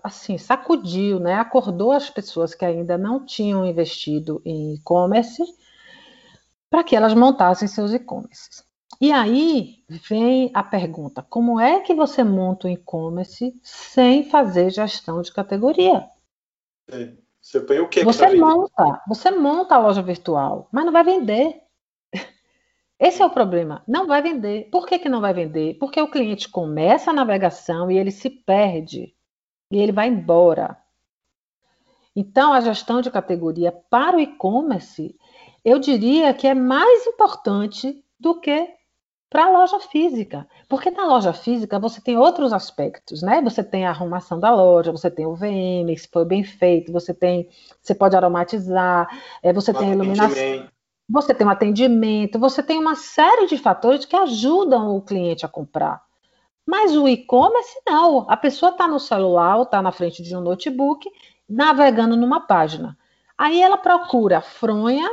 assim, 0.04 0.38
sacudiu, 0.38 1.20
né? 1.20 1.36
Acordou 1.36 1.92
as 1.92 2.10
pessoas 2.10 2.54
que 2.54 2.66
ainda 2.66 2.98
não 2.98 3.26
tinham 3.26 3.66
investido 3.66 4.42
em 4.46 4.76
e-commerce 4.76 5.42
para 6.70 6.84
que 6.84 6.96
elas 6.96 7.14
montassem 7.14 7.68
seus 7.68 7.94
e-commerces. 7.94 8.66
E 9.00 9.12
aí 9.12 9.84
vem 10.10 10.52
a 10.54 10.64
pergunta: 10.64 11.22
como 11.22 11.60
é 11.60 11.80
que 11.80 11.94
você 11.94 12.24
monta 12.24 12.68
um 12.68 12.72
e-commerce 12.72 13.58
sem 13.64 14.30
fazer 14.30 14.70
gestão 14.70 15.22
de 15.22 15.32
categoria? 15.32 16.10
É. 16.90 17.14
Você 17.48 17.62
põe 17.62 17.80
o 17.80 17.88
que? 17.88 18.04
Você 18.04 18.36
monta, 18.36 19.02
você 19.08 19.32
monta 19.32 19.76
a 19.76 19.78
loja 19.80 20.02
virtual, 20.02 20.68
mas 20.70 20.84
não 20.84 20.92
vai 20.92 21.02
vender. 21.02 21.62
Esse 23.00 23.22
é 23.22 23.26
o 23.26 23.30
problema. 23.30 23.82
Não 23.88 24.06
vai 24.06 24.22
vender. 24.22 24.70
Por 24.70 24.86
que, 24.86 25.00
que 25.00 25.08
não 25.08 25.22
vai 25.22 25.34
vender? 25.34 25.76
Porque 25.76 26.02
o 26.02 26.12
cliente 26.12 26.50
começa 26.50 27.10
a 27.10 27.14
navegação 27.14 27.90
e 27.90 27.98
ele 27.98 28.12
se 28.12 28.30
perde. 28.30 29.16
E 29.72 29.78
ele 29.78 29.94
vai 29.94 30.10
embora. 30.10 30.78
Então, 32.14 32.52
a 32.52 32.60
gestão 32.60 33.00
de 33.00 33.10
categoria 33.10 33.72
para 33.72 34.18
o 34.18 34.20
e-commerce, 34.20 35.18
eu 35.64 35.80
diria 35.80 36.34
que 36.34 36.48
é 36.48 36.54
mais 36.54 37.08
importante 37.08 38.04
do 38.20 38.42
que 38.42 38.77
para 39.30 39.46
a 39.46 39.50
loja 39.50 39.80
física. 39.80 40.48
Porque 40.70 40.90
na 40.90 41.06
loja 41.06 41.34
física 41.34 41.80
você 41.80 42.02
tem 42.02 42.18
outros 42.18 42.54
aspectos, 42.54 43.22
né? 43.22 43.42
Você 43.42 43.64
tem 43.64 43.86
a 43.86 43.90
arrumação 43.90 44.40
da 44.40 44.54
loja, 44.54 44.92
você 44.92 45.12
tem 45.12 45.26
o 45.26 45.36
VM, 45.36 45.96
se 45.98 46.08
foi 46.12 46.26
bem 46.26 46.44
feito, 46.44 46.92
você 46.92 47.14
tem, 47.14 47.50
você 47.82 47.94
pode 47.94 48.16
aromatizar, 48.16 49.08
é, 49.44 49.52
você 49.52 49.74
tem 49.74 49.92
a 49.92 49.94
iluminação. 49.94 50.68
Você 51.10 51.34
tem 51.34 51.48
um 51.48 51.50
atendimento, 51.50 52.38
você 52.38 52.62
tem 52.62 52.78
uma 52.78 52.96
série 52.96 53.48
de 53.48 53.58
fatores 53.58 54.04
que 54.04 54.16
ajudam 54.16 54.96
o 54.96 55.02
cliente 55.02 55.46
a 55.46 55.50
comprar. 55.50 56.02
Mas 56.66 56.98
o 56.98 57.08
e-commerce 57.08 57.80
não. 57.88 58.30
A 58.30 58.36
pessoa 58.36 58.72
está 58.72 58.90
no 58.90 59.00
celular, 59.00 59.62
está 59.62 59.82
na 59.82 59.94
frente 59.94 60.22
de 60.22 60.36
um 60.36 60.42
notebook, 60.42 61.10
navegando 61.48 62.18
numa 62.18 62.42
página. 62.42 62.98
Aí 63.38 63.62
ela 63.62 63.78
procura 63.78 64.42
fronha, 64.42 65.10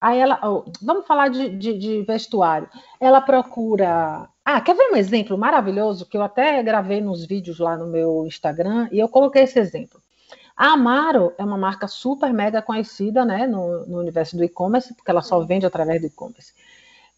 Aí 0.00 0.18
ela, 0.18 0.38
oh, 0.44 0.64
vamos 0.80 1.06
falar 1.06 1.28
de, 1.28 1.48
de, 1.50 1.76
de, 1.76 2.02
vestuário. 2.02 2.68
Ela 3.00 3.20
procura. 3.20 4.28
Ah, 4.44 4.60
quer 4.60 4.76
ver 4.76 4.92
um 4.92 4.96
exemplo 4.96 5.36
maravilhoso 5.36 6.06
que 6.06 6.16
eu 6.16 6.22
até 6.22 6.62
gravei 6.62 7.00
nos 7.00 7.26
vídeos 7.26 7.58
lá 7.58 7.76
no 7.76 7.86
meu 7.88 8.24
Instagram 8.26 8.88
e 8.92 8.98
eu 8.98 9.08
coloquei 9.08 9.42
esse 9.42 9.58
exemplo. 9.58 10.00
A 10.56 10.72
Amaro 10.72 11.32
é 11.38 11.44
uma 11.44 11.56
marca 11.56 11.86
super 11.86 12.32
mega 12.32 12.60
conhecida, 12.60 13.24
né, 13.24 13.46
no, 13.46 13.86
no 13.86 13.98
universo 13.98 14.36
do 14.36 14.42
e-commerce, 14.42 14.92
porque 14.94 15.10
ela 15.10 15.22
só 15.22 15.38
vende 15.44 15.66
através 15.66 16.00
do 16.00 16.08
e-commerce. 16.08 16.52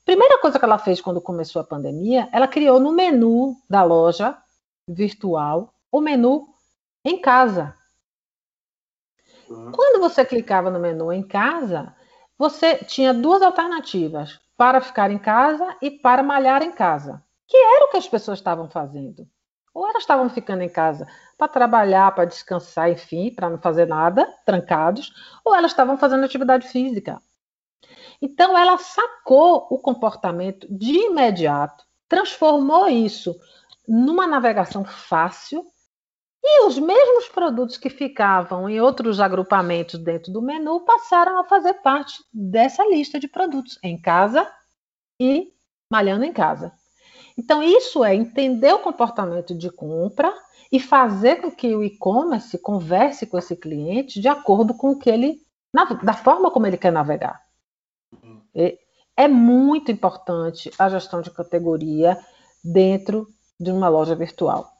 Primeira 0.04 0.38
coisa 0.38 0.58
que 0.58 0.64
ela 0.64 0.78
fez 0.78 1.00
quando 1.00 1.20
começou 1.20 1.60
a 1.60 1.64
pandemia, 1.64 2.28
ela 2.32 2.48
criou 2.48 2.78
no 2.78 2.92
menu 2.92 3.56
da 3.68 3.82
loja 3.82 4.36
virtual 4.86 5.72
o 5.90 6.00
menu 6.00 6.48
em 7.04 7.20
casa. 7.20 7.74
Uhum. 9.48 9.72
Quando 9.72 10.00
você 10.00 10.24
clicava 10.24 10.70
no 10.70 10.78
menu 10.78 11.12
em 11.12 11.22
casa, 11.22 11.94
você 12.40 12.76
tinha 12.76 13.12
duas 13.12 13.42
alternativas: 13.42 14.40
para 14.56 14.80
ficar 14.80 15.10
em 15.10 15.18
casa 15.18 15.76
e 15.82 15.90
para 15.90 16.22
malhar 16.22 16.62
em 16.62 16.72
casa, 16.72 17.22
que 17.46 17.54
era 17.54 17.84
o 17.84 17.90
que 17.90 17.98
as 17.98 18.08
pessoas 18.08 18.38
estavam 18.38 18.66
fazendo. 18.66 19.28
Ou 19.74 19.86
elas 19.86 20.02
estavam 20.02 20.26
ficando 20.30 20.62
em 20.62 20.68
casa 20.68 21.06
para 21.36 21.48
trabalhar, 21.48 22.10
para 22.14 22.24
descansar, 22.24 22.90
enfim, 22.90 23.30
para 23.30 23.50
não 23.50 23.58
fazer 23.58 23.86
nada, 23.86 24.26
trancados, 24.46 25.12
ou 25.44 25.54
elas 25.54 25.70
estavam 25.70 25.98
fazendo 25.98 26.24
atividade 26.24 26.66
física. 26.66 27.20
Então, 28.22 28.56
ela 28.56 28.78
sacou 28.78 29.66
o 29.70 29.78
comportamento 29.78 30.66
de 30.70 30.94
imediato, 30.94 31.84
transformou 32.08 32.88
isso 32.88 33.38
numa 33.86 34.26
navegação 34.26 34.82
fácil 34.82 35.62
e 36.42 36.66
os 36.66 36.78
mesmos 36.78 37.28
produtos 37.28 37.76
que 37.76 37.90
ficavam 37.90 38.68
em 38.68 38.80
outros 38.80 39.20
agrupamentos 39.20 40.00
dentro 40.00 40.32
do 40.32 40.40
menu 40.40 40.80
passaram 40.80 41.38
a 41.38 41.44
fazer 41.44 41.74
parte 41.74 42.22
dessa 42.32 42.84
lista 42.88 43.20
de 43.20 43.28
produtos 43.28 43.78
em 43.82 44.00
casa 44.00 44.50
e 45.20 45.52
malhando 45.92 46.24
em 46.24 46.32
casa. 46.32 46.72
Então, 47.36 47.62
isso 47.62 48.04
é 48.04 48.14
entender 48.14 48.72
o 48.72 48.80
comportamento 48.80 49.54
de 49.54 49.70
compra 49.70 50.34
e 50.72 50.78
fazer 50.78 51.36
com 51.36 51.50
que 51.50 51.74
o 51.74 51.82
e-commerce 51.82 52.58
converse 52.58 53.26
com 53.26 53.36
esse 53.38 53.56
cliente 53.56 54.20
de 54.20 54.28
acordo 54.28 54.74
com 54.74 54.90
o 54.90 54.98
que 54.98 55.10
ele, 55.10 55.40
da 56.02 56.14
forma 56.14 56.50
como 56.50 56.66
ele 56.66 56.78
quer 56.78 56.92
navegar. 56.92 57.40
É 59.16 59.28
muito 59.28 59.90
importante 59.92 60.70
a 60.78 60.88
gestão 60.88 61.20
de 61.20 61.30
categoria 61.30 62.18
dentro 62.64 63.26
de 63.58 63.70
uma 63.70 63.88
loja 63.88 64.14
virtual. 64.14 64.70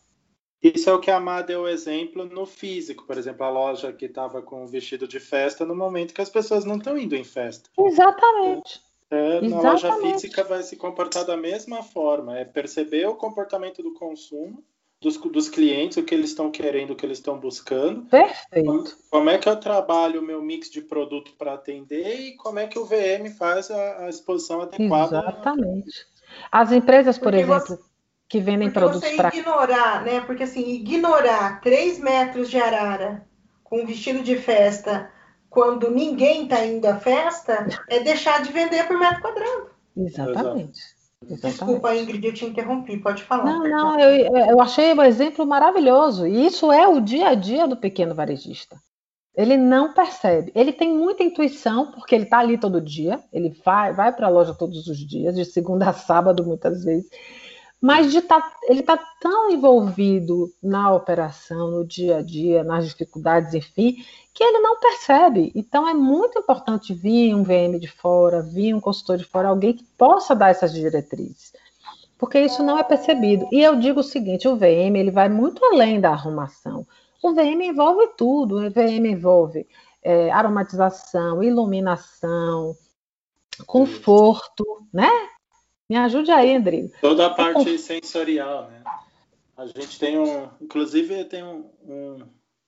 Isso 0.63 0.91
é 0.91 0.93
o 0.93 1.01
que 1.01 1.11
a 1.11 1.19
Má 1.19 1.41
deu 1.41 1.67
exemplo 1.67 2.25
no 2.27 2.45
físico, 2.45 3.05
por 3.07 3.17
exemplo, 3.17 3.45
a 3.45 3.51
loja 3.51 3.93
que 3.93 4.05
estava 4.05 4.43
com 4.43 4.63
o 4.63 4.67
vestido 4.67 5.09
de 5.09 5.19
festa 5.19 5.65
no 5.65 5.75
momento 5.75 6.13
que 6.13 6.21
as 6.21 6.29
pessoas 6.29 6.65
não 6.65 6.77
estão 6.77 6.99
indo 6.99 7.17
em 7.17 7.25
festa. 7.25 7.71
Exatamente. 7.79 8.83
É, 9.11 9.39
Exatamente. 9.39 9.55
Na 9.55 9.73
loja 9.73 9.97
física 9.97 10.45
vai 10.45 10.63
se 10.63 10.77
comportar 10.77 11.25
da 11.25 11.37
mesma 11.37 11.83
forma, 11.83 12.39
é 12.39 12.45
perceber 12.45 13.07
o 13.07 13.17
comportamento 13.17 13.83
do 13.83 13.95
consumo 13.95 14.63
dos, 15.01 15.17
dos 15.17 15.49
clientes, 15.49 15.97
o 15.97 16.03
que 16.03 16.15
eles 16.15 16.31
estão 16.31 16.51
querendo, 16.51 16.91
o 16.91 16.97
que 16.97 17.07
eles 17.07 17.19
estão 17.19 17.39
buscando. 17.39 18.03
Perfeito. 18.03 18.67
Como, 18.67 18.85
como, 19.11 19.31
é 19.31 19.39
que 19.39 19.49
eu 19.49 19.57
trabalho 19.57 20.21
o 20.21 20.25
meu 20.25 20.43
mix 20.43 20.71
de 20.71 20.83
produto 20.83 21.33
para 21.39 21.55
atender 21.55 22.21
e 22.21 22.37
como 22.37 22.59
é 22.59 22.67
que 22.67 22.79
o 22.79 22.85
VM 22.85 23.31
faz 23.39 23.71
a, 23.71 24.05
a 24.05 24.09
exposição 24.11 24.61
adequada. 24.61 25.19
Exatamente. 25.19 26.07
As 26.53 26.71
empresas, 26.71 27.19
por 27.19 27.33
Porque 27.33 27.39
exemplo, 27.39 27.61
você 27.61 27.90
que 28.31 28.39
vendem 28.39 28.71
Porque 28.71 28.79
produtos 28.79 29.11
para. 29.17 29.37
ignorar, 29.37 30.05
né? 30.05 30.21
Porque 30.21 30.45
assim, 30.45 30.71
ignorar 30.71 31.61
3 31.61 31.99
metros 31.99 32.49
de 32.49 32.59
arara 32.59 33.27
com 33.65 33.83
um 33.83 33.87
vestido 33.87 34.23
de 34.23 34.37
festa 34.37 35.11
quando 35.51 35.91
ninguém 35.91 36.45
está 36.45 36.65
indo 36.65 36.87
à 36.87 36.97
festa 36.97 37.67
é 37.89 37.99
deixar 37.99 38.41
de 38.41 38.53
vender 38.53 38.87
por 38.87 38.97
metro 38.97 39.21
quadrado. 39.21 39.71
Exatamente. 39.97 40.81
Exatamente. 41.23 41.59
Desculpa, 41.59 41.95
Ingrid, 41.95 42.25
eu 42.25 42.33
te 42.33 42.47
interrompi, 42.47 42.97
pode 42.99 43.25
falar. 43.25 43.45
Não, 43.45 43.65
não, 43.65 44.01
eu, 44.01 44.35
eu 44.37 44.61
achei 44.61 44.95
um 44.95 45.03
exemplo 45.03 45.45
maravilhoso. 45.45 46.25
E 46.25 46.47
isso 46.47 46.71
é 46.71 46.87
o 46.87 47.01
dia 47.01 47.31
a 47.31 47.35
dia 47.35 47.67
do 47.67 47.77
pequeno 47.77 48.15
varejista. 48.15 48.77
Ele 49.35 49.57
não 49.57 49.93
percebe. 49.93 50.53
Ele 50.55 50.73
tem 50.73 50.95
muita 50.95 51.25
intuição, 51.25 51.91
porque 51.91 52.15
ele 52.15 52.25
está 52.25 52.39
ali 52.39 52.57
todo 52.57 52.81
dia. 52.81 53.21
Ele 53.33 53.51
vai, 53.65 53.93
vai 53.93 54.13
para 54.13 54.29
a 54.29 54.31
loja 54.31 54.55
todos 54.55 54.87
os 54.87 54.99
dias, 54.99 55.35
de 55.35 55.45
segunda 55.45 55.91
a 55.91 55.93
sábado, 55.93 56.45
muitas 56.45 56.85
vezes 56.85 57.11
mas 57.81 58.13
tá, 58.27 58.53
ele 58.65 58.81
está 58.81 58.99
tão 59.21 59.51
envolvido 59.51 60.53
na 60.63 60.95
operação, 60.95 61.71
no 61.71 61.85
dia 61.85 62.19
a 62.19 62.23
dia, 62.23 62.63
nas 62.63 62.87
dificuldades, 62.87 63.55
enfim, 63.55 63.97
que 64.35 64.45
ele 64.45 64.59
não 64.59 64.79
percebe. 64.79 65.51
Então 65.55 65.89
é 65.89 65.95
muito 65.95 66.39
importante 66.39 66.93
vir 66.93 67.35
um 67.35 67.43
VM 67.43 67.79
de 67.81 67.89
fora, 67.89 68.43
vir 68.43 68.75
um 68.75 68.81
consultor 68.81 69.17
de 69.17 69.25
fora, 69.25 69.49
alguém 69.49 69.73
que 69.73 69.85
possa 69.97 70.37
dar 70.37 70.51
essas 70.51 70.73
diretrizes, 70.73 71.53
porque 72.19 72.39
isso 72.39 72.63
não 72.63 72.79
é 72.79 72.83
percebido. 72.83 73.49
E 73.51 73.63
eu 73.63 73.77
digo 73.77 74.01
o 74.01 74.05
seguinte: 74.05 74.47
o 74.47 74.57
VM 74.57 74.97
ele 74.97 75.11
vai 75.11 75.31
muito 75.31 75.65
além 75.65 75.99
da 75.99 76.11
arrumação. 76.11 76.87
O 77.23 77.33
VM 77.33 77.63
envolve 77.63 78.09
tudo. 78.17 78.57
O 78.57 78.71
VM 78.71 79.07
envolve 79.07 79.67
é, 80.03 80.31
aromatização, 80.31 81.43
iluminação, 81.43 82.77
conforto, 83.67 84.65
né? 84.93 85.11
Me 85.91 85.97
ajude 85.97 86.31
aí, 86.31 86.55
André. 86.55 86.89
Toda 87.01 87.27
a 87.27 87.31
parte 87.31 87.77
sensorial, 87.77 88.71
né? 88.71 88.81
A 89.57 89.67
gente 89.67 89.99
tem 89.99 90.17
um, 90.17 90.49
inclusive 90.61 91.25
tem 91.25 91.43
um, 91.43 91.69
um, 91.83 92.19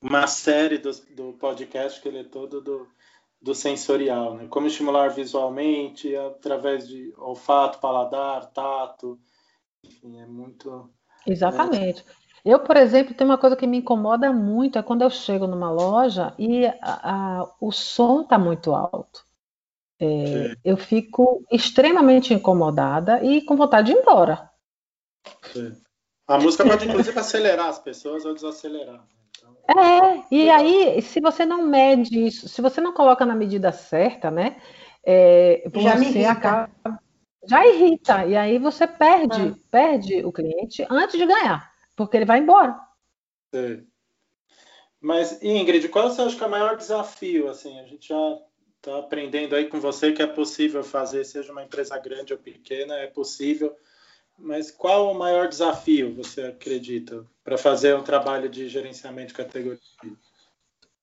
uma 0.03 0.27
série 0.27 0.77
do, 0.77 0.91
do 1.15 1.33
podcast 1.35 2.03
que 2.03 2.09
ele 2.09 2.19
é 2.19 2.25
todo 2.25 2.61
do, 2.61 2.89
do 3.41 3.55
sensorial, 3.55 4.35
né? 4.35 4.49
Como 4.51 4.67
estimular 4.67 5.11
visualmente 5.11 6.17
através 6.17 6.89
de 6.89 7.15
olfato, 7.17 7.79
paladar, 7.79 8.47
tato, 8.47 9.17
enfim, 9.85 10.21
é 10.21 10.27
muito. 10.27 10.91
Exatamente. 11.25 12.05
Eu, 12.45 12.59
por 12.59 12.77
exemplo, 12.77 13.15
tem 13.15 13.25
uma 13.25 13.39
coisa 13.39 13.55
que 13.55 13.69
me 13.69 13.77
incomoda 13.77 14.33
muito 14.33 14.81
é 14.81 14.83
quando 14.83 15.03
eu 15.03 15.11
chego 15.11 15.47
numa 15.47 15.71
loja 15.71 16.35
e 16.37 16.67
a, 16.67 16.73
a, 16.83 17.55
o 17.61 17.71
som 17.71 18.23
está 18.23 18.37
muito 18.37 18.75
alto. 18.75 19.25
É, 20.05 20.57
eu 20.65 20.77
fico 20.77 21.45
extremamente 21.49 22.35
incomodada 22.35 23.23
e 23.23 23.41
com 23.43 23.55
vontade 23.55 23.93
de 23.93 23.97
ir 23.97 24.01
embora. 24.01 24.51
Sim. 25.53 25.77
A 26.27 26.39
música 26.39 26.65
pode, 26.65 26.89
inclusive, 26.89 27.17
acelerar 27.17 27.69
as 27.69 27.79
pessoas 27.79 28.25
ou 28.25 28.35
desacelerar. 28.35 28.97
Né? 28.97 29.05
Então, 29.39 29.81
é, 29.81 30.25
e 30.29 30.51
aí, 30.51 31.01
se 31.03 31.21
você 31.21 31.47
não 31.47 31.63
mede 31.63 32.27
isso, 32.27 32.49
se 32.49 32.61
você 32.61 32.81
não 32.81 32.93
coloca 32.93 33.25
na 33.25 33.37
medida 33.37 33.71
certa, 33.71 34.29
né? 34.29 34.61
É, 35.05 35.63
já 35.73 35.95
me 35.95 36.07
irrita. 36.07 36.31
Acaba, 36.33 36.71
já 37.45 37.65
irrita. 37.65 38.27
E 38.27 38.37
aí 38.37 38.59
você 38.59 38.89
perde, 38.89 39.41
ah. 39.41 39.55
perde 39.71 40.25
o 40.25 40.33
cliente 40.33 40.85
antes 40.91 41.17
de 41.17 41.27
ganhar, 41.27 41.73
porque 41.95 42.17
ele 42.17 42.27
vai 42.27 42.41
embora. 42.41 42.77
Sim. 43.55 43.87
Mas, 45.01 45.41
Ingrid, 45.43 45.89
qual 45.89 46.11
você 46.11 46.23
acha 46.23 46.37
que 46.37 46.43
é 46.43 46.47
o 46.47 46.51
maior 46.51 46.77
desafio? 46.77 47.49
Assim, 47.49 47.79
a 47.79 47.85
gente 47.85 48.09
já 48.09 48.39
está 48.83 48.99
aprendendo 48.99 49.55
aí 49.55 49.67
com 49.69 49.79
você 49.81 50.11
que 50.11 50.21
é 50.21 50.27
possível 50.27 50.83
fazer, 50.83 51.25
seja 51.25 51.53
uma 51.53 51.63
empresa 51.63 51.97
grande 51.99 52.33
ou 52.33 52.39
pequena, 52.39 52.97
é 52.97 53.07
possível. 53.07 53.73
Mas 54.37 54.73
qual 54.73 55.13
o 55.13 55.19
maior 55.19 55.49
desafio, 55.49 56.13
você 56.17 56.43
acredita, 56.43 57.25
para 57.45 57.57
fazer 57.57 57.95
um 57.95 58.03
trabalho 58.03 58.49
de 58.49 58.69
gerenciamento 58.69 59.29
de 59.29 59.35
categoria? 59.35 59.79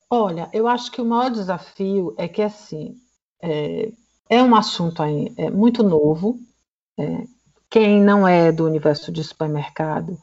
Olha, 0.09 0.49
eu 0.51 0.67
acho 0.67 0.91
que 0.91 1.01
o 1.01 1.05
maior 1.05 1.31
desafio 1.31 2.13
é 2.17 2.27
que, 2.27 2.41
assim, 2.41 2.99
é, 3.41 3.91
é 4.29 4.43
um 4.43 4.55
assunto 4.55 5.01
aí, 5.01 5.31
é 5.37 5.49
muito 5.49 5.81
novo. 5.81 6.37
É, 6.97 7.23
quem 7.69 8.01
não 8.01 8.27
é 8.27 8.51
do 8.51 8.65
universo 8.65 9.09
de 9.09 9.23
supermercado 9.23 10.17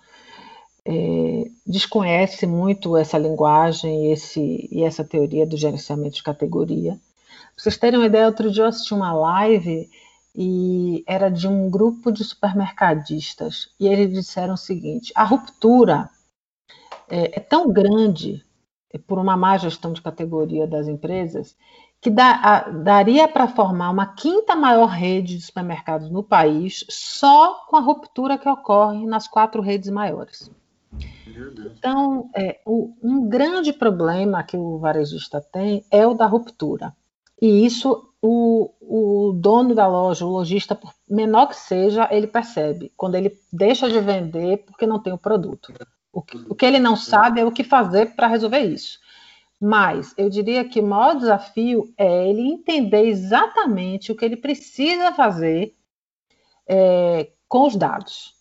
é, 0.84 1.44
desconhece 1.66 2.46
muito 2.46 2.96
essa 2.98 3.16
linguagem 3.16 4.12
esse, 4.12 4.68
e 4.70 4.84
essa 4.84 5.02
teoria 5.02 5.46
do 5.46 5.56
gerenciamento 5.56 6.16
de 6.16 6.22
categoria. 6.22 7.00
Pra 7.56 7.62
vocês 7.62 7.78
terem 7.78 7.98
uma 7.98 8.06
ideia, 8.06 8.26
outro 8.26 8.50
dia 8.50 8.64
eu 8.64 8.68
assisti 8.68 8.92
uma 8.92 9.14
live 9.14 9.88
e 10.34 11.02
era 11.06 11.30
de 11.30 11.48
um 11.48 11.70
grupo 11.70 12.12
de 12.12 12.22
supermercadistas 12.22 13.70
e 13.80 13.88
eles 13.88 14.12
disseram 14.12 14.52
o 14.54 14.58
seguinte: 14.58 15.10
a 15.16 15.24
ruptura 15.24 16.10
é, 17.08 17.38
é 17.38 17.40
tão 17.40 17.72
grande 17.72 18.44
por 19.06 19.18
uma 19.18 19.38
má 19.38 19.56
gestão 19.56 19.94
de 19.94 20.02
categoria 20.02 20.66
das 20.66 20.86
empresas 20.86 21.56
que 21.98 22.10
dá, 22.10 22.32
a, 22.42 22.70
daria 22.70 23.26
para 23.26 23.48
formar 23.48 23.88
uma 23.88 24.06
quinta 24.14 24.54
maior 24.54 24.86
rede 24.86 25.38
de 25.38 25.42
supermercados 25.42 26.10
no 26.10 26.22
país 26.22 26.84
só 26.90 27.64
com 27.68 27.76
a 27.76 27.80
ruptura 27.80 28.36
que 28.36 28.48
ocorre 28.48 29.06
nas 29.06 29.26
quatro 29.26 29.62
redes 29.62 29.88
maiores. 29.88 30.50
Então, 31.78 32.30
é, 32.34 32.60
o, 32.66 32.94
um 33.02 33.26
grande 33.26 33.72
problema 33.72 34.42
que 34.42 34.58
o 34.58 34.78
varejista 34.78 35.40
tem 35.40 35.84
é 35.90 36.06
o 36.06 36.12
da 36.12 36.26
ruptura. 36.26 36.94
E 37.40 37.66
isso 37.66 38.06
o, 38.22 38.72
o 38.80 39.32
dono 39.32 39.74
da 39.74 39.86
loja, 39.86 40.24
o 40.24 40.30
lojista, 40.30 40.74
por 40.74 40.92
menor 41.08 41.48
que 41.48 41.56
seja, 41.56 42.08
ele 42.10 42.26
percebe 42.26 42.92
quando 42.96 43.14
ele 43.14 43.38
deixa 43.52 43.88
de 43.88 44.00
vender 44.00 44.64
porque 44.66 44.86
não 44.86 45.00
tem 45.00 45.12
o 45.12 45.18
produto. 45.18 45.72
O 46.12 46.22
que, 46.22 46.36
o 46.48 46.54
que 46.54 46.64
ele 46.64 46.78
não 46.78 46.96
sabe 46.96 47.40
é 47.40 47.44
o 47.44 47.52
que 47.52 47.62
fazer 47.62 48.16
para 48.16 48.26
resolver 48.26 48.60
isso. 48.60 48.98
Mas 49.60 50.14
eu 50.16 50.28
diria 50.28 50.64
que 50.64 50.80
o 50.80 50.86
maior 50.86 51.16
desafio 51.16 51.92
é 51.96 52.28
ele 52.28 52.42
entender 52.42 53.06
exatamente 53.06 54.10
o 54.10 54.16
que 54.16 54.24
ele 54.24 54.36
precisa 54.36 55.12
fazer 55.12 55.74
é, 56.66 57.30
com 57.48 57.66
os 57.66 57.76
dados. 57.76 58.34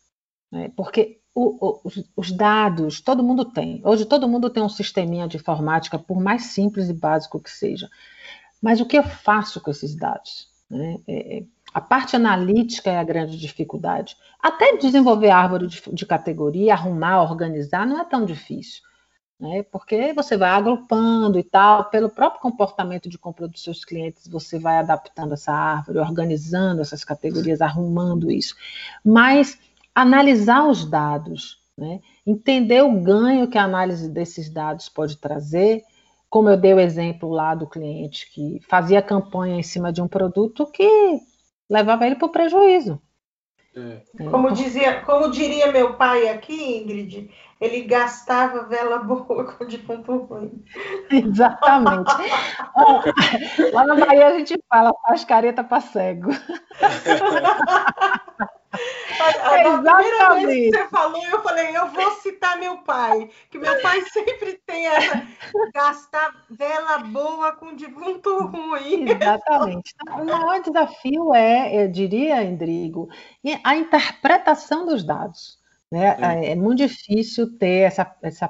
Né? 0.52 0.72
Porque 0.76 1.20
o, 1.34 1.68
o, 1.68 1.82
os 2.16 2.32
dados, 2.32 3.02
todo 3.02 3.24
mundo 3.24 3.46
tem. 3.46 3.82
Hoje 3.84 4.06
todo 4.06 4.28
mundo 4.28 4.50
tem 4.50 4.64
um 4.64 4.70
sisteminha 4.70 5.28
de 5.28 5.38
informática, 5.38 6.00
por 6.00 6.22
mais 6.22 6.46
simples 6.46 6.90
e 6.90 6.94
básico 6.94 7.40
que 7.40 7.52
seja. 7.52 7.90
Mas 8.66 8.82
o 8.82 8.86
que 8.88 8.98
eu 8.98 9.04
faço 9.04 9.62
com 9.62 9.70
esses 9.70 9.96
dados? 9.96 10.48
Né? 10.68 10.98
É, 11.08 11.38
é, 11.38 11.44
a 11.72 11.80
parte 11.80 12.16
analítica 12.16 12.90
é 12.90 12.98
a 12.98 13.04
grande 13.04 13.38
dificuldade. 13.38 14.18
Até 14.42 14.76
desenvolver 14.78 15.30
árvore 15.30 15.68
de, 15.68 15.84
de 15.94 16.04
categoria, 16.04 16.74
arrumar, 16.74 17.22
organizar, 17.22 17.86
não 17.86 18.02
é 18.02 18.04
tão 18.04 18.26
difícil. 18.26 18.82
Né? 19.40 19.62
Porque 19.72 20.14
você 20.14 20.36
vai 20.36 20.50
agrupando 20.50 21.38
e 21.38 21.44
tal, 21.44 21.92
pelo 21.92 22.10
próprio 22.10 22.42
comportamento 22.42 23.08
de 23.08 23.20
compra 23.20 23.48
dos 23.48 23.62
seus 23.62 23.86
clientes, 23.86 24.28
você 24.28 24.58
vai 24.58 24.78
adaptando 24.80 25.36
essa 25.36 25.52
árvore, 25.52 26.00
organizando 26.00 26.82
essas 26.82 27.04
categorias, 27.04 27.62
arrumando 27.62 28.32
isso. 28.32 28.56
Mas 29.04 29.60
analisar 29.94 30.68
os 30.68 30.90
dados, 30.90 31.62
né? 31.78 32.00
entender 32.26 32.82
o 32.82 33.00
ganho 33.00 33.48
que 33.48 33.60
a 33.60 33.64
análise 33.64 34.10
desses 34.10 34.50
dados 34.50 34.90
pode 34.90 35.18
trazer 35.18 35.84
como 36.36 36.50
eu 36.50 36.58
dei 36.58 36.74
o 36.74 36.80
exemplo 36.82 37.30
lá 37.30 37.56
do 37.56 37.66
cliente 37.66 38.30
que 38.30 38.60
fazia 38.68 39.02
campanha 39.02 39.58
em 39.58 39.64
cima 39.64 39.94
de 39.94 40.02
um 40.02 40.08
produto 40.10 40.70
que 40.70 41.18
levava 41.70 42.06
ele 42.06 42.16
para 42.16 42.26
o 42.26 42.30
prejuízo. 42.30 43.02
É. 43.74 44.02
é. 44.20 44.30
Como, 44.30 44.52
dizia, 44.52 45.00
como 45.04 45.32
diria 45.32 45.72
meu 45.72 45.94
pai 45.94 46.28
aqui, 46.28 46.82
Ingrid, 46.82 47.32
ele 47.62 47.84
gastava 47.84 48.64
vela 48.64 48.98
boa 48.98 49.46
com 49.56 49.66
defunto 49.66 50.26
ruim. 50.26 50.62
Exatamente. 51.10 52.12
lá 53.72 53.88
na 53.88 53.96
Bahia 53.96 54.28
a 54.28 54.38
gente 54.38 54.60
fala, 54.68 54.92
faz 55.08 55.24
careta 55.24 55.64
para 55.64 55.80
cego. 55.80 56.32
A, 59.20 59.30
a, 59.30 59.80
primeira 59.80 60.34
vez 60.36 60.72
que 60.72 60.78
você 60.78 60.88
falou, 60.90 61.26
eu 61.26 61.42
falei, 61.42 61.76
eu 61.76 61.88
vou 61.88 62.12
citar 62.22 62.58
meu 62.58 62.78
pai, 62.80 63.30
que 63.50 63.58
meu 63.58 63.82
pai 63.82 64.02
sempre 64.12 64.60
tem 64.66 64.88
essa 64.88 65.26
gastar 65.74 66.46
vela 66.50 67.00
boa 67.00 67.52
com 67.54 67.76
defunto 67.76 68.46
ruim. 68.46 69.10
Exatamente. 69.10 69.94
O 70.20 70.26
maior 70.26 70.62
desafio 70.62 71.34
é, 71.34 71.84
eu 71.84 71.92
diria, 71.92 72.44
Endrigo, 72.44 73.10
a 73.64 73.76
interpretação 73.76 74.86
dos 74.86 75.04
dados. 75.04 75.58
Né? 75.92 76.18
É. 76.20 76.52
é 76.52 76.56
muito 76.56 76.80
difícil 76.80 77.58
ter 77.58 77.88
essa, 77.88 78.16
essa 78.22 78.50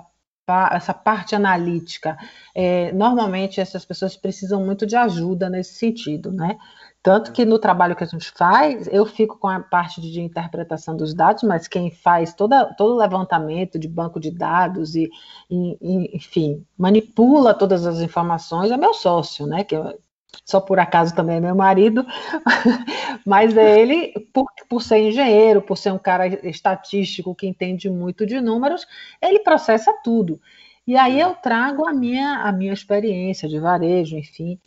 essa 0.72 0.94
parte 0.94 1.36
analítica. 1.36 2.18
É, 2.54 2.92
normalmente 2.92 3.60
essas 3.60 3.84
pessoas 3.84 4.16
precisam 4.16 4.64
muito 4.64 4.86
de 4.86 4.96
ajuda 4.96 5.50
nesse 5.50 5.74
sentido, 5.76 6.32
né? 6.32 6.58
Tanto 7.06 7.32
que 7.32 7.46
no 7.46 7.60
trabalho 7.60 7.96
que 7.96 8.04
a 8.04 8.08
gente 8.08 8.32
faz, 8.32 8.88
eu 8.92 9.06
fico 9.06 9.38
com 9.38 9.48
a 9.48 9.60
parte 9.60 10.02
de 10.02 10.20
interpretação 10.20 10.98
dos 10.98 11.14
dados, 11.14 11.44
mas 11.44 11.68
quem 11.68 11.92
faz 11.92 12.34
toda, 12.34 12.74
todo 12.74 12.96
o 12.96 12.98
levantamento 12.98 13.78
de 13.78 13.88
banco 13.88 14.20
de 14.20 14.32
dados 14.32 14.96
e, 14.96 15.08
e, 15.48 16.18
enfim, 16.18 16.66
manipula 16.76 17.54
todas 17.54 17.86
as 17.86 18.00
informações 18.00 18.72
é 18.72 18.78
meu 18.78 18.92
sócio, 18.92 19.46
né? 19.46 19.64
Que 19.64 19.76
eu, 19.76 20.00
só 20.44 20.60
por 20.60 20.80
acaso 20.80 21.14
também 21.14 21.36
é 21.36 21.40
meu 21.40 21.54
marido, 21.54 22.04
mas 23.24 23.56
é 23.56 23.80
ele, 23.80 24.12
por, 24.34 24.48
por 24.68 24.82
ser 24.82 24.98
engenheiro, 24.98 25.62
por 25.62 25.78
ser 25.78 25.94
um 25.94 26.00
cara 26.00 26.26
estatístico 26.50 27.36
que 27.36 27.46
entende 27.46 27.88
muito 27.88 28.26
de 28.26 28.42
números, 28.42 28.84
ele 29.22 29.42
processa 29.42 29.94
tudo. 30.04 30.42
E 30.88 30.98
aí 30.98 31.20
eu 31.20 31.36
trago 31.36 31.88
a 31.88 31.94
minha, 31.94 32.40
a 32.40 32.52
minha 32.52 32.74
experiência 32.74 33.48
de 33.48 33.60
varejo, 33.60 34.18
enfim, 34.18 34.60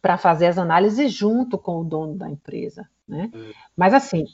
para 0.00 0.16
fazer 0.16 0.46
as 0.46 0.58
análises 0.58 1.12
junto 1.12 1.58
com 1.58 1.80
o 1.80 1.84
dono 1.84 2.14
da 2.14 2.28
empresa, 2.28 2.88
né? 3.06 3.30
Hum. 3.34 3.52
Mas 3.76 3.92
assim, 3.92 4.24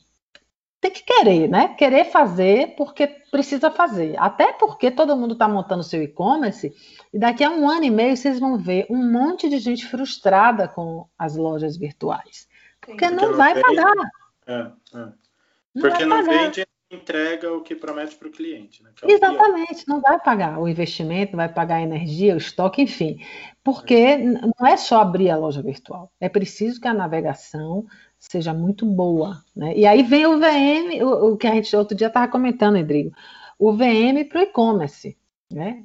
tem 0.80 0.90
que 0.90 1.02
querer, 1.02 1.48
né? 1.48 1.68
Querer 1.68 2.06
fazer 2.06 2.74
porque 2.76 3.06
precisa 3.30 3.70
fazer. 3.70 4.14
Até 4.18 4.52
porque 4.52 4.90
todo 4.90 5.16
mundo 5.16 5.32
está 5.32 5.48
montando 5.48 5.82
seu 5.82 6.02
e-commerce 6.02 6.74
e 7.12 7.18
daqui 7.18 7.42
a 7.42 7.50
um 7.50 7.68
ano 7.68 7.84
e 7.84 7.90
meio 7.90 8.16
vocês 8.16 8.38
vão 8.38 8.58
ver 8.58 8.86
um 8.90 9.10
monte 9.10 9.48
de 9.48 9.58
gente 9.58 9.86
frustrada 9.86 10.68
com 10.68 11.06
as 11.18 11.36
lojas 11.36 11.76
virtuais. 11.76 12.48
Porque, 12.80 12.92
porque 12.92 13.10
não, 13.10 13.30
não, 13.30 13.36
vai 13.36 13.54
vende. 13.54 13.66
pagar. 13.66 13.94
É, 14.46 14.70
é. 14.94 15.08
Porque 15.80 16.04
não, 16.04 16.22
não 16.22 16.24
vende 16.24 16.65
entrega 16.90 17.52
o 17.52 17.62
que 17.62 17.74
promete 17.74 18.16
para 18.16 18.28
o 18.28 18.30
cliente. 18.30 18.82
Né? 18.82 18.90
É 19.02 19.12
Exatamente, 19.12 19.88
não 19.88 20.00
vai 20.00 20.18
pagar 20.20 20.58
o 20.58 20.68
investimento, 20.68 21.32
não 21.32 21.38
vai 21.38 21.52
pagar 21.52 21.76
a 21.76 21.82
energia, 21.82 22.34
o 22.34 22.38
estoque, 22.38 22.82
enfim. 22.82 23.18
Porque 23.62 23.94
é. 23.94 24.18
não 24.18 24.66
é 24.66 24.76
só 24.76 25.00
abrir 25.00 25.30
a 25.30 25.36
loja 25.36 25.62
virtual, 25.62 26.12
é 26.20 26.28
preciso 26.28 26.80
que 26.80 26.88
a 26.88 26.94
navegação 26.94 27.84
seja 28.18 28.54
muito 28.54 28.86
boa. 28.86 29.42
Né? 29.54 29.76
E 29.76 29.86
aí 29.86 30.02
vem 30.02 30.26
o 30.26 30.38
VM, 30.38 31.02
o, 31.02 31.32
o 31.32 31.36
que 31.36 31.46
a 31.46 31.54
gente 31.54 31.74
outro 31.76 31.96
dia 31.96 32.06
estava 32.06 32.30
comentando, 32.30 32.76
Rodrigo, 32.76 33.12
o 33.58 33.72
VM 33.72 34.24
para 34.28 34.40
o 34.40 34.42
e-commerce. 34.42 35.16
Né? 35.48 35.84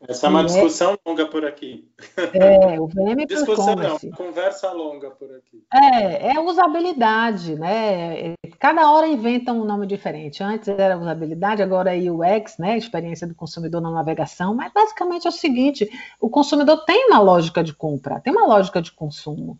Essa 0.00 0.26
é 0.26 0.30
uma 0.30 0.44
discussão 0.44 0.94
é, 0.94 0.98
longa 1.08 1.26
por 1.26 1.44
aqui. 1.44 1.88
É, 2.34 2.80
o 2.80 2.88
VM 2.88 3.24
Discussão 3.24 3.76
não, 3.76 3.98
conversa 4.16 4.72
longa 4.72 5.10
por 5.10 5.30
aqui. 5.32 5.64
É, 5.72 6.32
é 6.34 6.40
usabilidade, 6.40 7.54
né? 7.54 8.32
É 8.32 8.34
cada 8.60 8.90
hora 8.90 9.08
inventam 9.08 9.60
um 9.60 9.64
nome 9.64 9.86
diferente. 9.86 10.42
Antes 10.42 10.68
era 10.68 10.98
usabilidade, 10.98 11.62
agora 11.62 11.96
é 11.96 12.10
UX, 12.10 12.58
né? 12.58 12.76
Experiência 12.76 13.26
do 13.26 13.34
consumidor 13.34 13.80
na 13.80 13.90
navegação. 13.90 14.54
Mas 14.54 14.72
basicamente 14.72 15.26
é 15.26 15.30
o 15.30 15.32
seguinte: 15.32 15.88
o 16.20 16.28
consumidor 16.28 16.84
tem 16.84 17.06
uma 17.06 17.20
lógica 17.20 17.64
de 17.64 17.74
compra, 17.74 18.20
tem 18.20 18.32
uma 18.32 18.46
lógica 18.46 18.82
de 18.82 18.92
consumo. 18.92 19.58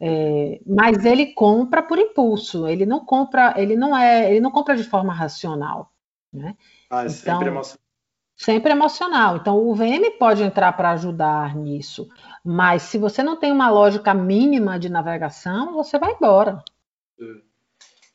É, 0.00 0.58
mas 0.66 1.04
ele 1.04 1.34
compra 1.34 1.82
por 1.82 1.98
impulso, 1.98 2.66
ele 2.66 2.86
não 2.86 3.04
compra, 3.04 3.54
ele 3.58 3.76
não 3.76 3.94
é, 3.94 4.30
ele 4.30 4.40
não 4.40 4.50
compra 4.50 4.74
de 4.74 4.84
forma 4.84 5.12
racional. 5.12 5.92
Né? 6.32 6.56
Ah, 6.88 7.02
é 7.02 7.06
então, 7.06 7.10
sempre 7.10 7.48
emocional. 7.48 7.89
Sempre 8.40 8.72
emocional. 8.72 9.36
Então 9.36 9.68
o 9.68 9.74
VM 9.74 10.12
pode 10.18 10.42
entrar 10.42 10.72
para 10.72 10.92
ajudar 10.92 11.54
nisso. 11.54 12.08
Mas 12.42 12.84
se 12.84 12.96
você 12.96 13.22
não 13.22 13.36
tem 13.36 13.52
uma 13.52 13.68
lógica 13.68 14.14
mínima 14.14 14.78
de 14.78 14.88
navegação, 14.88 15.74
você 15.74 15.98
vai 15.98 16.14
embora. 16.14 16.64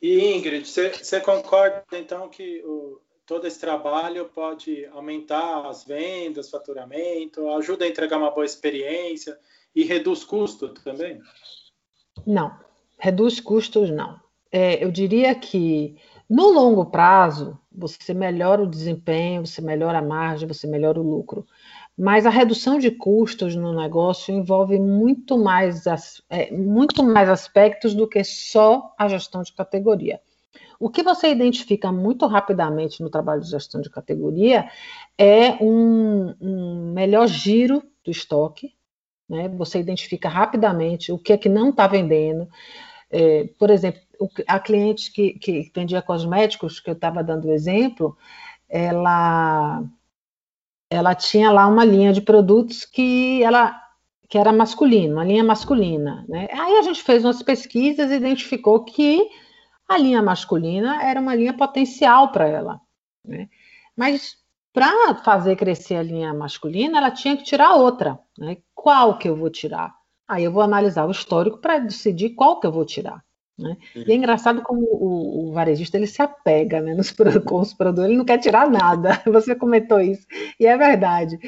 E 0.01 0.33
Ingrid, 0.35 0.67
você 0.67 1.21
concorda 1.21 1.83
então 1.91 2.27
que 2.27 2.63
o, 2.65 2.99
todo 3.23 3.45
esse 3.45 3.59
trabalho 3.59 4.25
pode 4.33 4.87
aumentar 4.87 5.67
as 5.67 5.83
vendas, 5.85 6.49
faturamento, 6.49 7.47
ajuda 7.49 7.85
a 7.85 7.87
entregar 7.87 8.17
uma 8.17 8.31
boa 8.31 8.45
experiência 8.45 9.37
e 9.75 9.83
reduz 9.83 10.23
custo 10.23 10.69
também? 10.69 11.21
Não, 12.25 12.51
reduz 12.97 13.39
custos 13.39 13.91
não. 13.91 14.19
É, 14.51 14.83
eu 14.83 14.91
diria 14.91 15.35
que 15.35 15.95
no 16.29 16.49
longo 16.49 16.85
prazo 16.85 17.57
você 17.71 18.13
melhora 18.13 18.63
o 18.63 18.69
desempenho, 18.69 19.45
você 19.45 19.61
melhora 19.61 19.99
a 19.99 20.01
margem, 20.01 20.47
você 20.47 20.65
melhora 20.65 20.99
o 20.99 21.03
lucro. 21.03 21.45
Mas 21.97 22.25
a 22.25 22.29
redução 22.29 22.77
de 22.77 22.91
custos 22.91 23.55
no 23.55 23.73
negócio 23.73 24.33
envolve 24.33 24.77
muito 24.79 25.37
mais, 25.37 25.85
é, 26.29 26.51
muito 26.51 27.03
mais 27.03 27.29
aspectos 27.29 27.93
do 27.93 28.07
que 28.07 28.23
só 28.23 28.93
a 28.97 29.07
gestão 29.07 29.41
de 29.41 29.53
categoria. 29.53 30.19
O 30.79 30.89
que 30.89 31.03
você 31.03 31.31
identifica 31.31 31.91
muito 31.91 32.25
rapidamente 32.27 33.01
no 33.01 33.09
trabalho 33.09 33.41
de 33.41 33.49
gestão 33.49 33.79
de 33.79 33.89
categoria 33.89 34.69
é 35.17 35.51
um, 35.63 36.35
um 36.41 36.93
melhor 36.93 37.27
giro 37.27 37.81
do 38.03 38.11
estoque, 38.11 38.73
né? 39.29 39.47
Você 39.49 39.79
identifica 39.79 40.27
rapidamente 40.27 41.11
o 41.11 41.17
que 41.17 41.31
é 41.31 41.37
que 41.37 41.47
não 41.47 41.69
está 41.69 41.87
vendendo. 41.87 42.47
É, 43.09 43.45
por 43.57 43.69
exemplo, 43.69 44.01
a 44.47 44.59
cliente 44.59 45.11
que, 45.11 45.33
que 45.33 45.71
vendia 45.73 46.01
cosméticos, 46.01 46.79
que 46.79 46.89
eu 46.89 46.93
estava 46.93 47.23
dando 47.23 47.47
o 47.47 47.51
exemplo, 47.51 48.17
ela, 48.69 49.83
ela 50.89 51.15
tinha 51.15 51.51
lá 51.51 51.67
uma 51.67 51.85
linha 51.85 52.11
de 52.13 52.21
produtos 52.21 52.85
que 52.85 53.43
ela 53.43 53.81
que 54.27 54.37
era 54.37 54.51
masculina, 54.51 55.13
uma 55.13 55.23
linha 55.23 55.43
masculina. 55.43 56.25
Né? 56.27 56.47
Aí 56.51 56.77
a 56.77 56.81
gente 56.81 57.03
fez 57.03 57.23
umas 57.23 57.43
pesquisas 57.43 58.09
e 58.11 58.15
identificou 58.15 58.83
que 58.83 59.29
a 59.87 59.97
linha 59.97 60.21
masculina 60.21 61.03
era 61.03 61.19
uma 61.19 61.35
linha 61.35 61.53
potencial 61.53 62.31
para 62.31 62.47
ela. 62.47 62.81
Né? 63.23 63.47
Mas 63.95 64.37
para 64.73 65.15
fazer 65.23 65.55
crescer 65.55 65.95
a 65.95 66.03
linha 66.03 66.33
masculina, 66.33 66.97
ela 66.97 67.11
tinha 67.11 67.37
que 67.37 67.43
tirar 67.43 67.75
outra. 67.75 68.19
Né? 68.37 68.57
Qual 68.73 69.17
que 69.17 69.29
eu 69.29 69.35
vou 69.35 69.49
tirar? 69.49 69.95
Aí 70.27 70.43
eu 70.43 70.51
vou 70.51 70.63
analisar 70.63 71.05
o 71.05 71.11
histórico 71.11 71.59
para 71.59 71.79
decidir 71.79 72.31
qual 72.31 72.59
que 72.59 72.65
eu 72.65 72.71
vou 72.71 72.83
tirar. 72.83 73.23
Né? 73.57 73.77
E 73.95 74.11
é 74.11 74.15
engraçado 74.15 74.61
como 74.61 74.81
o, 74.81 75.49
o, 75.49 75.53
varejista 75.53 75.95
ele 75.95 76.07
se 76.07 76.21
apega 76.21 76.81
né, 76.81 76.93
nos, 76.93 77.11
com 77.45 77.61
os 77.61 77.73
produtos, 77.73 78.05
ele 78.05 78.17
não 78.17 78.25
quer 78.25 78.37
tirar 78.37 78.69
nada. 78.69 79.21
Você 79.25 79.55
comentou 79.55 80.01
isso, 80.01 80.27
e 80.59 80.65
é 80.65 80.77
verdade. 80.77 81.39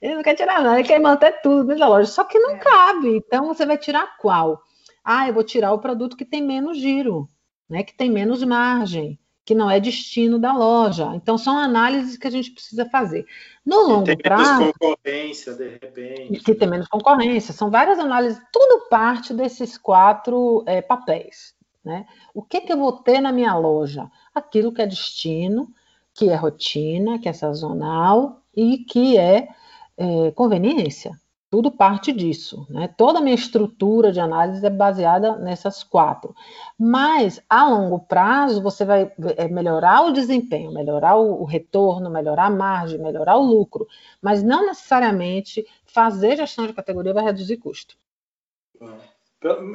Ele 0.00 0.16
não 0.16 0.22
quer 0.22 0.34
tirar 0.34 0.62
nada, 0.62 0.78
ele 0.78 0.86
quer 0.86 1.00
manter 1.00 1.40
tudo 1.40 1.64
dentro 1.64 1.80
da 1.80 1.88
loja, 1.88 2.10
só 2.10 2.24
que 2.24 2.38
não 2.38 2.56
é. 2.56 2.58
cabe. 2.58 3.16
Então 3.16 3.46
você 3.46 3.64
vai 3.64 3.78
tirar 3.78 4.16
qual? 4.18 4.62
Ah, 5.02 5.26
eu 5.26 5.34
vou 5.34 5.42
tirar 5.42 5.72
o 5.72 5.78
produto 5.78 6.16
que 6.16 6.24
tem 6.24 6.42
menos 6.42 6.78
giro, 6.78 7.28
né, 7.68 7.82
que 7.82 7.96
tem 7.96 8.10
menos 8.10 8.44
margem 8.44 9.18
que 9.44 9.54
não 9.54 9.70
é 9.70 9.78
destino 9.78 10.38
da 10.38 10.56
loja. 10.56 11.12
Então, 11.14 11.36
são 11.36 11.58
análises 11.58 12.16
que 12.16 12.26
a 12.26 12.30
gente 12.30 12.50
precisa 12.50 12.86
fazer. 12.86 13.26
No 13.64 13.82
longo 13.82 14.04
tem 14.04 14.16
prazo. 14.16 14.60
Menos 14.60 14.76
concorrência, 14.78 15.52
de 15.52 15.68
repente. 15.68 16.40
Que 16.40 16.54
tem 16.54 16.68
menos 16.68 16.88
concorrência. 16.88 17.52
São 17.52 17.70
várias 17.70 17.98
análises, 17.98 18.40
tudo 18.50 18.88
parte 18.88 19.34
desses 19.34 19.76
quatro 19.76 20.64
é, 20.66 20.80
papéis. 20.80 21.53
Né? 21.84 22.06
O 22.32 22.42
que, 22.42 22.62
que 22.62 22.72
eu 22.72 22.78
vou 22.78 22.92
ter 22.92 23.20
na 23.20 23.30
minha 23.30 23.54
loja? 23.56 24.10
Aquilo 24.34 24.72
que 24.72 24.80
é 24.80 24.86
destino, 24.86 25.68
que 26.14 26.30
é 26.30 26.34
rotina, 26.34 27.18
que 27.18 27.28
é 27.28 27.32
sazonal 27.32 28.40
e 28.56 28.78
que 28.78 29.18
é, 29.18 29.48
é 29.96 30.30
conveniência. 30.30 31.18
Tudo 31.50 31.70
parte 31.70 32.12
disso. 32.12 32.66
Né? 32.68 32.88
Toda 32.96 33.18
a 33.18 33.22
minha 33.22 33.34
estrutura 33.34 34.10
de 34.10 34.18
análise 34.18 34.64
é 34.64 34.70
baseada 34.70 35.36
nessas 35.36 35.84
quatro. 35.84 36.34
Mas, 36.76 37.40
a 37.48 37.68
longo 37.68 38.00
prazo, 38.00 38.60
você 38.60 38.84
vai 38.84 39.12
é, 39.36 39.46
melhorar 39.46 40.04
o 40.04 40.12
desempenho, 40.12 40.72
melhorar 40.72 41.16
o 41.16 41.44
retorno, 41.44 42.10
melhorar 42.10 42.46
a 42.46 42.50
margem, 42.50 42.98
melhorar 42.98 43.36
o 43.36 43.44
lucro. 43.44 43.86
Mas 44.20 44.42
não 44.42 44.66
necessariamente 44.66 45.64
fazer 45.84 46.36
gestão 46.38 46.66
de 46.66 46.72
categoria 46.72 47.14
vai 47.14 47.22
reduzir 47.22 47.58
custo. 47.58 47.96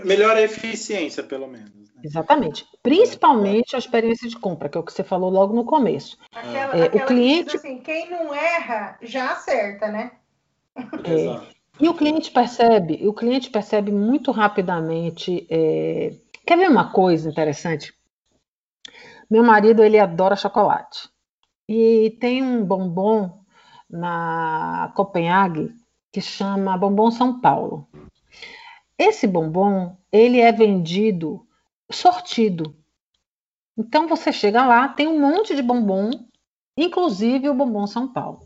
Melhora 0.03 0.39
a 0.39 0.43
eficiência, 0.43 1.21
pelo 1.21 1.47
menos. 1.47 1.69
Né? 1.69 2.01
Exatamente. 2.03 2.65
Principalmente 2.81 3.75
a 3.75 3.79
experiência 3.79 4.27
de 4.27 4.37
compra, 4.37 4.67
que 4.67 4.77
é 4.77 4.81
o 4.81 4.83
que 4.83 4.91
você 4.91 5.03
falou 5.03 5.29
logo 5.29 5.53
no 5.53 5.63
começo. 5.63 6.17
Aquela, 6.31 6.77
é, 6.77 6.83
aquela 6.85 7.03
o 7.03 7.07
cliente. 7.07 7.55
Assim, 7.55 7.79
quem 7.79 8.09
não 8.09 8.33
erra 8.33 8.97
já 9.01 9.31
acerta, 9.31 9.87
né? 9.87 10.11
É, 11.03 11.59
e 11.79 11.87
o 11.87 11.93
cliente 11.93 12.29
percebe, 12.31 13.07
o 13.07 13.13
cliente 13.13 13.49
percebe 13.49 13.91
muito 13.91 14.31
rapidamente. 14.31 15.47
É... 15.49 16.13
Quer 16.45 16.57
ver 16.57 16.69
uma 16.69 16.91
coisa 16.91 17.29
interessante? 17.29 17.93
Meu 19.29 19.43
marido 19.43 19.83
ele 19.83 19.99
adora 19.99 20.35
chocolate 20.35 21.09
e 21.67 22.17
tem 22.19 22.43
um 22.43 22.65
bombom 22.65 23.43
na 23.89 24.91
Copenhague 24.95 25.73
que 26.11 26.19
chama 26.19 26.77
bombom 26.77 27.11
São 27.11 27.39
Paulo. 27.39 27.87
Esse 28.99 29.25
bombom 29.25 29.95
ele 30.11 30.41
é 30.41 30.51
vendido 30.51 31.47
sortido. 31.89 32.75
Então 33.77 34.09
você 34.09 34.33
chega 34.33 34.65
lá, 34.65 34.89
tem 34.89 35.07
um 35.07 35.21
monte 35.21 35.55
de 35.55 35.61
bombom, 35.61 36.11
inclusive 36.77 37.47
o 37.47 37.53
bombom 37.53 37.87
São 37.87 38.11
Paulo. 38.11 38.41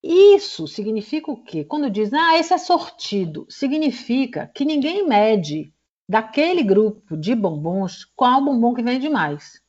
Isso 0.00 0.68
significa 0.68 1.32
o 1.32 1.42
quê? 1.42 1.64
Quando 1.64 1.90
diz, 1.90 2.12
ah, 2.12 2.38
esse 2.38 2.54
é 2.54 2.58
sortido, 2.58 3.44
significa 3.50 4.46
que 4.54 4.64
ninguém 4.64 5.04
mede 5.04 5.74
daquele 6.08 6.62
grupo 6.62 7.16
de 7.16 7.34
bombons 7.34 8.04
qual 8.14 8.44
bombom 8.44 8.72
que 8.74 8.82
vende 8.84 9.08
mais. 9.08 9.60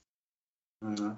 Uhum. 0.83 1.17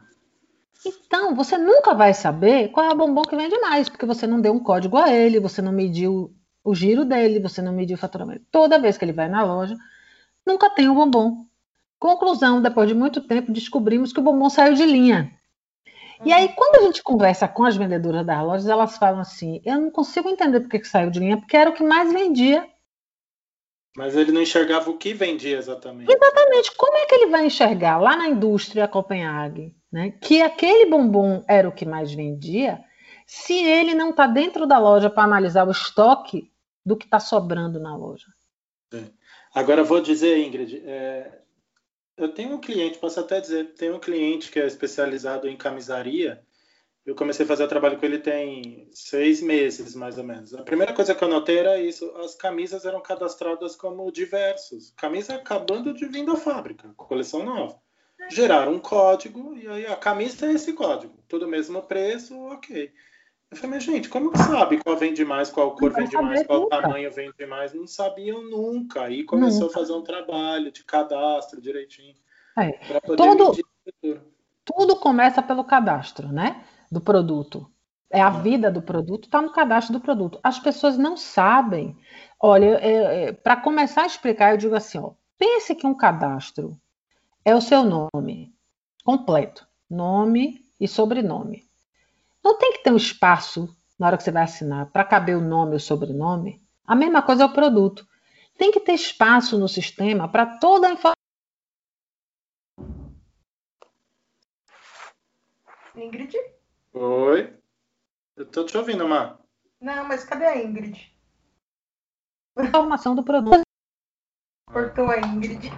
Então, 0.85 1.35
você 1.35 1.57
nunca 1.57 1.93
vai 1.93 2.13
saber 2.13 2.69
qual 2.69 2.85
é 2.85 2.93
o 2.93 2.97
bombom 2.97 3.23
que 3.23 3.35
vende 3.35 3.59
mais, 3.59 3.89
porque 3.89 4.05
você 4.05 4.25
não 4.25 4.39
deu 4.39 4.53
um 4.53 4.63
código 4.63 4.95
a 4.95 5.11
ele, 5.13 5.41
você 5.41 5.61
não 5.61 5.73
mediu 5.73 6.33
o 6.63 6.75
giro 6.75 7.05
dele, 7.05 7.39
você 7.39 7.61
não 7.61 7.73
mediu 7.73 7.95
o 7.95 7.99
faturamento. 7.99 8.45
Toda 8.51 8.79
vez 8.79 8.97
que 8.97 9.05
ele 9.05 9.13
vai 9.13 9.27
na 9.27 9.43
loja, 9.43 9.75
nunca 10.45 10.69
tem 10.69 10.89
o 10.89 10.95
bombom. 10.95 11.45
Conclusão, 11.99 12.61
depois 12.61 12.87
de 12.87 12.95
muito 12.95 13.21
tempo, 13.21 13.51
descobrimos 13.51 14.13
que 14.13 14.19
o 14.19 14.23
bombom 14.23 14.49
saiu 14.49 14.73
de 14.73 14.85
linha. 14.85 15.31
E 16.25 16.33
aí, 16.33 16.49
quando 16.49 16.81
a 16.81 16.85
gente 16.85 17.01
conversa 17.01 17.47
com 17.47 17.63
as 17.63 17.77
vendedoras 17.77 18.25
das 18.25 18.43
lojas, 18.43 18.67
elas 18.67 18.97
falam 18.97 19.21
assim: 19.21 19.61
eu 19.65 19.79
não 19.79 19.89
consigo 19.91 20.29
entender 20.29 20.59
por 20.59 20.69
que 20.69 20.83
saiu 20.83 21.09
de 21.09 21.19
linha, 21.19 21.37
porque 21.37 21.55
era 21.55 21.69
o 21.69 21.73
que 21.73 21.83
mais 21.83 22.11
vendia. 22.11 22.67
Mas 23.95 24.15
ele 24.15 24.31
não 24.31 24.41
enxergava 24.41 24.89
o 24.89 24.97
que 24.97 25.13
vendia 25.13 25.57
exatamente. 25.57 26.11
Exatamente. 26.11 26.75
Como 26.75 26.97
é 26.97 27.05
que 27.05 27.15
ele 27.15 27.27
vai 27.27 27.45
enxergar 27.45 27.97
lá 27.97 28.15
na 28.15 28.27
indústria 28.27 28.87
Copenhague 28.87 29.75
né, 29.91 30.11
que 30.21 30.41
aquele 30.41 30.89
bombom 30.89 31.43
era 31.47 31.67
o 31.67 31.71
que 31.71 31.85
mais 31.85 32.13
vendia, 32.13 32.83
se 33.31 33.53
ele 33.53 33.93
não 33.93 34.09
está 34.09 34.25
dentro 34.25 34.65
da 34.65 34.79
loja 34.79 35.07
para 35.07 35.21
analisar 35.21 35.67
o 35.67 35.71
estoque 35.71 36.51
do 36.83 36.97
que 36.97 37.05
está 37.05 37.19
sobrando 37.19 37.79
na 37.79 37.95
loja? 37.95 38.25
Agora, 39.53 39.83
vou 39.83 40.01
dizer, 40.01 40.39
Ingrid, 40.39 40.81
é, 40.83 41.39
eu 42.17 42.33
tenho 42.33 42.55
um 42.55 42.59
cliente, 42.59 42.97
posso 42.97 43.19
até 43.19 43.39
dizer, 43.39 43.75
tem 43.75 43.91
um 43.91 43.99
cliente 43.99 44.49
que 44.49 44.59
é 44.59 44.65
especializado 44.65 45.47
em 45.47 45.55
camisaria. 45.55 46.41
Eu 47.05 47.13
comecei 47.13 47.45
a 47.45 47.47
fazer 47.47 47.67
trabalho 47.67 47.99
com 47.99 48.05
ele 48.07 48.17
tem 48.17 48.89
seis 48.91 49.43
meses, 49.43 49.93
mais 49.93 50.17
ou 50.17 50.23
menos. 50.23 50.55
A 50.55 50.63
primeira 50.63 50.91
coisa 50.91 51.13
que 51.13 51.23
eu 51.23 51.29
notei 51.29 51.59
era 51.59 51.79
isso: 51.79 52.09
as 52.17 52.33
camisas 52.33 52.83
eram 52.83 52.99
cadastradas 52.99 53.75
como 53.75 54.11
diversos. 54.11 54.91
Camisa 54.97 55.35
acabando 55.35 55.93
de 55.93 56.07
vir 56.07 56.25
da 56.25 56.35
fábrica, 56.35 56.91
coleção 56.97 57.45
nova. 57.45 57.79
Geraram 58.31 58.73
um 58.73 58.79
código 58.79 59.55
e 59.55 59.67
aí 59.67 59.85
a 59.85 59.95
camisa 59.95 60.47
é 60.47 60.53
esse 60.53 60.73
código. 60.73 61.13
Tudo 61.27 61.47
mesmo 61.47 61.83
preço, 61.83 62.35
ok. 62.47 62.91
Eu 63.51 63.57
falei, 63.57 63.75
mas 63.75 63.83
gente, 63.83 64.09
como 64.09 64.31
que 64.31 64.37
sabe 64.37 64.79
qual 64.83 64.95
vende 64.95 65.25
mais, 65.25 65.49
qual 65.49 65.75
cor 65.75 65.91
vende 65.91 66.15
mais, 66.15 66.45
qual 66.45 66.61
nunca. 66.61 66.81
tamanho 66.81 67.11
vende 67.11 67.45
mais? 67.47 67.73
Não 67.73 67.87
sabiam 67.87 68.43
nunca. 68.43 69.03
Aí 69.03 69.23
começou 69.23 69.61
nunca. 69.61 69.73
a 69.73 69.79
fazer 69.79 69.93
um 69.93 70.03
trabalho 70.03 70.71
de 70.71 70.83
cadastro 70.83 71.59
direitinho. 71.59 72.15
É. 72.57 72.71
Todo, 73.17 73.57
tudo 74.63 74.95
começa 74.97 75.41
pelo 75.41 75.63
cadastro, 75.63 76.27
né? 76.31 76.63
Do 76.91 77.01
produto. 77.01 77.71
É 78.11 78.21
a 78.21 78.29
vida 78.29 78.71
do 78.71 78.81
produto, 78.81 79.25
está 79.25 79.41
no 79.41 79.51
cadastro 79.51 79.93
do 79.93 79.99
produto. 79.99 80.39
As 80.43 80.59
pessoas 80.59 80.97
não 80.97 81.15
sabem. 81.15 81.97
Olha, 82.39 82.79
é, 82.81 83.23
é, 83.23 83.31
para 83.31 83.55
começar 83.55 84.03
a 84.03 84.07
explicar, 84.07 84.51
eu 84.51 84.57
digo 84.57 84.75
assim: 84.75 84.99
ó, 84.99 85.11
pense 85.37 85.73
que 85.73 85.87
um 85.87 85.95
cadastro 85.95 86.79
é 87.43 87.55
o 87.55 87.61
seu 87.61 87.83
nome 87.83 88.53
completo, 89.03 89.67
nome 89.89 90.61
e 90.79 90.87
sobrenome. 90.87 91.68
Não 92.43 92.57
tem 92.57 92.73
que 92.73 92.83
ter 92.83 92.91
um 92.91 92.97
espaço 92.97 93.75
na 93.97 94.07
hora 94.07 94.17
que 94.17 94.23
você 94.23 94.31
vai 94.31 94.43
assinar 94.43 94.89
para 94.91 95.03
caber 95.03 95.37
o 95.37 95.41
nome 95.41 95.73
e 95.73 95.75
o 95.77 95.79
sobrenome. 95.79 96.65
A 96.85 96.95
mesma 96.95 97.21
coisa 97.21 97.43
é 97.43 97.45
o 97.45 97.53
produto. 97.53 98.07
Tem 98.57 98.71
que 98.71 98.79
ter 98.79 98.93
espaço 98.93 99.57
no 99.57 99.67
sistema 99.67 100.27
para 100.27 100.57
toda 100.57 100.87
a 100.87 100.91
informação. 100.91 101.13
Ingrid? 105.95 106.33
Oi. 106.93 107.53
Eu 108.35 108.45
tô 108.45 108.63
te 108.63 108.77
ouvindo, 108.77 109.07
Má. 109.07 109.37
Não, 109.81 110.05
mas 110.05 110.23
cadê 110.23 110.45
a 110.45 110.63
Ingrid? 110.63 111.13
Informação 112.57 113.15
do 113.15 113.23
produto. 113.23 113.61
Cortou 114.71 115.09
a 115.09 115.19
Ingrid. 115.19 115.71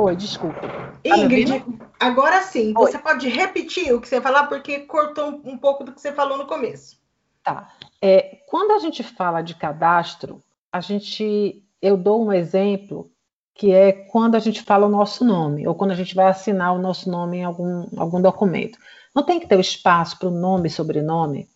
Oi, 0.00 0.16
desculpa. 0.16 0.60
Tá 0.60 1.18
Ingrid, 1.18 1.62
agora 1.98 2.40
sim, 2.40 2.72
Oi. 2.74 2.90
você 2.90 2.98
pode 2.98 3.28
repetir 3.28 3.92
o 3.92 4.00
que 4.00 4.08
você 4.08 4.18
falar, 4.18 4.46
porque 4.46 4.80
cortou 4.80 5.42
um 5.44 5.58
pouco 5.58 5.84
do 5.84 5.92
que 5.92 6.00
você 6.00 6.10
falou 6.10 6.38
no 6.38 6.46
começo. 6.46 6.98
Tá. 7.42 7.70
É, 8.00 8.38
quando 8.46 8.72
a 8.72 8.78
gente 8.78 9.02
fala 9.02 9.42
de 9.42 9.54
cadastro, 9.54 10.42
a 10.72 10.80
gente, 10.80 11.62
eu 11.82 11.98
dou 11.98 12.24
um 12.24 12.32
exemplo 12.32 13.10
que 13.54 13.72
é 13.72 13.92
quando 13.92 14.36
a 14.36 14.38
gente 14.38 14.62
fala 14.62 14.86
o 14.86 14.90
nosso 14.90 15.22
nome, 15.22 15.68
ou 15.68 15.74
quando 15.74 15.90
a 15.90 15.96
gente 15.96 16.14
vai 16.14 16.28
assinar 16.28 16.74
o 16.74 16.78
nosso 16.78 17.10
nome 17.10 17.36
em 17.38 17.44
algum, 17.44 17.86
algum 18.00 18.22
documento. 18.22 18.78
Não 19.14 19.22
tem 19.22 19.38
que 19.38 19.46
ter 19.46 19.56
o 19.56 19.60
espaço 19.60 20.18
para 20.18 20.28
o 20.28 20.30
nome 20.30 20.68
e 20.68 20.70
sobrenome? 20.70 21.46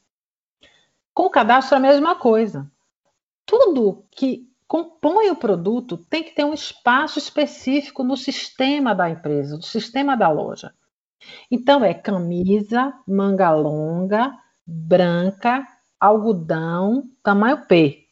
Com 1.15 1.25
o 1.25 1.31
cadastro 1.31 1.77
é 1.77 1.79
a 1.79 1.81
mesma 1.81 2.17
coisa. 2.17 2.71
Tudo 3.47 4.05
que 4.11 4.54
compõe 4.67 5.31
o 5.31 5.37
produto 5.37 5.97
tem 5.97 6.23
que 6.23 6.35
ter 6.35 6.45
um 6.45 6.55
espaço 6.55 7.19
específico 7.19 8.03
no 8.03 8.17
sistema 8.17 8.95
da 8.95 9.09
empresa, 9.09 9.57
no 9.57 9.63
sistema 9.63 10.17
da 10.17 10.29
loja. 10.29 10.73
Então 11.51 11.85
é 11.85 11.95
camisa, 11.95 12.93
manga 13.07 13.51
longa, 13.51 14.33
branca, 14.67 15.67
algodão, 15.99 17.09
tamanho 17.23 17.67
P. 17.67 18.05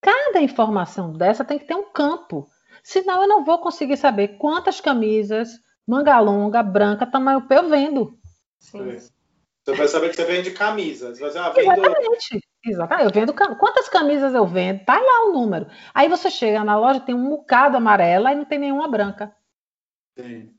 Cada 0.00 0.40
informação 0.40 1.12
dessa 1.12 1.44
tem 1.44 1.58
que 1.58 1.66
ter 1.66 1.74
um 1.74 1.90
campo. 1.90 2.48
Senão 2.82 3.22
eu 3.22 3.28
não 3.28 3.44
vou 3.44 3.58
conseguir 3.58 3.96
saber 3.96 4.38
quantas 4.38 4.80
camisas, 4.80 5.50
manga 5.86 6.18
longa, 6.20 6.62
branca, 6.62 7.06
tamanho 7.06 7.46
P 7.46 7.56
eu 7.56 7.68
vendo. 7.68 8.18
Sim. 8.58 8.96
Você 9.64 9.74
vai 9.74 9.88
saber 9.88 10.10
que 10.10 10.16
você 10.16 10.24
vende 10.24 10.50
camisas. 10.52 11.18
Você, 11.18 11.38
ah, 11.38 11.50
vendo... 11.50 11.82
Exatamente. 12.64 13.06
Eu 13.06 13.12
vendo 13.12 13.34
quantas 13.56 13.88
camisas 13.88 14.34
eu 14.34 14.46
vendo, 14.46 14.84
tá 14.84 14.98
lá 15.00 15.28
o 15.28 15.32
número. 15.32 15.66
Aí 15.94 16.08
você 16.08 16.30
chega 16.30 16.64
na 16.64 16.76
loja, 16.78 17.00
tem 17.00 17.14
um 17.14 17.28
bocado 17.28 17.76
amarela 17.76 18.32
e 18.32 18.36
não 18.36 18.44
tem 18.44 18.58
nenhuma 18.58 18.88
branca. 18.88 19.34
Sim. 20.18 20.54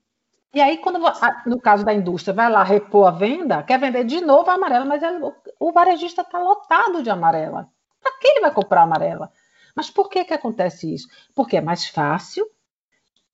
E 0.54 0.62
aí, 0.62 0.78
quando 0.80 1.00
no 1.46 1.62
caso 1.62 1.86
da 1.86 1.94
indústria, 1.94 2.34
vai 2.34 2.50
lá 2.50 2.64
repor 2.64 3.08
a 3.08 3.12
venda, 3.12 3.64
quer 3.64 3.80
vender 3.80 4.04
de 4.06 4.22
novo 4.22 4.50
a 4.50 4.56
amarela, 4.56 4.86
mas 4.86 5.04
ele, 5.04 5.20
o 5.60 5.72
varejista 5.72 6.22
está 6.24 6.40
lotado 6.40 7.04
de 7.04 7.10
amarela. 7.10 7.70
Para 8.02 8.18
que 8.20 8.28
ele 8.28 8.42
vai 8.42 8.54
comprar 8.54 8.84
amarela? 8.84 9.32
Mas 9.76 9.90
por 9.92 10.10
que, 10.10 10.26
que 10.26 10.34
acontece 10.34 10.94
isso? 10.94 11.08
Porque 11.36 11.58
é 11.58 11.62
mais 11.62 11.88
fácil 11.88 12.48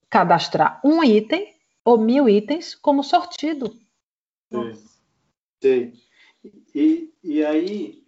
cadastrar 0.09 0.81
um 0.83 1.03
item 1.03 1.53
ou 1.83 1.97
mil 1.97 2.27
itens 2.27 2.75
como 2.75 3.03
sortido. 3.03 3.73
Sim. 4.51 4.73
Sim. 5.61 5.93
E, 6.75 7.13
e 7.23 7.45
aí, 7.45 8.03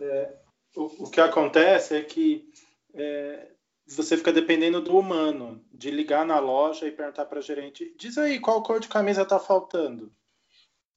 é, 0.00 0.34
o, 0.76 1.04
o, 1.04 1.10
que 1.10 1.20
acontece 1.20 1.96
é 1.96 2.02
que 2.02 2.48
é, 2.94 3.48
você 3.86 4.16
fica 4.16 4.32
dependendo 4.32 4.80
do 4.80 4.96
humano, 4.96 5.64
de 5.72 5.90
ligar 5.90 6.24
na 6.24 6.38
loja 6.38 6.86
e 6.86 6.92
perguntar 6.92 7.26
para 7.26 7.38
a 7.38 7.42
gerente: 7.42 7.94
diz 7.98 8.18
aí 8.18 8.40
qual 8.40 8.62
cor 8.62 8.80
de 8.80 8.88
camisa 8.88 9.22
está 9.22 9.38
faltando 9.38 10.12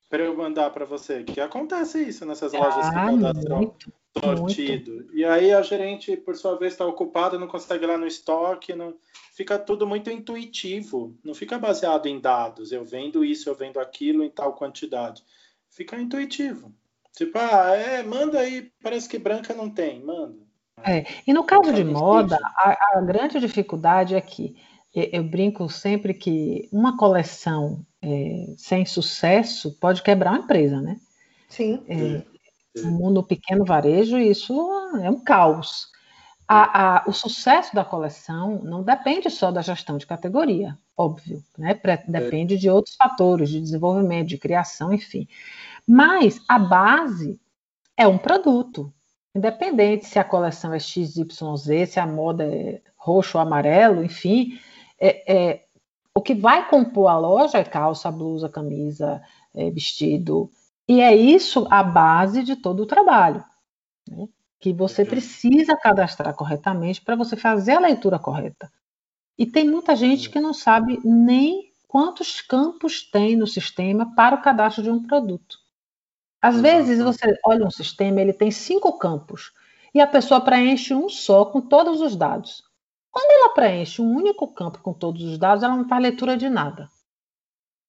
para 0.10 0.24
eu 0.24 0.36
mandar 0.36 0.70
para 0.72 0.86
você. 0.86 1.24
Que 1.24 1.39
acontece 1.39 2.02
isso 2.02 2.26
nessas 2.26 2.54
ah, 2.54 2.60
lojas 2.60 2.89
que 2.89 2.95
cadastram 2.95 3.76
sortido. 4.20 4.91
Muito. 4.91 5.16
E 5.18 5.26
aí 5.26 5.52
a 5.54 5.62
gerente, 5.62 6.16
por 6.18 6.36
sua 6.36 6.58
vez, 6.58 6.74
está 6.74 6.86
ocupada, 6.86 7.38
não 7.38 7.48
consegue 7.48 7.84
ir 7.84 7.88
lá 7.88 7.98
no 7.98 8.08
estoque, 8.08 8.74
não... 8.74 8.95
fica 9.34 9.60
tudo 9.60 9.86
muito 9.86 10.10
intuitivo, 10.10 11.18
não 11.24 11.34
fica 11.34 11.58
baseado 11.58 12.08
em 12.08 12.20
dados. 12.20 12.72
Eu 12.72 12.84
vendo 12.84 13.24
isso, 13.24 13.50
eu 13.50 13.56
vendo 13.56 13.80
aquilo 13.80 14.24
em 14.24 14.30
tal 14.30 14.54
quantidade. 14.54 15.24
Fica 15.70 16.00
intuitivo. 16.00 16.74
Tipo, 17.18 17.39
ah, 17.39 17.76
é, 17.76 18.03
manda 18.03 18.39
aí, 18.39 18.70
parece 18.84 19.09
que 19.09 19.18
branca 19.18 19.51
não 19.51 19.72
tem, 19.72 19.99
manda. 20.03 20.38
É, 20.86 21.03
e 21.26 21.34
no 21.34 21.43
caso 21.43 21.74
de 21.74 21.84
moda, 21.84 22.38
a, 22.55 22.78
a, 22.93 23.01
grande 23.01 23.39
dificuldade 23.39 24.13
é 24.13 24.22
que 24.22 24.55
eu 24.93 25.24
brinco 25.24 25.68
sempre 25.68 26.13
que 26.13 26.70
uma 26.72 26.95
coleção 26.95 27.84
é, 28.03 28.53
sem 28.55 28.86
sucesso 28.86 29.76
pode 29.80 30.03
quebrar 30.03 30.30
uma 30.30 30.43
empresa, 30.43 30.80
né? 30.80 30.97
Sim. 31.49 31.84
É, 31.89 32.22
no 32.84 32.91
mundo 32.91 33.24
pequeno 33.24 33.65
varejo, 33.65 34.20
isso 34.20 34.53
é 35.01 35.09
um 35.09 35.20
caos. 35.20 35.88
A, 36.47 36.99
a, 36.99 37.03
o 37.07 37.11
sucesso 37.13 37.76
da 37.76 37.84
coleção 37.84 38.61
não 38.63 38.84
depende 38.84 39.28
só 39.32 39.51
da 39.51 39.63
gestão 39.63 39.97
de 39.97 40.05
categoria, 40.05 40.78
óbvio, 40.95 41.43
né? 41.57 41.80
Depende 42.07 42.57
de 42.57 42.70
outros 42.70 42.95
fatores, 42.95 43.49
de 43.49 43.59
desenvolvimento, 43.59 44.30
de 44.30 44.38
criação, 44.38 44.93
enfim. 44.93 45.28
Mas 45.88 46.41
a 46.49 46.59
base 46.59 47.39
é 47.95 48.05
um 48.07 48.17
produto. 48.17 48.93
Independente 49.33 50.05
se 50.05 50.19
a 50.19 50.23
coleção 50.23 50.73
é 50.73 50.79
XYZ, 50.79 51.89
se 51.89 51.99
a 51.99 52.05
moda 52.05 52.43
é 52.43 52.81
roxo 52.95 53.38
ou 53.38 53.41
amarelo, 53.41 54.03
enfim, 54.03 54.59
é, 54.99 55.33
é, 55.33 55.65
o 56.13 56.21
que 56.21 56.33
vai 56.33 56.67
compor 56.67 57.07
a 57.07 57.17
loja 57.17 57.59
é 57.59 57.63
calça, 57.63 58.11
blusa, 58.11 58.49
camisa, 58.49 59.21
é, 59.53 59.69
vestido. 59.69 60.49
E 60.88 60.99
é 60.99 61.15
isso 61.15 61.67
a 61.69 61.83
base 61.83 62.43
de 62.43 62.55
todo 62.55 62.81
o 62.81 62.88
trabalho. 62.88 63.43
Né? 64.09 64.27
Que 64.59 64.73
você 64.73 65.05
precisa 65.05 65.77
cadastrar 65.77 66.33
corretamente 66.33 67.01
para 67.01 67.15
você 67.15 67.38
fazer 67.38 67.73
a 67.73 67.79
leitura 67.79 68.17
correta. 68.17 68.71
E 69.38 69.45
tem 69.45 69.69
muita 69.69 69.95
gente 69.95 70.29
que 70.29 70.39
não 70.39 70.53
sabe 70.53 70.99
nem 71.05 71.71
quantos 71.88 72.41
campos 72.41 73.03
tem 73.03 73.35
no 73.35 73.45
sistema 73.45 74.15
para 74.15 74.35
o 74.35 74.41
cadastro 74.41 74.83
de 74.83 74.89
um 74.89 75.03
produto. 75.03 75.66
Às 76.41 76.61
vezes 76.61 77.01
você 77.01 77.38
olha 77.45 77.65
um 77.65 77.71
sistema, 77.71 78.21
ele 78.21 78.33
tem 78.33 78.51
cinco 78.51 78.97
campos 78.97 79.51
e 79.93 79.99
a 79.99 80.07
pessoa 80.07 80.41
preenche 80.41 80.93
um 80.93 81.09
só 81.09 81.45
com 81.45 81.61
todos 81.61 82.01
os 82.01 82.15
dados. 82.15 82.63
Quando 83.11 83.31
ela 83.31 83.53
preenche 83.53 84.01
um 84.01 84.15
único 84.15 84.47
campo 84.47 84.79
com 84.79 84.93
todos 84.93 85.23
os 85.23 85.38
dados, 85.38 85.63
ela 85.63 85.75
não 85.75 85.88
faz 85.88 86.01
leitura 86.01 86.38
de 86.38 86.49
nada. 86.49 86.88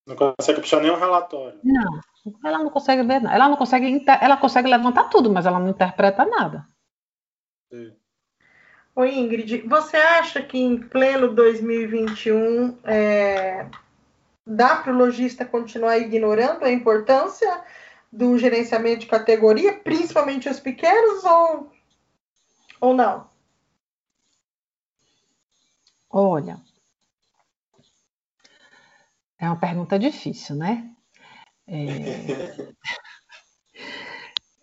Não 0.06 0.16
consegue 0.16 0.60
puxar 0.62 0.80
nenhum 0.80 0.96
relatório. 0.96 1.60
Não, 1.62 2.00
ela 2.42 2.58
não 2.60 2.70
consegue 2.70 3.02
ver 3.02 3.20
nada. 3.20 3.34
Ela 3.34 3.48
não 3.48 3.56
consegue, 3.56 4.04
ela 4.22 4.38
consegue 4.38 4.68
levantar 4.68 5.04
tudo, 5.10 5.30
mas 5.30 5.44
ela 5.44 5.58
não 5.58 5.68
interpreta 5.68 6.24
nada. 6.24 6.66
Sim. 7.70 7.94
Oi, 8.96 9.16
Ingrid, 9.16 9.58
você 9.68 9.96
acha 9.96 10.42
que 10.42 10.58
em 10.58 10.80
pleno 10.80 11.32
2021 11.34 12.78
é, 12.84 13.68
dá 14.46 14.76
para 14.76 14.92
o 14.92 14.96
lojista 14.96 15.44
continuar 15.44 15.98
ignorando 15.98 16.64
a 16.64 16.72
importância 16.72 17.62
do 18.10 18.38
gerenciamento 18.38 19.00
de 19.00 19.06
categoria, 19.06 19.78
principalmente 19.78 20.48
os 20.48 20.58
pequenos, 20.58 21.24
ou, 21.24 21.72
ou 22.80 22.94
não? 22.94 23.28
Olha, 26.10 26.60
é 29.38 29.46
uma 29.46 29.60
pergunta 29.60 29.98
difícil, 29.98 30.56
né? 30.56 30.90
É, 31.66 31.76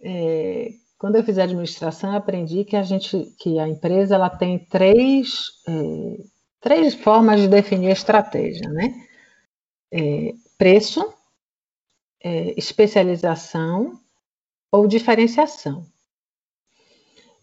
é, 0.02 0.70
quando 0.98 1.16
eu 1.18 1.24
fiz 1.24 1.38
administração, 1.38 2.12
eu 2.12 2.18
aprendi 2.18 2.66
que 2.66 2.76
a 2.76 2.82
gente, 2.82 3.36
que 3.40 3.60
a 3.60 3.68
empresa, 3.68 4.16
ela 4.16 4.30
tem 4.30 4.58
três, 4.66 5.46
é, 5.68 6.24
três 6.60 6.96
formas 6.96 7.42
de 7.42 7.48
definir 7.48 7.90
a 7.90 7.94
estratégia, 7.94 8.68
né? 8.70 9.08
É, 9.94 10.34
preço, 10.58 11.15
é, 12.26 12.56
especialização 12.58 14.00
ou 14.72 14.88
diferenciação. 14.88 15.86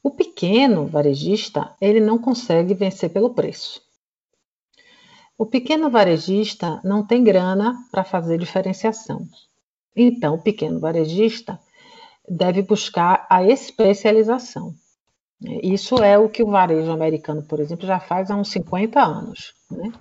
O 0.03 0.11
pequeno 0.11 0.87
varejista 0.87 1.76
ele 1.80 2.01
não 2.01 2.18
consegue 2.18 2.74
vencer 2.74 3.11
pelo 3.11 3.33
preço. 3.33 3.80
O 5.39 5.47
pequeno 5.47 5.89
varejista 5.89 6.80
não 6.83 7.07
tem 7.07 7.22
grana 7.22 7.76
para 7.93 8.03
fazer 8.03 8.39
diferenciação. 8.39 9.24
Então, 9.95 10.35
o 10.35 10.43
pequeno 10.43 10.80
varejista 10.80 11.61
deve 12.28 12.61
buscar 12.62 13.24
a 13.30 13.45
especialização. 13.45 14.74
Isso 15.62 16.03
é 16.03 16.18
o 16.18 16.28
que 16.28 16.43
o 16.43 16.51
varejo 16.51 16.91
americano, 16.91 17.45
por 17.45 17.61
exemplo, 17.61 17.87
já 17.87 18.01
faz 18.01 18.33
há 18.33 18.37
uns 18.37 18.51
50 18.51 19.01
anos. 19.01 19.55
Né? 19.70 19.93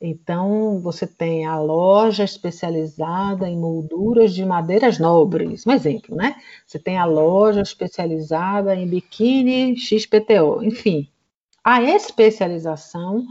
Então, 0.00 0.78
você 0.80 1.08
tem 1.08 1.44
a 1.44 1.58
loja 1.58 2.22
especializada 2.22 3.48
em 3.48 3.58
molduras 3.58 4.32
de 4.32 4.44
madeiras 4.44 4.98
nobres, 4.98 5.66
um 5.66 5.72
exemplo, 5.72 6.14
né? 6.14 6.36
Você 6.64 6.78
tem 6.78 6.96
a 6.96 7.04
loja 7.04 7.60
especializada 7.60 8.76
em 8.76 8.88
biquíni 8.88 9.76
XPTO, 9.76 10.62
enfim. 10.62 11.08
A 11.64 11.82
especialização 11.82 13.26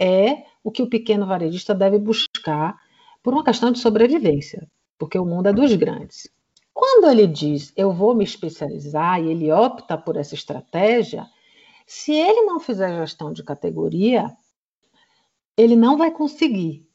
é 0.00 0.44
o 0.64 0.70
que 0.70 0.82
o 0.82 0.88
pequeno 0.88 1.26
varejista 1.26 1.74
deve 1.74 1.98
buscar 1.98 2.76
por 3.22 3.32
uma 3.32 3.44
questão 3.44 3.70
de 3.70 3.78
sobrevivência, 3.78 4.66
porque 4.98 5.18
o 5.18 5.24
mundo 5.24 5.48
é 5.48 5.52
dos 5.52 5.72
grandes. 5.74 6.28
Quando 6.74 7.08
ele 7.08 7.26
diz 7.26 7.72
eu 7.76 7.92
vou 7.92 8.16
me 8.16 8.24
especializar 8.24 9.22
e 9.22 9.30
ele 9.30 9.52
opta 9.52 9.96
por 9.96 10.16
essa 10.16 10.34
estratégia, 10.34 11.24
se 11.86 12.12
ele 12.12 12.42
não 12.42 12.58
fizer 12.58 12.96
gestão 12.96 13.32
de 13.32 13.44
categoria, 13.44 14.30
ele 15.60 15.76
não 15.76 15.96
vai 15.96 16.10
conseguir. 16.10 16.88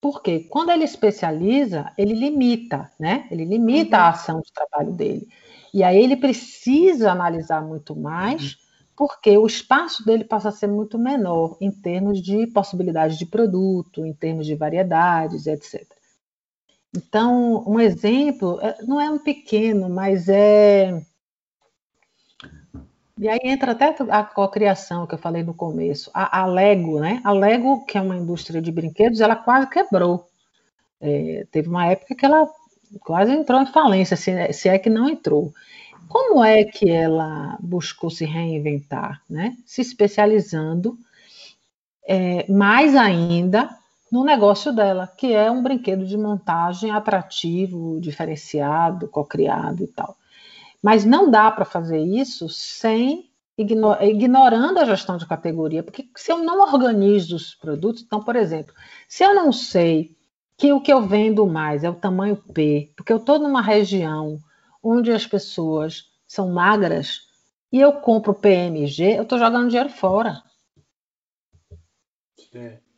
Porque 0.00 0.40
quando 0.40 0.70
ele 0.70 0.84
especializa, 0.84 1.92
ele 1.96 2.14
limita, 2.14 2.90
né? 2.98 3.26
Ele 3.30 3.44
limita 3.44 3.96
uhum. 3.96 4.02
a 4.02 4.08
ação 4.08 4.40
de 4.40 4.52
trabalho 4.52 4.92
dele. 4.92 5.26
E 5.72 5.82
aí 5.82 6.02
ele 6.02 6.16
precisa 6.16 7.10
analisar 7.10 7.60
muito 7.62 7.96
mais, 7.96 8.42
uhum. 8.42 8.58
porque 8.96 9.36
o 9.36 9.46
espaço 9.46 10.04
dele 10.04 10.24
passa 10.24 10.50
a 10.50 10.52
ser 10.52 10.68
muito 10.68 10.98
menor 10.98 11.56
em 11.60 11.70
termos 11.70 12.22
de 12.22 12.46
possibilidade 12.46 13.18
de 13.18 13.26
produto, 13.26 14.06
em 14.06 14.12
termos 14.12 14.46
de 14.46 14.54
variedades, 14.54 15.46
etc. 15.46 15.84
Então, 16.96 17.64
um 17.66 17.78
exemplo, 17.78 18.58
é, 18.60 18.82
não 18.84 19.00
é 19.00 19.10
um 19.10 19.18
pequeno, 19.18 19.88
mas 19.88 20.28
é. 20.28 21.02
E 23.18 23.28
aí 23.28 23.38
entra 23.44 23.72
até 23.72 23.94
a 24.10 24.22
cocriação 24.22 25.06
que 25.06 25.14
eu 25.14 25.18
falei 25.18 25.42
no 25.42 25.54
começo. 25.54 26.10
A, 26.12 26.40
a, 26.40 26.46
Lego, 26.46 27.00
né? 27.00 27.20
A 27.24 27.32
Lego, 27.32 27.84
que 27.86 27.96
é 27.96 28.00
uma 28.00 28.16
indústria 28.16 28.60
de 28.60 28.70
brinquedos, 28.70 29.20
ela 29.20 29.34
quase 29.34 29.68
quebrou. 29.70 30.26
É, 31.00 31.46
teve 31.50 31.68
uma 31.68 31.86
época 31.86 32.14
que 32.14 32.26
ela 32.26 32.46
quase 33.00 33.32
entrou 33.32 33.60
em 33.60 33.66
falência, 33.66 34.16
se, 34.16 34.52
se 34.52 34.68
é 34.68 34.78
que 34.78 34.90
não 34.90 35.08
entrou. 35.08 35.52
Como 36.08 36.44
é 36.44 36.64
que 36.64 36.90
ela 36.90 37.56
buscou 37.60 38.10
se 38.10 38.26
reinventar, 38.26 39.22
né? 39.28 39.56
Se 39.64 39.80
especializando 39.80 40.98
é, 42.06 42.50
mais 42.50 42.94
ainda 42.94 43.68
no 44.12 44.24
negócio 44.24 44.72
dela, 44.72 45.06
que 45.06 45.32
é 45.32 45.50
um 45.50 45.62
brinquedo 45.62 46.06
de 46.06 46.16
montagem 46.16 46.90
atrativo, 46.90 47.98
diferenciado, 48.00 49.08
cocriado 49.08 49.82
e 49.82 49.86
tal. 49.88 50.16
Mas 50.82 51.04
não 51.04 51.30
dá 51.30 51.50
para 51.50 51.64
fazer 51.64 52.00
isso 52.00 52.48
sem 52.48 53.30
ignor 53.56 54.02
ignorando 54.02 54.78
a 54.78 54.84
gestão 54.84 55.16
de 55.16 55.26
categoria, 55.26 55.82
porque 55.82 56.08
se 56.14 56.30
eu 56.30 56.38
não 56.38 56.60
organizo 56.60 57.36
os 57.36 57.54
produtos, 57.54 58.02
então, 58.02 58.22
por 58.22 58.36
exemplo, 58.36 58.74
se 59.08 59.24
eu 59.24 59.34
não 59.34 59.52
sei 59.52 60.14
que 60.56 60.72
o 60.72 60.80
que 60.80 60.92
eu 60.92 61.06
vendo 61.06 61.46
mais 61.46 61.84
é 61.84 61.90
o 61.90 61.94
tamanho 61.94 62.36
P, 62.36 62.92
porque 62.96 63.12
eu 63.12 63.18
estou 63.18 63.38
numa 63.38 63.62
região 63.62 64.38
onde 64.82 65.12
as 65.12 65.26
pessoas 65.26 66.10
são 66.26 66.50
magras 66.50 67.26
e 67.72 67.80
eu 67.80 67.92
compro 67.94 68.34
PMG, 68.34 69.18
eu 69.18 69.22
estou 69.22 69.38
jogando 69.38 69.68
dinheiro 69.68 69.90
fora. 69.90 70.42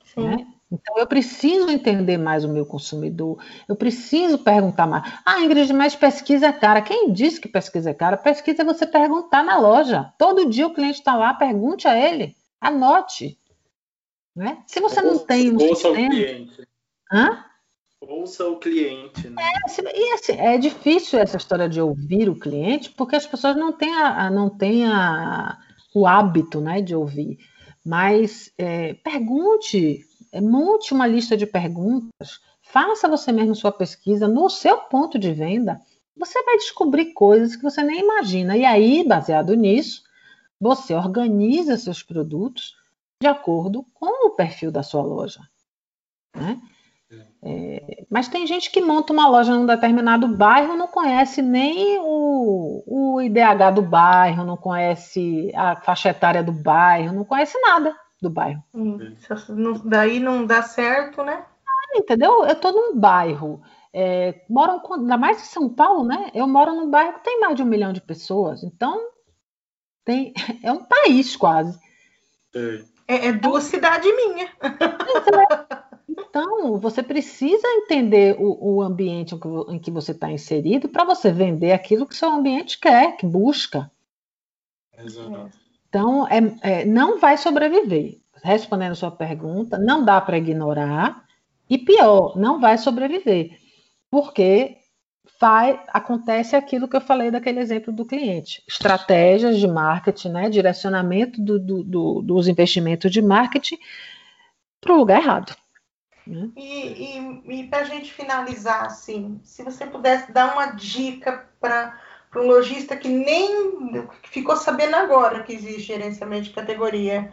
Sim. 0.04 0.28
Né? 0.28 0.57
Então, 0.70 0.98
eu 0.98 1.06
preciso 1.06 1.70
entender 1.70 2.18
mais 2.18 2.44
o 2.44 2.48
meu 2.48 2.66
consumidor, 2.66 3.42
eu 3.66 3.74
preciso 3.74 4.38
perguntar 4.38 4.86
mais. 4.86 5.02
Ah, 5.24 5.40
Ingrid, 5.40 5.72
mas 5.72 5.96
pesquisa 5.96 6.48
é 6.48 6.52
cara. 6.52 6.82
Quem 6.82 7.10
disse 7.10 7.40
que 7.40 7.48
pesquisa 7.48 7.90
é 7.90 7.94
cara? 7.94 8.18
Pesquisa 8.18 8.62
é 8.62 8.64
você 8.64 8.86
perguntar 8.86 9.42
na 9.42 9.58
loja. 9.58 10.12
Todo 10.18 10.48
dia 10.48 10.66
o 10.66 10.74
cliente 10.74 10.98
está 10.98 11.16
lá, 11.16 11.32
pergunte 11.32 11.88
a 11.88 11.98
ele, 11.98 12.36
anote. 12.60 13.38
Né? 14.36 14.62
Se 14.66 14.78
você 14.78 15.00
não 15.00 15.18
tem 15.18 15.50
um 15.50 15.54
Ouça 15.54 15.88
sistema... 15.88 16.06
o 16.06 16.10
cliente. 16.10 16.68
Hã? 17.10 17.44
Ouça 18.00 18.46
o 18.46 18.58
cliente. 18.58 19.28
Né? 19.28 19.42
É, 19.42 19.98
e 19.98 20.12
assim, 20.12 20.32
é 20.32 20.58
difícil 20.58 21.18
essa 21.18 21.38
história 21.38 21.68
de 21.68 21.80
ouvir 21.80 22.28
o 22.28 22.38
cliente, 22.38 22.90
porque 22.90 23.16
as 23.16 23.26
pessoas 23.26 23.56
não 23.56 23.72
têm, 23.72 23.92
a, 23.94 24.30
não 24.30 24.50
têm 24.50 24.86
a, 24.86 25.58
o 25.94 26.06
hábito 26.06 26.60
né, 26.60 26.82
de 26.82 26.94
ouvir. 26.94 27.38
Mas 27.84 28.52
é, 28.58 28.94
pergunte 28.94 30.04
monte 30.34 30.92
uma 30.92 31.06
lista 31.06 31.36
de 31.36 31.46
perguntas, 31.46 32.40
faça 32.60 33.08
você 33.08 33.32
mesmo 33.32 33.54
sua 33.54 33.72
pesquisa 33.72 34.28
no 34.28 34.48
seu 34.48 34.78
ponto 34.78 35.18
de 35.18 35.32
venda, 35.32 35.80
você 36.16 36.42
vai 36.42 36.56
descobrir 36.56 37.12
coisas 37.12 37.56
que 37.56 37.62
você 37.62 37.82
nem 37.82 38.00
imagina. 38.00 38.56
E 38.56 38.64
aí, 38.64 39.04
baseado 39.06 39.54
nisso, 39.54 40.02
você 40.60 40.94
organiza 40.94 41.76
seus 41.76 42.02
produtos 42.02 42.76
de 43.22 43.28
acordo 43.28 43.84
com 43.94 44.26
o 44.26 44.30
perfil 44.30 44.70
da 44.70 44.82
sua 44.82 45.02
loja. 45.02 45.40
Né? 46.36 46.60
É, 47.42 48.04
mas 48.10 48.28
tem 48.28 48.46
gente 48.46 48.70
que 48.70 48.80
monta 48.80 49.12
uma 49.12 49.28
loja 49.28 49.54
num 49.54 49.64
determinado 49.64 50.28
bairro, 50.28 50.76
não 50.76 50.88
conhece 50.88 51.40
nem 51.40 51.98
o, 52.00 52.82
o 52.86 53.22
IDH 53.22 53.74
do 53.74 53.82
bairro, 53.82 54.44
não 54.44 54.56
conhece 54.56 55.50
a 55.54 55.76
faixa 55.76 56.10
etária 56.10 56.42
do 56.42 56.52
bairro, 56.52 57.14
não 57.14 57.24
conhece 57.24 57.58
nada 57.60 57.96
do 58.20 58.30
bairro. 58.30 58.62
Hum, 58.74 58.98
daí 59.84 60.18
não 60.18 60.44
dá 60.44 60.62
certo, 60.62 61.22
né? 61.22 61.44
Ah, 61.66 61.98
entendeu? 61.98 62.44
Eu 62.44 62.56
tô 62.56 62.72
num 62.72 62.98
bairro. 62.98 63.62
É, 63.92 64.44
moram, 64.48 64.82
ainda 64.92 65.16
mais 65.16 65.40
em 65.40 65.46
São 65.46 65.68
Paulo, 65.68 66.04
né? 66.04 66.30
Eu 66.34 66.46
moro 66.46 66.74
num 66.74 66.90
bairro 66.90 67.14
que 67.14 67.24
tem 67.24 67.40
mais 67.40 67.56
de 67.56 67.62
um 67.62 67.66
milhão 67.66 67.92
de 67.92 68.00
pessoas. 68.00 68.62
Então, 68.62 69.08
tem, 70.04 70.32
é 70.62 70.72
um 70.72 70.84
país 70.84 71.36
quase. 71.36 71.78
É, 73.06 73.28
é 73.28 73.32
duas 73.32 73.64
cidades 73.64 74.10
minhas. 74.14 74.50
Então, 76.08 76.78
você 76.78 77.02
precisa 77.02 77.66
entender 77.66 78.36
o, 78.38 78.76
o 78.76 78.82
ambiente 78.82 79.34
em 79.68 79.78
que 79.78 79.90
você 79.90 80.12
está 80.12 80.30
inserido 80.30 80.88
para 80.88 81.04
você 81.04 81.30
vender 81.30 81.72
aquilo 81.72 82.06
que 82.06 82.14
seu 82.14 82.30
ambiente 82.30 82.78
quer, 82.78 83.16
que 83.16 83.26
busca. 83.26 83.90
Exato. 84.98 85.50
Então, 85.88 86.26
é, 86.28 86.38
é, 86.62 86.84
não 86.84 87.18
vai 87.18 87.36
sobreviver. 87.36 88.18
Respondendo 88.42 88.94
sua 88.94 89.10
pergunta, 89.10 89.78
não 89.78 90.04
dá 90.04 90.20
para 90.20 90.38
ignorar. 90.38 91.24
E 91.68 91.76
pior, 91.78 92.36
não 92.36 92.60
vai 92.60 92.78
sobreviver. 92.78 93.58
Porque 94.10 94.78
acontece 95.92 96.56
aquilo 96.56 96.88
que 96.88 96.96
eu 96.96 97.00
falei 97.00 97.30
daquele 97.30 97.60
exemplo 97.60 97.92
do 97.92 98.04
cliente. 98.04 98.62
Estratégias 98.66 99.58
de 99.58 99.68
marketing, 99.68 100.30
né, 100.30 100.50
direcionamento 100.50 101.40
do, 101.40 101.58
do, 101.58 101.84
do, 101.84 102.22
dos 102.22 102.48
investimentos 102.48 103.12
de 103.12 103.22
marketing 103.22 103.78
para 104.80 104.92
o 104.92 104.96
lugar 104.96 105.20
errado. 105.20 105.54
Né? 106.26 106.50
E, 106.56 107.18
e, 107.18 107.60
e 107.60 107.68
para 107.68 107.80
a 107.80 107.84
gente 107.84 108.12
finalizar, 108.12 108.84
assim, 108.84 109.40
se 109.44 109.62
você 109.62 109.86
pudesse 109.86 110.32
dar 110.32 110.52
uma 110.52 110.66
dica 110.72 111.48
para 111.60 111.98
para 112.30 112.42
um 112.42 112.46
lojista 112.46 112.96
que 112.96 113.08
nem 113.08 114.06
ficou 114.24 114.56
sabendo 114.56 114.96
agora 114.96 115.42
que 115.42 115.52
existe 115.52 115.82
gerenciamento 115.82 116.44
de 116.44 116.50
categoria. 116.50 117.32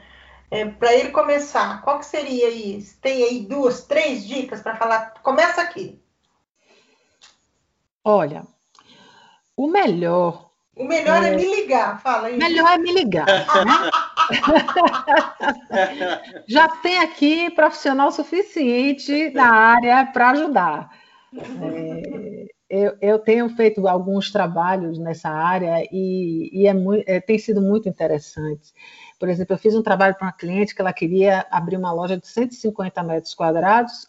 É, 0.49 0.65
para 0.65 0.93
ele 0.93 1.09
começar, 1.09 1.81
qual 1.81 1.99
que 1.99 2.05
seria 2.05 2.49
isso? 2.49 2.97
Tem 3.01 3.23
aí 3.23 3.41
duas, 3.41 3.85
três 3.85 4.25
dicas 4.25 4.61
para 4.61 4.75
falar? 4.75 5.15
Começa 5.21 5.61
aqui. 5.61 5.99
Olha, 8.03 8.45
o 9.57 9.67
melhor. 9.67 10.51
O 10.75 10.83
melhor 10.83 11.23
é, 11.23 11.29
é 11.29 11.35
me 11.35 11.43
ligar, 11.43 11.99
fala 12.01 12.27
aí. 12.27 12.35
O 12.35 12.37
melhor 12.37 12.73
é 12.73 12.77
me 12.77 12.91
ligar. 12.91 13.25
Né? 13.25 13.89
Já 16.47 16.67
tem 16.67 16.99
aqui 16.99 17.49
profissional 17.51 18.11
suficiente 18.11 19.31
na 19.31 19.51
área 19.51 20.05
para 20.05 20.31
ajudar. 20.31 20.91
É, 21.33 22.44
eu, 22.69 22.97
eu, 22.99 23.19
tenho 23.19 23.47
feito 23.49 23.87
alguns 23.87 24.31
trabalhos 24.31 24.97
nessa 24.97 25.29
área 25.29 25.87
e, 25.91 26.49
e 26.51 26.67
é 26.67 26.73
muito, 26.73 27.03
é, 27.07 27.19
tem 27.19 27.37
sido 27.37 27.61
muito 27.61 27.87
interessante. 27.87 28.73
Por 29.19 29.29
exemplo, 29.29 29.53
eu 29.53 29.59
fiz 29.59 29.75
um 29.75 29.83
trabalho 29.83 30.15
para 30.15 30.27
uma 30.27 30.33
cliente 30.33 30.73
que 30.73 30.81
ela 30.81 30.93
queria 30.93 31.45
abrir 31.51 31.77
uma 31.77 31.91
loja 31.91 32.17
de 32.17 32.27
150 32.27 33.03
metros 33.03 33.33
quadrados 33.35 34.07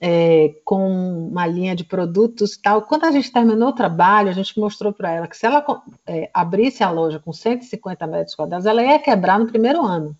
é, 0.00 0.54
com 0.64 1.28
uma 1.28 1.46
linha 1.46 1.76
de 1.76 1.84
produtos 1.84 2.56
tal. 2.56 2.82
Quando 2.82 3.04
a 3.04 3.12
gente 3.12 3.30
terminou 3.30 3.68
o 3.68 3.74
trabalho, 3.74 4.30
a 4.30 4.32
gente 4.34 4.58
mostrou 4.58 4.92
para 4.92 5.12
ela 5.12 5.28
que 5.28 5.36
se 5.36 5.46
ela 5.46 5.64
é, 6.06 6.30
abrisse 6.32 6.82
a 6.82 6.90
loja 6.90 7.18
com 7.18 7.32
150 7.32 8.06
metros 8.06 8.34
quadrados, 8.34 8.66
ela 8.66 8.82
ia 8.82 8.98
quebrar 8.98 9.38
no 9.38 9.46
primeiro 9.46 9.82
ano. 9.84 10.16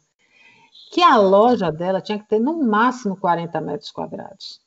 Que 0.93 1.03
a 1.03 1.17
loja 1.17 1.73
dela 1.73 2.01
tinha 2.01 2.19
que 2.19 2.29
ter 2.29 2.39
no 2.39 2.63
máximo 2.63 3.17
40 3.17 3.61
metros 3.61 3.91
quadrados 3.91 4.64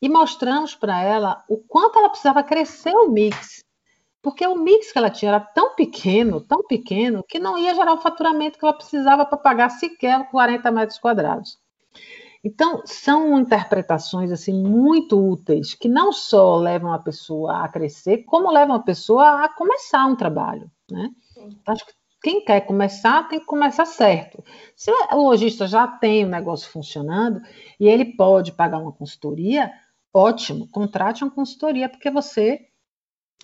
e 0.00 0.08
mostramos 0.08 0.74
para 0.74 1.02
ela 1.02 1.44
o 1.48 1.56
quanto 1.56 1.98
ela 1.98 2.08
precisava 2.08 2.42
crescer 2.42 2.94
o 2.94 3.10
mix. 3.10 3.64
Porque 4.22 4.46
o 4.46 4.56
mix 4.56 4.90
que 4.90 4.98
ela 4.98 5.10
tinha 5.10 5.30
era 5.30 5.40
tão 5.40 5.74
pequeno, 5.74 6.40
tão 6.40 6.64
pequeno, 6.64 7.22
que 7.28 7.38
não 7.38 7.56
ia 7.56 7.74
gerar 7.74 7.94
o 7.94 8.00
faturamento 8.00 8.58
que 8.58 8.64
ela 8.64 8.74
precisava 8.74 9.24
para 9.24 9.38
pagar 9.38 9.68
sequer 9.70 10.28
40 10.30 10.70
metros 10.70 10.98
quadrados. 10.98 11.58
Então, 12.42 12.82
são 12.84 13.38
interpretações 13.40 14.30
assim 14.30 14.62
muito 14.62 15.18
úteis, 15.18 15.74
que 15.74 15.88
não 15.88 16.12
só 16.12 16.56
levam 16.56 16.92
a 16.92 16.98
pessoa 16.98 17.64
a 17.64 17.68
crescer, 17.68 18.18
como 18.24 18.52
levam 18.52 18.76
a 18.76 18.82
pessoa 18.82 19.44
a 19.44 19.48
começar 19.48 20.06
um 20.06 20.14
trabalho. 20.14 20.70
Né? 20.90 21.10
Acho 21.66 21.86
que 21.86 21.92
quem 22.22 22.44
quer 22.44 22.60
começar 22.62 23.28
tem 23.28 23.38
que 23.38 23.46
começar 23.46 23.84
certo. 23.84 24.42
Se 24.74 24.90
o 25.12 25.28
lojista 25.28 25.66
já 25.66 25.86
tem 25.86 26.24
o 26.24 26.28
negócio 26.28 26.70
funcionando 26.70 27.40
e 27.78 27.88
ele 27.88 28.16
pode 28.16 28.52
pagar 28.52 28.78
uma 28.78 28.92
consultoria, 28.92 29.72
ótimo, 30.16 30.68
contrate 30.68 31.24
uma 31.24 31.30
consultoria, 31.30 31.88
porque 31.88 32.10
você 32.10 32.68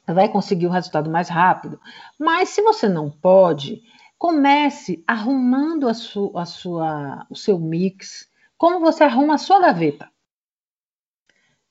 vai 0.07 0.29
conseguir 0.29 0.67
o 0.67 0.71
resultado 0.71 1.11
mais 1.11 1.29
rápido. 1.29 1.81
Mas 2.19 2.49
se 2.51 2.63
você 2.63 2.89
não 2.89 3.11
pode, 3.11 3.83
Comece 4.23 5.03
arrumando 5.05 5.89
a 5.89 5.95
sua, 5.95 6.43
a 6.43 6.47
sua, 6.47 7.27
o 7.29 7.35
seu 7.35 7.59
mix, 7.59 8.31
como 8.57 8.79
você 8.79 9.03
arruma 9.03 9.35
a 9.35 9.39
sua 9.39 9.59
gaveta, 9.59 10.09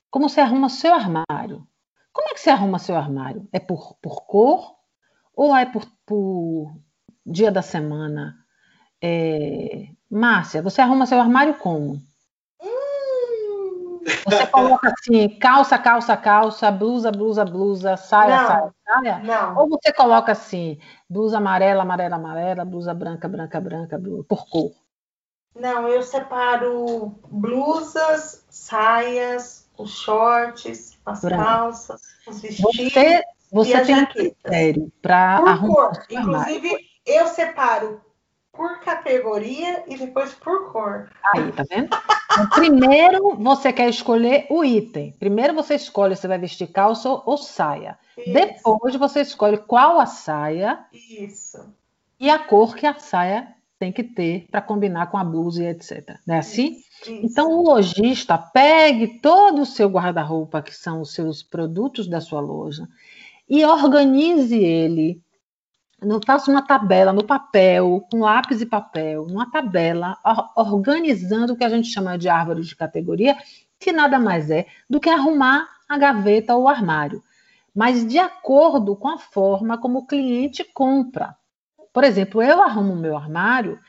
como 0.09 0.27
você 0.27 0.41
arruma 0.41 0.67
seu 0.67 0.93
armário. 0.93 1.65
Como 2.11 2.27
é 2.27 2.33
que 2.33 2.41
você 2.41 2.49
arruma 2.49 2.77
seu 2.77 2.97
armário? 2.97 3.47
É 3.53 3.59
por, 3.61 3.95
por 4.01 4.25
cor 4.25 4.75
ou 5.33 5.55
é 5.55 5.65
por, 5.65 5.85
por 6.05 6.75
dia 7.25 7.49
da 7.53 7.61
semana? 7.61 8.35
É... 9.01 9.87
Márcia, 10.09 10.61
você 10.61 10.81
arruma 10.81 11.05
seu 11.05 11.21
armário 11.21 11.57
como? 11.57 12.05
Você 14.25 14.47
coloca 14.47 14.91
assim, 14.91 15.29
calça, 15.39 15.77
calça, 15.77 16.17
calça, 16.17 16.71
blusa, 16.71 17.11
blusa, 17.11 17.45
blusa, 17.45 17.97
saia, 17.97 18.37
não, 18.37 18.47
saia, 18.47 18.73
saia? 18.85 19.19
Não. 19.19 19.57
Ou 19.57 19.69
você 19.69 19.93
coloca 19.93 20.31
assim, 20.31 20.79
blusa 21.09 21.37
amarela, 21.37 21.83
amarela, 21.83 22.15
amarela, 22.15 22.65
blusa 22.65 22.93
branca, 22.93 23.27
branca, 23.27 23.59
branca, 23.59 23.97
blusa, 23.97 24.23
por 24.23 24.47
cor? 24.49 24.71
Não, 25.55 25.87
eu 25.87 26.01
separo 26.01 27.13
blusas, 27.29 28.45
saias, 28.49 29.69
os 29.77 29.91
shorts, 29.99 30.97
as 31.05 31.21
Branco. 31.21 31.43
calças, 31.43 32.01
os 32.27 32.41
vestidos. 32.41 32.73
Você, 32.73 33.23
você 33.51 33.85
tem 33.85 33.95
jaquetas. 33.95 34.33
critério 34.41 34.91
para 35.01 35.37
arrumar. 35.37 35.75
Cor. 35.75 36.05
Inclusive, 36.09 36.77
eu 37.05 37.27
separo 37.27 38.01
por 38.53 38.79
categoria 38.81 39.83
e 39.87 39.97
depois 39.97 40.33
por 40.33 40.71
cor. 40.71 41.09
Aí, 41.33 41.51
tá 41.51 41.63
vendo? 41.69 41.89
Então, 42.31 42.49
primeiro 42.49 43.35
você 43.35 43.71
quer 43.71 43.89
escolher 43.89 44.45
o 44.49 44.63
item. 44.63 45.13
Primeiro 45.19 45.53
você 45.53 45.75
escolhe 45.75 46.15
se 46.15 46.27
vai 46.27 46.37
vestir 46.37 46.67
calça 46.67 47.09
ou 47.09 47.37
saia. 47.37 47.97
Isso. 48.17 48.33
Depois 48.33 48.95
você 48.95 49.21
escolhe 49.21 49.57
qual 49.57 49.99
a 49.99 50.05
saia. 50.05 50.85
Isso. 50.93 51.73
E 52.19 52.29
a 52.29 52.39
cor 52.39 52.75
que 52.75 52.85
a 52.85 52.97
saia 52.99 53.55
tem 53.79 53.91
que 53.91 54.03
ter 54.03 54.47
para 54.51 54.61
combinar 54.61 55.07
com 55.07 55.17
a 55.17 55.23
blusa 55.23 55.63
e 55.63 55.67
etc. 55.67 56.17
Não 56.27 56.35
é 56.35 56.39
assim? 56.39 56.71
Isso, 56.71 57.11
isso. 57.11 57.25
Então 57.25 57.51
o 57.51 57.63
lojista 57.63 58.37
pegue 58.37 59.19
todo 59.19 59.63
o 59.63 59.65
seu 59.65 59.89
guarda-roupa, 59.89 60.61
que 60.61 60.75
são 60.75 61.01
os 61.01 61.13
seus 61.13 61.41
produtos 61.41 62.07
da 62.07 62.21
sua 62.21 62.41
loja, 62.41 62.87
e 63.49 63.65
organize 63.65 64.55
ele 64.55 65.19
eu 66.01 66.19
faço 66.25 66.49
uma 66.49 66.65
tabela 66.65 67.13
no 67.13 67.23
papel, 67.23 68.05
com 68.11 68.21
lápis 68.21 68.59
e 68.59 68.65
papel, 68.65 69.23
uma 69.23 69.49
tabela 69.49 70.17
organizando 70.55 71.53
o 71.53 71.55
que 71.55 71.63
a 71.63 71.69
gente 71.69 71.89
chama 71.89 72.17
de 72.17 72.27
árvore 72.27 72.63
de 72.63 72.75
categoria, 72.75 73.37
que 73.79 73.91
nada 73.91 74.19
mais 74.19 74.49
é 74.49 74.65
do 74.89 74.99
que 74.99 75.09
arrumar 75.09 75.67
a 75.87 75.97
gaveta 75.97 76.55
ou 76.55 76.63
o 76.63 76.67
armário, 76.67 77.21
mas 77.75 78.07
de 78.07 78.17
acordo 78.17 78.95
com 78.95 79.09
a 79.09 79.17
forma 79.17 79.77
como 79.77 79.99
o 79.99 80.07
cliente 80.07 80.63
compra. 80.63 81.35
Por 81.93 82.03
exemplo, 82.03 82.41
eu 82.41 82.61
arrumo 82.63 82.93
o 82.93 82.97
meu 82.97 83.15
armário 83.15 83.79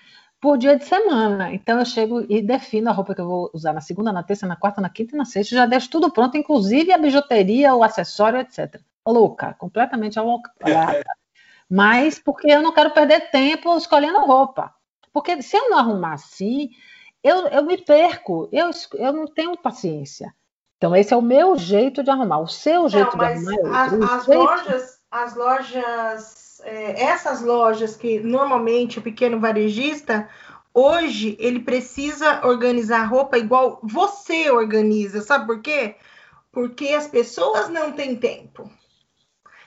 por 0.40 0.58
dia 0.58 0.76
de 0.76 0.84
semana. 0.84 1.54
Então 1.54 1.78
eu 1.78 1.84
chego 1.84 2.26
e 2.28 2.42
defino 2.42 2.90
a 2.90 2.92
roupa 2.92 3.14
que 3.14 3.20
eu 3.20 3.26
vou 3.26 3.50
usar 3.54 3.72
na 3.72 3.80
segunda, 3.80 4.12
na 4.12 4.22
terça, 4.22 4.46
na 4.46 4.56
quarta, 4.56 4.80
na 4.80 4.90
quinta 4.90 5.14
e 5.14 5.18
na 5.18 5.24
sexta, 5.24 5.54
já 5.54 5.66
deixo 5.66 5.88
tudo 5.88 6.12
pronto, 6.12 6.36
inclusive 6.36 6.92
a 6.92 6.98
bijuteria, 6.98 7.74
o 7.74 7.82
acessório, 7.82 8.40
etc. 8.40 8.80
Louca, 9.06 9.54
completamente 9.54 10.18
louca 10.18 10.52
mas 11.72 12.18
porque 12.18 12.48
eu 12.48 12.60
não 12.60 12.70
quero 12.70 12.90
perder 12.90 13.30
tempo 13.30 13.74
escolhendo 13.78 14.20
roupa. 14.20 14.74
Porque 15.10 15.40
se 15.40 15.56
eu 15.56 15.70
não 15.70 15.78
arrumar 15.78 16.12
assim, 16.12 16.68
eu, 17.24 17.46
eu 17.46 17.64
me 17.64 17.78
perco, 17.78 18.46
eu, 18.52 18.70
eu 18.92 19.10
não 19.10 19.26
tenho 19.26 19.56
paciência. 19.56 20.34
Então, 20.76 20.94
esse 20.94 21.14
é 21.14 21.16
o 21.16 21.22
meu 21.22 21.56
jeito 21.56 22.02
de 22.02 22.10
arrumar. 22.10 22.40
O 22.40 22.46
seu 22.46 22.90
jeito 22.90 23.16
de 23.16 23.24
arrumar 23.24 23.54
é 23.54 23.68
As, 23.68 23.92
as 23.94 24.24
jeito... 24.26 24.38
lojas, 24.38 25.00
as 25.10 25.34
lojas, 25.34 26.60
é, 26.62 27.04
essas 27.04 27.40
lojas 27.40 27.96
que 27.96 28.20
normalmente 28.20 28.98
o 28.98 29.02
pequeno 29.02 29.40
varejista, 29.40 30.28
hoje 30.74 31.38
ele 31.40 31.60
precisa 31.60 32.46
organizar 32.46 33.00
a 33.00 33.06
roupa 33.06 33.38
igual 33.38 33.80
você 33.82 34.50
organiza. 34.50 35.22
Sabe 35.22 35.46
por 35.46 35.62
quê? 35.62 35.96
Porque 36.52 36.88
as 36.88 37.06
pessoas 37.06 37.70
não 37.70 37.92
têm 37.92 38.14
tempo. 38.14 38.70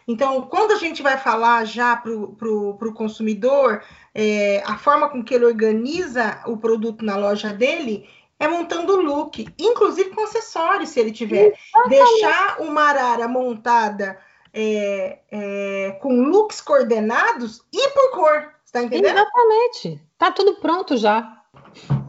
Então, 0.08 0.44
quando 0.44 0.72
a 0.72 0.78
gente 0.78 1.02
vai 1.02 1.18
falar 1.18 1.66
já 1.66 1.96
para 1.96 2.12
o 2.12 2.94
consumidor, 2.94 3.84
é, 4.14 4.62
a 4.66 4.78
forma 4.78 5.10
com 5.10 5.24
que 5.24 5.34
ele 5.34 5.46
organiza 5.46 6.42
o 6.46 6.58
produto 6.58 7.04
na 7.04 7.18
loja 7.18 7.52
dele 7.52 8.08
é 8.40 8.48
montando 8.48 8.94
o 8.94 9.02
look, 9.02 9.48
inclusive 9.58 10.12
com 10.12 10.24
acessórios, 10.24 10.90
se 10.90 11.00
ele 11.00 11.12
tiver. 11.12 11.54
Deixar 11.88 12.62
uma 12.62 12.84
arara 12.84 13.28
montada 13.28 14.20
é, 14.54 15.20
é, 15.32 15.92
com 16.02 16.22
looks 16.22 16.62
coordenados 16.62 17.62
e 17.74 17.90
por 17.90 18.12
cor, 18.12 18.54
está 18.64 18.84
entendendo? 18.84 19.18
Exatamente. 19.18 20.02
Tá 20.18 20.32
tudo 20.32 20.56
pronto 20.56 20.96
já. 20.98 21.42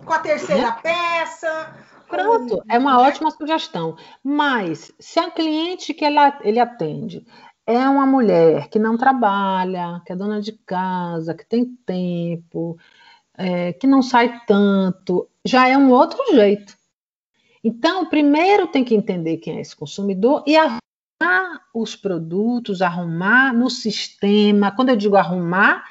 Com 0.05 0.13
a 0.13 0.19
terceira 0.19 0.69
uhum. 0.69 0.83
peça. 0.83 1.75
Pronto, 2.09 2.63
é 2.69 2.79
uma 2.79 3.01
ótima 3.01 3.31
sugestão. 3.33 3.97
Mas 4.23 4.93
se 4.99 5.19
a 5.19 5.29
cliente 5.31 5.93
que 5.93 6.05
ela, 6.05 6.39
ele 6.43 6.61
atende 6.61 7.27
é 7.67 7.89
uma 7.89 8.07
mulher 8.07 8.69
que 8.69 8.79
não 8.79 8.97
trabalha, 8.97 10.01
que 10.07 10.13
é 10.13 10.17
dona 10.17 10.41
de 10.41 10.53
casa, 10.53 11.35
que 11.35 11.45
tem 11.45 11.65
tempo, 11.85 12.79
é, 13.37 13.73
que 13.73 13.87
não 13.87 14.03
sai 14.03 14.41
tanto, 14.47 15.29
já 15.45 15.69
é 15.69 15.77
um 15.77 15.91
outro 15.91 16.19
jeito. 16.33 16.77
Então, 17.63 18.07
primeiro 18.07 18.69
tem 18.69 18.85
que 18.85 18.95
entender 18.95 19.39
quem 19.39 19.59
é 19.59 19.61
esse 19.61 19.75
consumidor 19.75 20.45
e 20.47 20.57
arrumar 20.57 21.63
os 21.75 21.97
produtos, 21.97 22.81
arrumar 22.81 23.53
no 23.53 23.69
sistema. 23.69 24.71
Quando 24.71 24.91
eu 24.91 24.97
digo 24.97 25.17
arrumar, 25.17 25.85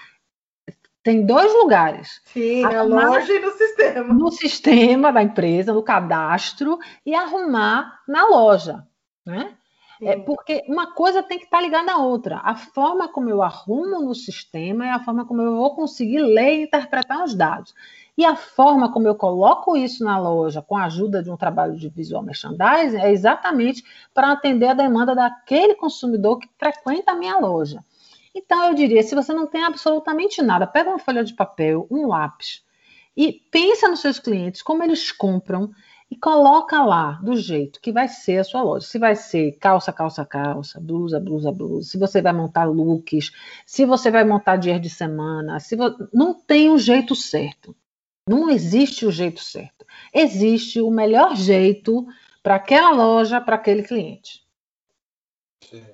tem 1.03 1.25
dois 1.25 1.53
lugares. 1.53 2.21
Sim, 2.25 2.63
arrumar 2.63 3.03
na 3.03 3.09
loja 3.09 3.33
e 3.33 3.39
no 3.39 3.51
sistema. 3.51 4.13
No 4.13 4.31
sistema 4.31 5.11
da 5.11 5.21
empresa, 5.21 5.73
no 5.73 5.83
cadastro, 5.83 6.79
e 7.05 7.13
arrumar 7.13 7.99
na 8.07 8.25
loja. 8.25 8.87
Né? 9.25 9.53
É 10.01 10.17
porque 10.17 10.63
uma 10.67 10.93
coisa 10.93 11.23
tem 11.23 11.37
que 11.37 11.45
estar 11.45 11.61
ligada 11.61 11.93
à 11.93 11.97
outra. 11.97 12.41
A 12.43 12.55
forma 12.55 13.07
como 13.07 13.29
eu 13.29 13.41
arrumo 13.41 14.01
no 14.01 14.13
sistema 14.13 14.85
é 14.85 14.91
a 14.91 14.99
forma 14.99 15.25
como 15.25 15.41
eu 15.41 15.55
vou 15.55 15.75
conseguir 15.75 16.19
ler 16.19 16.59
e 16.59 16.63
interpretar 16.63 17.23
os 17.23 17.33
dados. 17.33 17.73
E 18.17 18.23
a 18.23 18.35
forma 18.35 18.91
como 18.91 19.07
eu 19.07 19.15
coloco 19.15 19.75
isso 19.75 20.03
na 20.03 20.17
loja 20.17 20.61
com 20.61 20.77
a 20.77 20.85
ajuda 20.85 21.21
de 21.21 21.29
um 21.29 21.35
trabalho 21.35 21.75
de 21.75 21.89
visual 21.89 22.23
merchandising 22.23 22.97
é 22.97 23.11
exatamente 23.11 23.83
para 24.13 24.31
atender 24.31 24.67
a 24.67 24.73
demanda 24.73 25.13
daquele 25.13 25.75
consumidor 25.75 26.39
que 26.39 26.49
frequenta 26.57 27.11
a 27.11 27.15
minha 27.15 27.37
loja. 27.37 27.83
Então 28.33 28.67
eu 28.67 28.73
diria, 28.73 29.03
se 29.03 29.15
você 29.15 29.33
não 29.33 29.47
tem 29.47 29.63
absolutamente 29.63 30.41
nada, 30.41 30.67
pega 30.67 30.89
uma 30.89 30.99
folha 30.99 31.23
de 31.23 31.33
papel, 31.33 31.87
um 31.89 32.07
lápis 32.07 32.63
e 33.15 33.31
pensa 33.49 33.87
nos 33.87 34.01
seus 34.01 34.19
clientes, 34.19 34.61
como 34.61 34.83
eles 34.83 35.11
compram, 35.11 35.71
e 36.09 36.15
coloca 36.15 36.83
lá 36.83 37.13
do 37.13 37.35
jeito 37.35 37.81
que 37.81 37.91
vai 37.91 38.07
ser 38.07 38.37
a 38.37 38.43
sua 38.43 38.61
loja. 38.61 38.85
Se 38.85 38.99
vai 38.99 39.15
ser 39.15 39.57
calça, 39.57 39.91
calça, 39.91 40.25
calça, 40.25 40.79
blusa, 40.79 41.19
blusa, 41.19 41.51
blusa, 41.51 41.89
se 41.89 41.97
você 41.97 42.21
vai 42.21 42.33
montar 42.33 42.65
looks, 42.65 43.31
se 43.65 43.85
você 43.85 44.11
vai 44.11 44.23
montar 44.23 44.57
dias 44.57 44.79
de 44.81 44.89
semana, 44.89 45.59
se 45.59 45.75
vo... 45.75 45.95
não 46.13 46.33
tem 46.33 46.69
o 46.69 46.73
um 46.73 46.77
jeito 46.77 47.15
certo. 47.15 47.75
Não 48.27 48.49
existe 48.49 49.05
o 49.05 49.11
jeito 49.11 49.41
certo. 49.41 49.85
Existe 50.13 50.81
o 50.81 50.89
melhor 50.89 51.35
jeito 51.35 52.07
para 52.41 52.55
aquela 52.55 52.91
loja, 52.91 53.41
para 53.41 53.55
aquele 53.55 53.83
cliente. 53.83 54.43
Sim. 55.63 55.85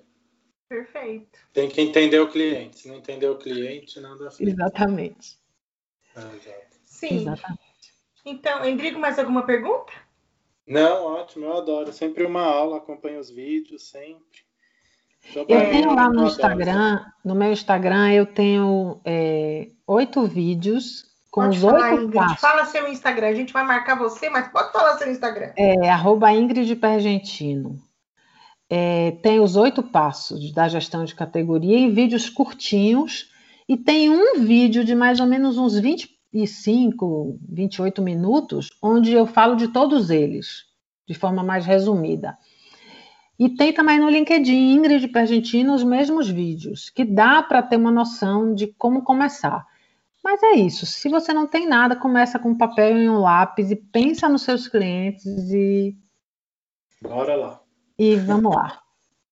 Perfeito. 0.67 1.39
Tem 1.51 1.67
que 1.67 1.81
entender 1.81 2.19
o 2.19 2.29
cliente. 2.29 2.79
Se 2.79 2.87
não 2.87 2.95
entender 2.95 3.27
o 3.27 3.37
cliente, 3.37 3.99
nada 3.99 4.31
feito. 4.31 4.53
Exatamente. 4.53 5.37
Ah, 6.15 6.31
Sim. 6.85 7.17
Exatamente. 7.17 7.70
Então, 8.25 8.63
Endrigo, 8.65 8.99
mais 8.99 9.17
alguma 9.17 9.43
pergunta? 9.43 9.91
Não, 10.67 11.05
ótimo, 11.05 11.45
eu 11.45 11.57
adoro. 11.57 11.91
Sempre 11.91 12.23
uma 12.23 12.43
aula, 12.43 12.77
acompanho 12.77 13.19
os 13.19 13.29
vídeos, 13.29 13.89
sempre. 13.89 14.41
Eu 15.35 15.45
tenho 15.45 15.93
lá 15.93 16.09
no 16.09 16.25
Instagram, 16.25 17.05
no 17.23 17.35
meu 17.35 17.51
Instagram, 17.51 18.11
eu 18.11 18.25
tenho 18.25 18.99
é, 19.05 19.69
oito 19.85 20.25
vídeos 20.25 21.05
com 21.29 21.41
pode 21.41 21.57
os 21.57 21.63
falar, 21.63 21.91
oito 21.91 22.03
Ingrid, 22.03 22.13
passos. 22.13 22.39
Fala 22.39 22.65
seu 22.65 22.87
Instagram, 22.87 23.27
a 23.27 23.33
gente 23.33 23.53
vai 23.53 23.63
marcar 23.63 23.97
você, 23.97 24.29
mas 24.29 24.47
pode 24.49 24.71
falar 24.71 24.97
seu 24.97 25.11
Instagram. 25.11 25.53
É, 25.55 25.89
arroba 25.89 26.31
Ingrid 26.33 26.75
Pergentino. 26.75 27.79
É, 28.69 29.11
tem 29.21 29.39
os 29.39 29.55
oito 29.55 29.83
passos 29.83 30.51
da 30.53 30.67
gestão 30.67 31.05
de 31.05 31.13
categoria 31.13 31.77
em 31.77 31.91
vídeos 31.91 32.29
curtinhos 32.29 33.29
e 33.67 33.77
tem 33.77 34.09
um 34.09 34.39
vídeo 34.39 34.83
de 34.83 34.95
mais 34.95 35.19
ou 35.19 35.27
menos 35.27 35.57
uns 35.57 35.77
20 35.77 36.09
25, 36.31 37.37
28 37.49 38.01
minutos, 38.01 38.69
onde 38.81 39.11
eu 39.11 39.25
falo 39.25 39.55
de 39.55 39.67
todos 39.67 40.09
eles, 40.09 40.65
de 41.07 41.13
forma 41.13 41.43
mais 41.43 41.65
resumida. 41.65 42.37
E 43.37 43.49
tem 43.49 43.73
também 43.73 43.99
no 43.99 44.09
LinkedIn, 44.09 44.73
Ingrid 44.73 45.07
Pergentino, 45.07 45.73
os 45.73 45.83
mesmos 45.83 46.29
vídeos, 46.29 46.89
que 46.89 47.03
dá 47.03 47.41
para 47.41 47.63
ter 47.63 47.75
uma 47.75 47.91
noção 47.91 48.53
de 48.53 48.67
como 48.67 49.03
começar. 49.03 49.65
Mas 50.23 50.43
é 50.43 50.51
isso, 50.51 50.85
se 50.85 51.09
você 51.09 51.33
não 51.33 51.47
tem 51.47 51.67
nada, 51.67 51.95
começa 51.95 52.37
com 52.37 52.49
um 52.49 52.57
papel 52.57 52.97
e 53.01 53.09
um 53.09 53.19
lápis 53.19 53.71
e 53.71 53.75
pensa 53.75 54.29
nos 54.29 54.43
seus 54.43 54.67
clientes 54.67 55.25
e. 55.25 55.97
Bora 57.01 57.35
lá. 57.35 57.61
E 57.97 58.15
vamos 58.15 58.55
lá. 58.55 58.79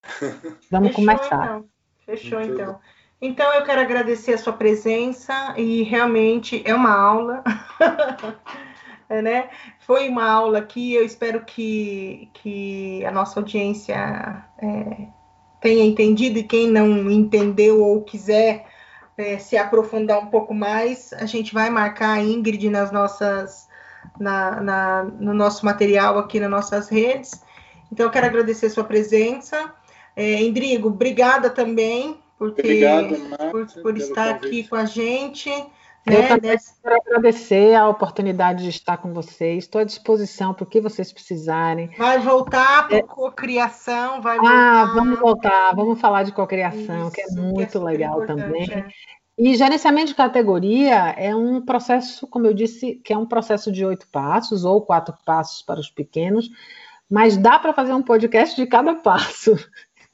Vamos 0.71 0.89
Fechou, 0.89 1.05
começar. 1.05 1.45
Então. 1.45 1.69
Fechou, 2.05 2.41
então. 2.41 2.79
Então 3.21 3.53
eu 3.53 3.63
quero 3.63 3.81
agradecer 3.81 4.33
a 4.33 4.37
sua 4.37 4.53
presença 4.53 5.53
e 5.57 5.83
realmente 5.83 6.61
é 6.65 6.73
uma 6.73 6.95
aula. 6.97 7.43
é, 9.09 9.19
né? 9.21 9.49
Foi 9.79 10.07
uma 10.07 10.29
aula 10.29 10.61
que 10.61 10.93
eu 10.93 11.03
espero 11.03 11.43
que, 11.43 12.29
que 12.33 13.03
a 13.05 13.11
nossa 13.11 13.39
audiência 13.41 14.45
é, 14.57 15.07
tenha 15.59 15.83
entendido 15.83 16.39
e 16.39 16.43
quem 16.43 16.67
não 16.69 17.11
entendeu 17.11 17.83
ou 17.83 18.01
quiser 18.03 18.65
é, 19.17 19.37
se 19.37 19.57
aprofundar 19.57 20.19
um 20.19 20.27
pouco 20.27 20.53
mais, 20.53 21.11
a 21.11 21.25
gente 21.25 21.53
vai 21.53 21.69
marcar 21.69 22.13
a 22.13 22.23
Ingrid 22.23 22.69
nas 22.69 22.89
nossas, 22.89 23.67
na, 24.17 24.61
na, 24.61 25.03
no 25.03 25.33
nosso 25.33 25.65
material 25.65 26.17
aqui 26.17 26.39
nas 26.39 26.49
nossas 26.49 26.87
redes. 26.87 27.43
Então, 27.91 28.05
eu 28.05 28.11
quero 28.11 28.27
agradecer 28.27 28.67
a 28.67 28.69
sua 28.69 28.85
presença. 28.85 29.73
É, 30.15 30.41
Indrigo, 30.41 30.87
obrigada 30.87 31.49
também 31.49 32.17
por, 32.39 32.53
ter, 32.53 32.61
Obrigado, 32.61 33.15
por, 33.51 33.67
por 33.81 33.97
estar 33.97 34.29
aqui 34.29 34.65
com 34.65 34.77
a 34.77 34.85
gente. 34.85 35.49
Eu 36.05 36.21
né, 36.21 36.27
também 36.29 36.57
quero 36.81 36.95
agradecer 36.95 37.75
a 37.75 37.89
oportunidade 37.89 38.63
de 38.63 38.69
estar 38.69 38.97
com 38.97 39.13
vocês. 39.13 39.65
Estou 39.65 39.81
à 39.81 39.83
disposição 39.83 40.53
para 40.53 40.63
o 40.63 40.67
que 40.67 40.79
vocês 40.79 41.11
precisarem. 41.11 41.89
Vai 41.97 42.17
voltar 42.19 42.87
para 42.87 42.97
é... 42.97 43.03
cocriação, 43.03 44.21
vai 44.21 44.37
ah, 44.37 44.39
voltar. 44.39 44.81
Ah, 44.81 44.85
vamos 44.93 45.19
voltar, 45.19 45.75
vamos 45.75 45.99
falar 45.99 46.23
de 46.23 46.31
cocriação, 46.31 47.11
que 47.11 47.21
é 47.21 47.27
muito 47.31 47.71
que 47.71 47.77
é 47.77 47.81
legal 47.81 48.25
também. 48.25 48.71
É. 48.71 48.87
E 49.37 49.55
gerenciamento 49.55 50.07
de 50.07 50.15
categoria 50.15 51.13
é 51.17 51.35
um 51.35 51.61
processo, 51.61 52.25
como 52.27 52.47
eu 52.47 52.53
disse, 52.53 52.95
que 52.95 53.13
é 53.13 53.17
um 53.17 53.25
processo 53.25 53.71
de 53.71 53.85
oito 53.85 54.07
passos 54.09 54.63
ou 54.63 54.81
quatro 54.81 55.13
passos 55.25 55.61
para 55.61 55.79
os 55.79 55.89
pequenos, 55.89 56.49
mas 57.09 57.37
dá 57.37 57.59
para 57.59 57.73
fazer 57.73 57.93
um 57.93 58.01
podcast 58.01 58.55
de 58.55 58.65
cada 58.65 58.95
passo. 58.95 59.55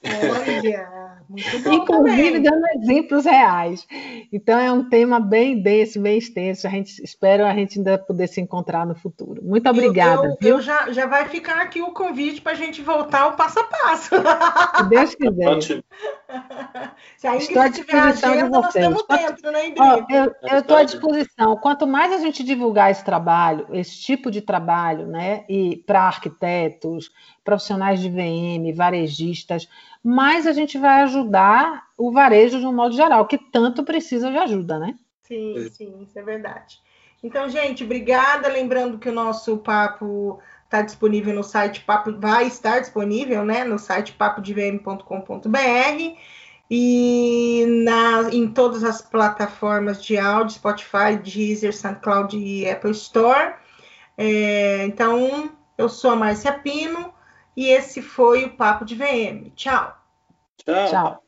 Olha. 0.04 0.95
Inclusive 1.30 2.40
dando 2.40 2.66
exemplos 2.76 3.26
reais. 3.26 3.88
Então 4.32 4.60
é 4.60 4.72
um 4.72 4.88
tema 4.90 5.20
bem 5.20 5.62
denso, 5.62 6.00
bem 6.00 6.18
extenso. 6.18 6.68
A 6.68 6.70
gente 6.70 7.04
espera 7.04 7.50
a 7.50 7.54
gente 7.54 7.78
ainda 7.78 7.98
poder 7.98 8.28
se 8.28 8.42
encontrar 8.42 8.86
no 8.86 8.96
futuro. 8.96 9.44
Muito 9.44 9.70
obrigada. 9.70 10.28
Eu, 10.28 10.38
eu, 10.42 10.56
eu 10.56 10.62
já, 10.62 10.92
já 10.92 11.06
vai 11.06 11.28
ficar 11.28 11.62
aqui 11.62 11.82
o 11.82 11.92
convite 11.92 12.42
para 12.42 12.52
a 12.52 12.56
gente 12.56 12.82
voltar 12.82 13.22
ao 13.22 13.34
passo 13.34 13.60
a 13.60 13.64
passo. 13.64 14.10
Se 14.78 14.90
Deus 14.90 15.16
quiser. 15.16 15.84
Se 17.18 17.28
a 17.28 17.36
estou 17.38 17.62
à 17.62 17.68
disposição 17.68 18.32
agenda, 18.32 18.44
de 18.44 18.50
vocês. 18.50 19.06
Dentro, 19.08 19.52
né, 19.52 19.74
eu 20.44 20.60
estou 20.60 20.78
à 20.78 20.84
disposição. 20.84 21.58
Quanto 21.58 21.88
mais 21.88 22.12
a 22.12 22.18
gente 22.18 22.44
divulgar 22.44 22.92
esse 22.92 23.04
trabalho, 23.04 23.68
esse 23.72 24.00
tipo 24.00 24.30
de 24.30 24.42
trabalho, 24.42 25.08
né, 25.08 25.44
e 25.48 25.78
para 25.86 26.02
arquitetos, 26.02 27.12
profissionais 27.44 28.00
de 28.00 28.10
VM, 28.10 28.76
varejistas, 28.76 29.68
mais 30.06 30.46
a 30.46 30.54
gente 30.54 30.78
vai 30.78 31.02
ajudar 31.02 31.88
o 31.98 32.12
varejo 32.12 32.60
de 32.60 32.68
um 32.68 32.72
modo 32.72 32.96
geral, 32.96 33.26
que 33.26 33.40
tanto 33.40 33.84
precisa 33.84 34.30
de 34.30 34.38
ajuda, 34.38 34.78
né? 34.78 34.94
Sim, 35.24 35.68
sim, 35.72 36.04
isso 36.04 36.20
é 36.20 36.22
verdade. 36.22 36.80
Então, 37.24 37.50
gente, 37.50 37.84
obrigada. 37.84 38.48
Lembrando 38.48 39.00
que 39.00 39.10
o 39.10 39.12
nosso 39.12 39.58
papo 39.58 40.40
está 40.66 40.84
disponível 40.84 41.34
no 41.34 41.44
site 41.44 41.82
papo, 41.82 42.16
vai 42.20 42.46
estar 42.46 42.82
disponível, 42.82 43.44
né, 43.44 43.64
no 43.64 43.80
site 43.80 44.14
papodvm.com.br 44.14 46.16
e 46.70 47.66
na, 47.84 48.30
em 48.32 48.48
todas 48.48 48.84
as 48.84 49.02
plataformas 49.02 50.04
de 50.04 50.20
áudio, 50.20 50.56
Spotify, 50.56 51.18
Deezer, 51.24 51.76
SoundCloud 51.76 52.38
e 52.38 52.70
Apple 52.70 52.92
Store. 52.92 53.56
É, 54.16 54.86
então, 54.86 55.52
eu 55.80 55.90
sou 55.90 56.12
a 56.12 56.16
Márcia 56.16 56.54
Pino 56.54 57.15
e 57.56 57.68
esse 57.70 58.02
foi 58.02 58.46
o 58.46 58.56
Papo 58.56 58.86
de 58.86 58.96
VM. 58.96 59.52
Tchau. 59.56 59.98
Tchau. 60.58 60.90
Tchau. 60.90 61.24